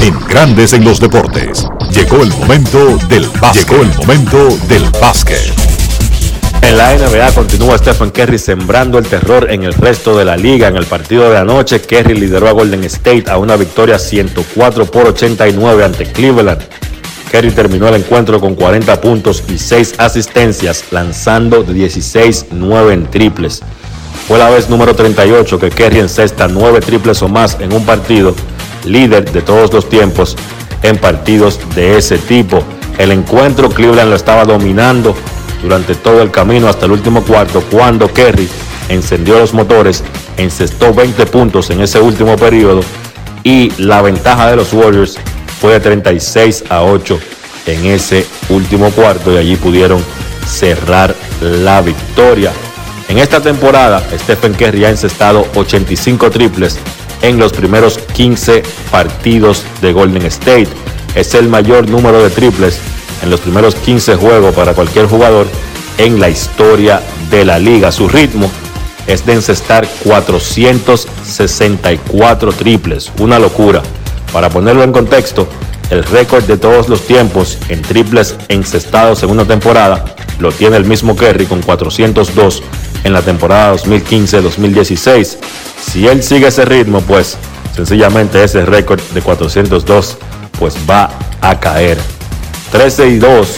[0.00, 3.68] En Grandes en los Deportes, llegó el momento del básquet.
[3.68, 5.52] Llegó el momento del básquet.
[6.62, 10.68] En la NBA continúa Stephen Curry sembrando el terror en el resto de la liga.
[10.68, 15.08] En el partido de anoche, Curry lideró a Golden State a una victoria 104 por
[15.08, 16.62] 89 ante Cleveland.
[17.32, 23.62] Kerry terminó el encuentro con 40 puntos y 6 asistencias, lanzando de 16-9 en triples.
[24.28, 28.34] Fue la vez número 38 que Kerry encesta 9 triples o más en un partido,
[28.84, 30.36] líder de todos los tiempos
[30.82, 32.62] en partidos de ese tipo.
[32.98, 35.14] El encuentro Cleveland lo estaba dominando
[35.62, 38.46] durante todo el camino hasta el último cuarto cuando Kerry
[38.90, 40.04] encendió los motores,
[40.36, 42.82] encestó 20 puntos en ese último periodo
[43.42, 45.18] y la ventaja de los Warriors
[45.62, 47.20] fue de 36 a 8
[47.66, 50.04] en ese último cuarto y allí pudieron
[50.44, 52.50] cerrar la victoria.
[53.08, 56.80] En esta temporada, Stephen Curry ha encestado 85 triples
[57.22, 60.66] en los primeros 15 partidos de Golden State.
[61.14, 62.80] Es el mayor número de triples
[63.22, 65.46] en los primeros 15 juegos para cualquier jugador
[65.96, 67.92] en la historia de la liga.
[67.92, 68.50] Su ritmo
[69.06, 73.80] es de encestar 464 triples, una locura.
[74.32, 75.46] Para ponerlo en contexto,
[75.90, 80.04] el récord de todos los tiempos en triples encestados en una temporada
[80.38, 82.62] lo tiene el mismo Kerry con 402
[83.04, 85.36] en la temporada 2015-2016.
[85.80, 87.36] Si él sigue ese ritmo, pues
[87.76, 90.16] sencillamente ese récord de 402
[90.58, 91.10] pues va
[91.42, 91.98] a caer.
[92.70, 93.56] 13 y 2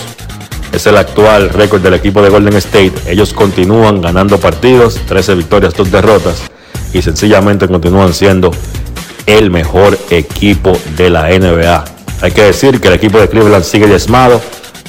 [0.72, 2.94] es el actual récord del equipo de Golden State.
[3.06, 6.42] Ellos continúan ganando partidos, 13 victorias, 2 derrotas
[6.92, 8.50] y sencillamente continúan siendo
[9.26, 11.84] el mejor equipo de la NBA.
[12.20, 14.40] Hay que decir que el equipo de Cleveland sigue diezmado.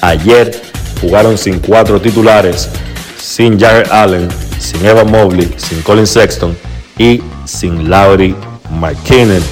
[0.02, 0.62] Ayer
[1.02, 2.70] jugaron sin cuatro titulares,
[3.18, 4.28] sin Jared Allen,
[4.60, 6.58] sin Evan Mobley, sin Colin Sexton
[6.98, 8.36] y sin Laurie
[8.70, 9.44] McKinnon.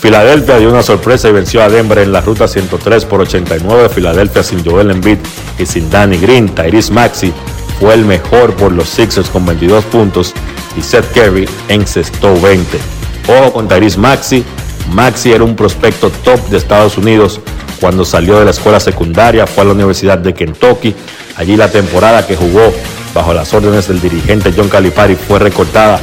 [0.00, 3.90] Filadelfia dio una sorpresa y venció a Denver en la ruta 103 por 89.
[3.90, 5.18] Filadelfia sin Joel Embiid
[5.58, 6.48] y sin Danny Green.
[6.48, 7.32] Tyrese Maxi
[7.78, 10.32] fue el mejor por los Sixers con 22 puntos
[10.76, 12.99] y Seth Curry encestó 20.
[13.28, 14.44] Ojo con Tyrese Maxi,
[14.92, 17.40] Maxi era un prospecto top de Estados Unidos
[17.80, 20.94] cuando salió de la escuela secundaria, fue a la Universidad de Kentucky.
[21.36, 22.72] Allí la temporada que jugó
[23.14, 25.98] bajo las órdenes del dirigente John Calipari fue recortada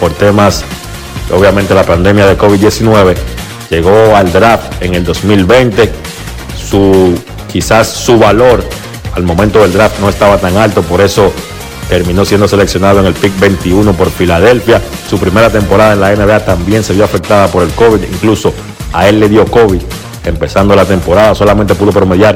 [0.00, 0.64] por temas,
[1.30, 3.14] obviamente la pandemia de COVID-19.
[3.70, 5.90] Llegó al draft en el 2020.
[6.68, 7.14] Su,
[7.50, 8.64] quizás su valor
[9.14, 11.32] al momento del draft no estaba tan alto, por eso
[11.92, 14.80] terminó siendo seleccionado en el pick 21 por Filadelfia.
[15.10, 18.54] Su primera temporada en la NBA también se vio afectada por el COVID, incluso
[18.94, 19.82] a él le dio COVID.
[20.24, 22.34] Empezando la temporada solamente pudo promediar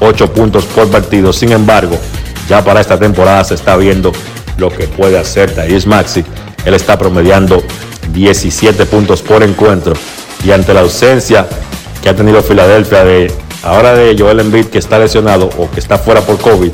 [0.00, 1.34] 8 puntos por partido.
[1.34, 1.98] Sin embargo,
[2.48, 4.10] ya para esta temporada se está viendo
[4.56, 6.24] lo que puede hacer Tyrese Maxi.
[6.64, 7.62] Él está promediando
[8.14, 9.92] 17 puntos por encuentro
[10.46, 11.46] y ante la ausencia
[12.02, 13.30] que ha tenido Filadelfia de
[13.64, 16.72] ahora de Joel Embiid que está lesionado o que está fuera por COVID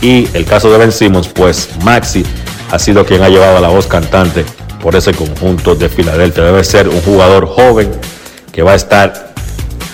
[0.00, 2.24] y el caso de Ben Simmons, pues Maxi
[2.70, 4.44] ha sido quien ha llevado la voz cantante
[4.80, 6.44] por ese conjunto de Filadelfia.
[6.44, 7.90] Debe ser un jugador joven
[8.52, 9.34] que va a estar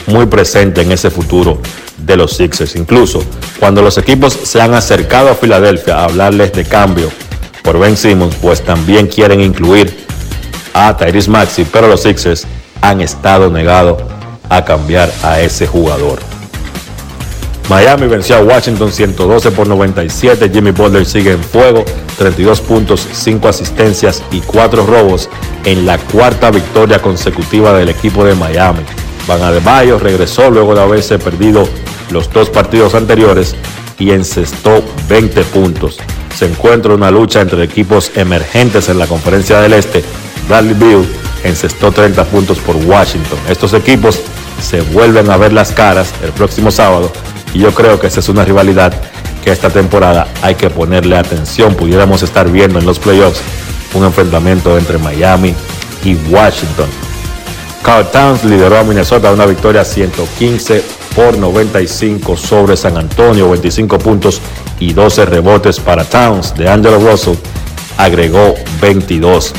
[0.07, 1.59] muy presente en ese futuro
[1.99, 2.77] de los Sixers.
[2.77, 3.25] Incluso
[3.59, 7.11] cuando los equipos se han acercado a Filadelfia a hablarles de cambio
[7.63, 10.05] por Ben Simmons, pues también quieren incluir
[10.75, 12.47] a Tyrese Maxi, pero los Sixers
[12.83, 14.03] han estado negados
[14.51, 16.34] a cambiar a ese jugador.
[17.69, 20.51] Miami venció a Washington 112 por 97.
[20.53, 21.85] Jimmy Butler sigue en fuego,
[22.19, 25.31] 32 puntos, 5 asistencias y 4 robos
[25.65, 28.83] en la cuarta victoria consecutiva del equipo de Miami.
[29.27, 31.67] Van Adebayo regresó luego de haberse perdido
[32.11, 33.57] los dos partidos anteriores
[33.99, 35.99] y encestó 20 puntos.
[36.37, 40.05] Se encuentra una lucha entre equipos emergentes en la conferencia del Este.
[40.49, 41.09] Bradley Bill
[41.45, 43.39] encestó 30 puntos por Washington.
[43.49, 44.21] Estos equipos
[44.61, 47.11] se vuelven a ver las caras el próximo sábado
[47.55, 48.93] y yo creo que esa es una rivalidad
[49.43, 51.75] que esta temporada hay que ponerle atención.
[51.75, 53.41] Pudiéramos estar viendo en los playoffs
[53.95, 55.55] un enfrentamiento entre Miami
[56.05, 56.89] y Washington.
[57.83, 60.83] Carl Towns lideró a Minnesota una victoria 115
[61.15, 64.41] por 95 sobre San Antonio, 25 puntos
[64.81, 66.55] y 12 rebotes para Towns.
[66.55, 67.37] De Angelo Russell
[67.99, 69.53] agregó 22.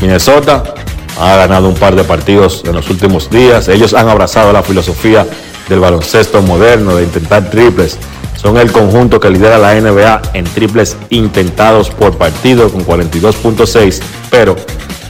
[0.00, 0.74] Minnesota
[1.20, 3.68] ha ganado un par de partidos en los últimos días.
[3.68, 5.26] Ellos han abrazado la filosofía
[5.68, 7.98] del baloncesto moderno, de intentar triples.
[8.36, 14.56] Son el conjunto que lidera la NBA en triples intentados por partido con 42.6, pero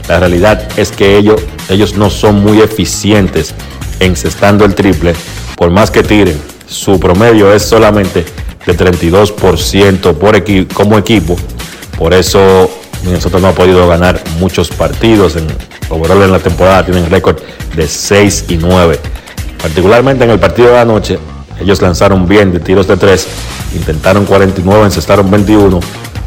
[0.09, 3.55] la realidad es que ellos, ellos no son muy eficientes
[4.01, 5.13] encestando el triple,
[5.55, 6.39] por más que tiren.
[6.67, 8.25] Su promedio es solamente
[8.65, 11.37] de 32% por como equipo.
[11.97, 12.69] Por eso
[13.09, 15.35] nosotros no ha podido ganar muchos partidos.
[15.35, 15.47] En
[15.89, 17.37] overall en la temporada tienen récord
[17.75, 18.99] de 6 y 9.
[19.61, 21.19] Particularmente en el partido de anoche,
[21.59, 23.27] ellos lanzaron bien de tiros de 3,
[23.75, 25.79] intentaron 49, encestaron 21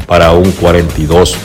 [0.07, 1.35] para un 42%.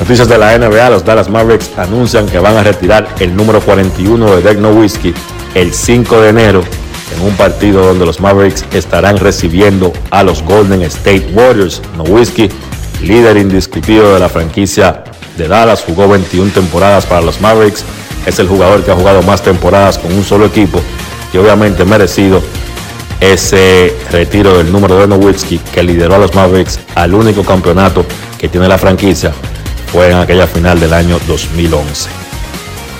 [0.00, 4.36] Noticias de la NBA, los Dallas Mavericks anuncian que van a retirar el número 41
[4.36, 5.12] de Dirk Nowitzki
[5.54, 6.62] el 5 de enero
[7.14, 11.82] en un partido donde los Mavericks estarán recibiendo a los Golden State Warriors.
[11.96, 12.48] Nowitzki,
[13.02, 15.04] líder indiscutido de la franquicia
[15.36, 17.84] de Dallas, jugó 21 temporadas para los Mavericks
[18.26, 20.80] es el jugador que ha jugado más temporadas con un solo equipo
[21.32, 22.42] y obviamente merecido
[23.20, 28.04] ese retiro del número de Nowitzki que lideró a los Mavericks al único campeonato
[28.38, 29.32] que tiene la franquicia
[29.92, 32.17] fue en aquella final del año 2011.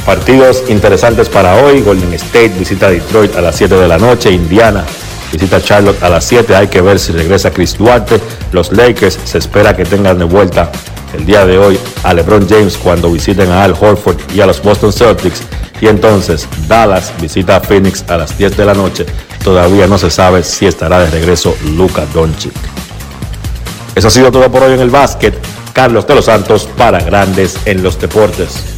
[0.08, 1.82] Partidos interesantes para hoy.
[1.82, 4.30] Golden State visita Detroit a las 7 de la noche.
[4.32, 4.82] Indiana
[5.30, 6.56] visita Charlotte a las 7.
[6.56, 8.18] Hay que ver si regresa Chris Duarte.
[8.52, 10.72] Los Lakers se espera que tengan de vuelta
[11.12, 14.62] el día de hoy a LeBron James cuando visiten a Al Horford y a los
[14.62, 15.42] Boston Celtics.
[15.78, 19.04] Y entonces Dallas visita a Phoenix a las 10 de la noche.
[19.44, 22.54] Todavía no se sabe si estará de regreso Luka Doncic.
[23.94, 25.38] Eso ha sido todo por hoy en el básquet.
[25.74, 28.77] Carlos de los Santos para Grandes en los Deportes.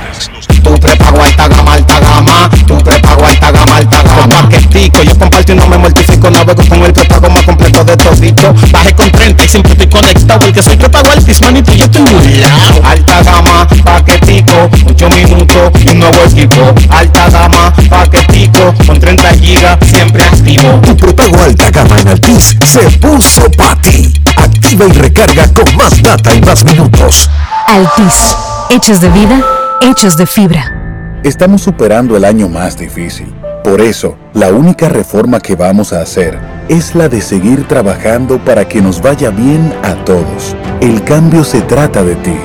[0.63, 2.49] Tu prepago alta gama, alta gama.
[2.67, 4.49] Tu prepago alta gama, alta gama.
[4.49, 6.29] Paquetico, yo comparto y no me mortifico.
[6.29, 8.53] Navego con el prepago más completo de todito.
[8.71, 10.39] Baje con 30 y siempre estoy conectado.
[10.39, 12.81] Porque soy prepago altis, manito, yo tengo un lado.
[12.83, 14.69] Alta gama, paquetico.
[14.87, 16.73] 8 minutos y un nuevo equipo.
[16.89, 18.73] Alta gama, paquetico.
[18.85, 20.79] Con 30 gigas, siempre activo.
[20.85, 24.13] Tu prepago alta gama en Altis se puso para ti.
[24.37, 27.29] Activa y recarga con más data y más minutos.
[27.67, 28.35] Altis,
[28.69, 29.39] hechos de vida,
[29.81, 31.19] hechos de fibra.
[31.23, 33.33] Estamos superando el año más difícil.
[33.63, 38.67] Por eso, la única reforma que vamos a hacer es la de seguir trabajando para
[38.67, 40.55] que nos vaya bien a todos.
[40.81, 42.35] El cambio se trata de ti.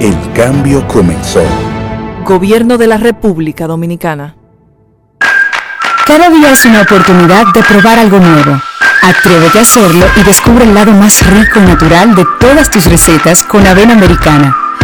[0.00, 1.42] El cambio comenzó.
[2.24, 4.36] Gobierno de la República Dominicana.
[6.06, 8.60] Cada día es una oportunidad de probar algo nuevo.
[9.02, 13.42] Atrévete a hacerlo y descubre el lado más rico y natural de todas tus recetas
[13.42, 14.63] con avena americana.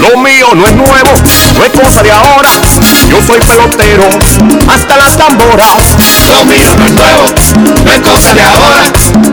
[0.00, 1.12] Lo mío no es nuevo,
[1.56, 2.48] no es cosa de ahora.
[3.08, 4.08] Yo soy pelotero,
[4.72, 5.96] hasta las tamboras.
[6.28, 7.24] Lo mío no es nuevo,
[7.84, 8.84] no es cosa de ahora.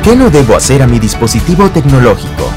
[0.03, 2.49] ¿Qué no debo hacer a mi dispositivo tecnológico?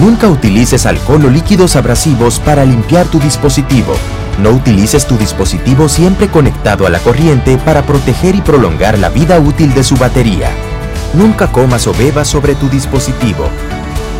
[0.00, 3.94] Nunca utilices alcohol o líquidos abrasivos para limpiar tu dispositivo.
[4.42, 9.38] No utilices tu dispositivo siempre conectado a la corriente para proteger y prolongar la vida
[9.38, 10.50] útil de su batería.
[11.14, 13.48] Nunca comas o bebas sobre tu dispositivo.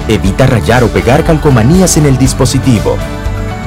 [0.06, 2.96] Evita rayar o pegar calcomanías en el dispositivo.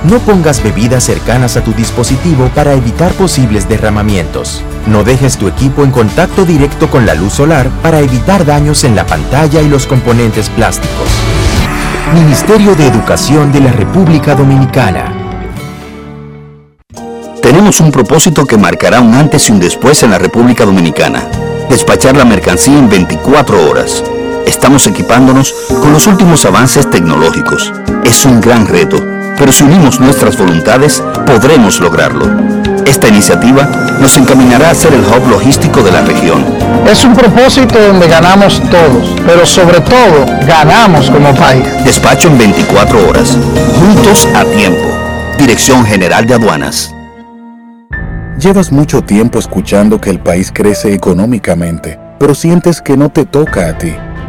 [0.04, 4.64] No pongas bebidas cercanas a tu dispositivo para evitar posibles derramamientos.
[4.88, 8.96] No dejes tu equipo en contacto directo con la luz solar para evitar daños en
[8.96, 11.08] la pantalla y los componentes plásticos.
[12.16, 15.14] Ministerio de Educación de la República Dominicana.
[17.44, 21.28] Tenemos un propósito que marcará un antes y un después en la República Dominicana.
[21.70, 24.04] Despachar la mercancía en 24 horas.
[24.48, 27.72] Estamos equipándonos con los últimos avances tecnológicos.
[28.04, 28.98] Es un gran reto,
[29.42, 32.28] pero si unimos nuestras voluntades, podremos lograrlo.
[32.86, 33.64] Esta iniciativa
[34.00, 36.46] nos encaminará a ser el hub logístico de la región.
[36.88, 41.66] Es un propósito donde ganamos todos, pero sobre todo ganamos como país.
[41.84, 43.36] Despacho en 24 horas.
[43.80, 44.88] Juntos a tiempo.
[45.40, 46.94] Dirección General de Aduanas.
[48.38, 53.70] Llevas mucho tiempo escuchando que el país crece económicamente, pero sientes que no te toca
[53.70, 53.96] a ti.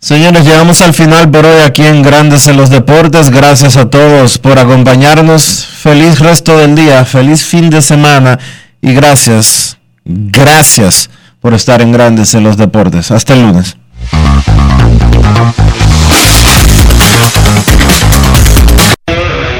[0.00, 3.30] Señores, llegamos al final por hoy aquí en Grandes en los Deportes.
[3.30, 5.66] Gracias a todos por acompañarnos.
[5.66, 8.38] Feliz resto del día, feliz fin de semana
[8.80, 11.10] y gracias, gracias
[11.40, 13.10] por estar en Grandes en los Deportes.
[13.10, 13.76] Hasta el lunes.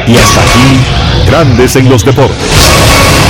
[0.07, 3.18] Y hasta aquí, Grandes en los Deportes.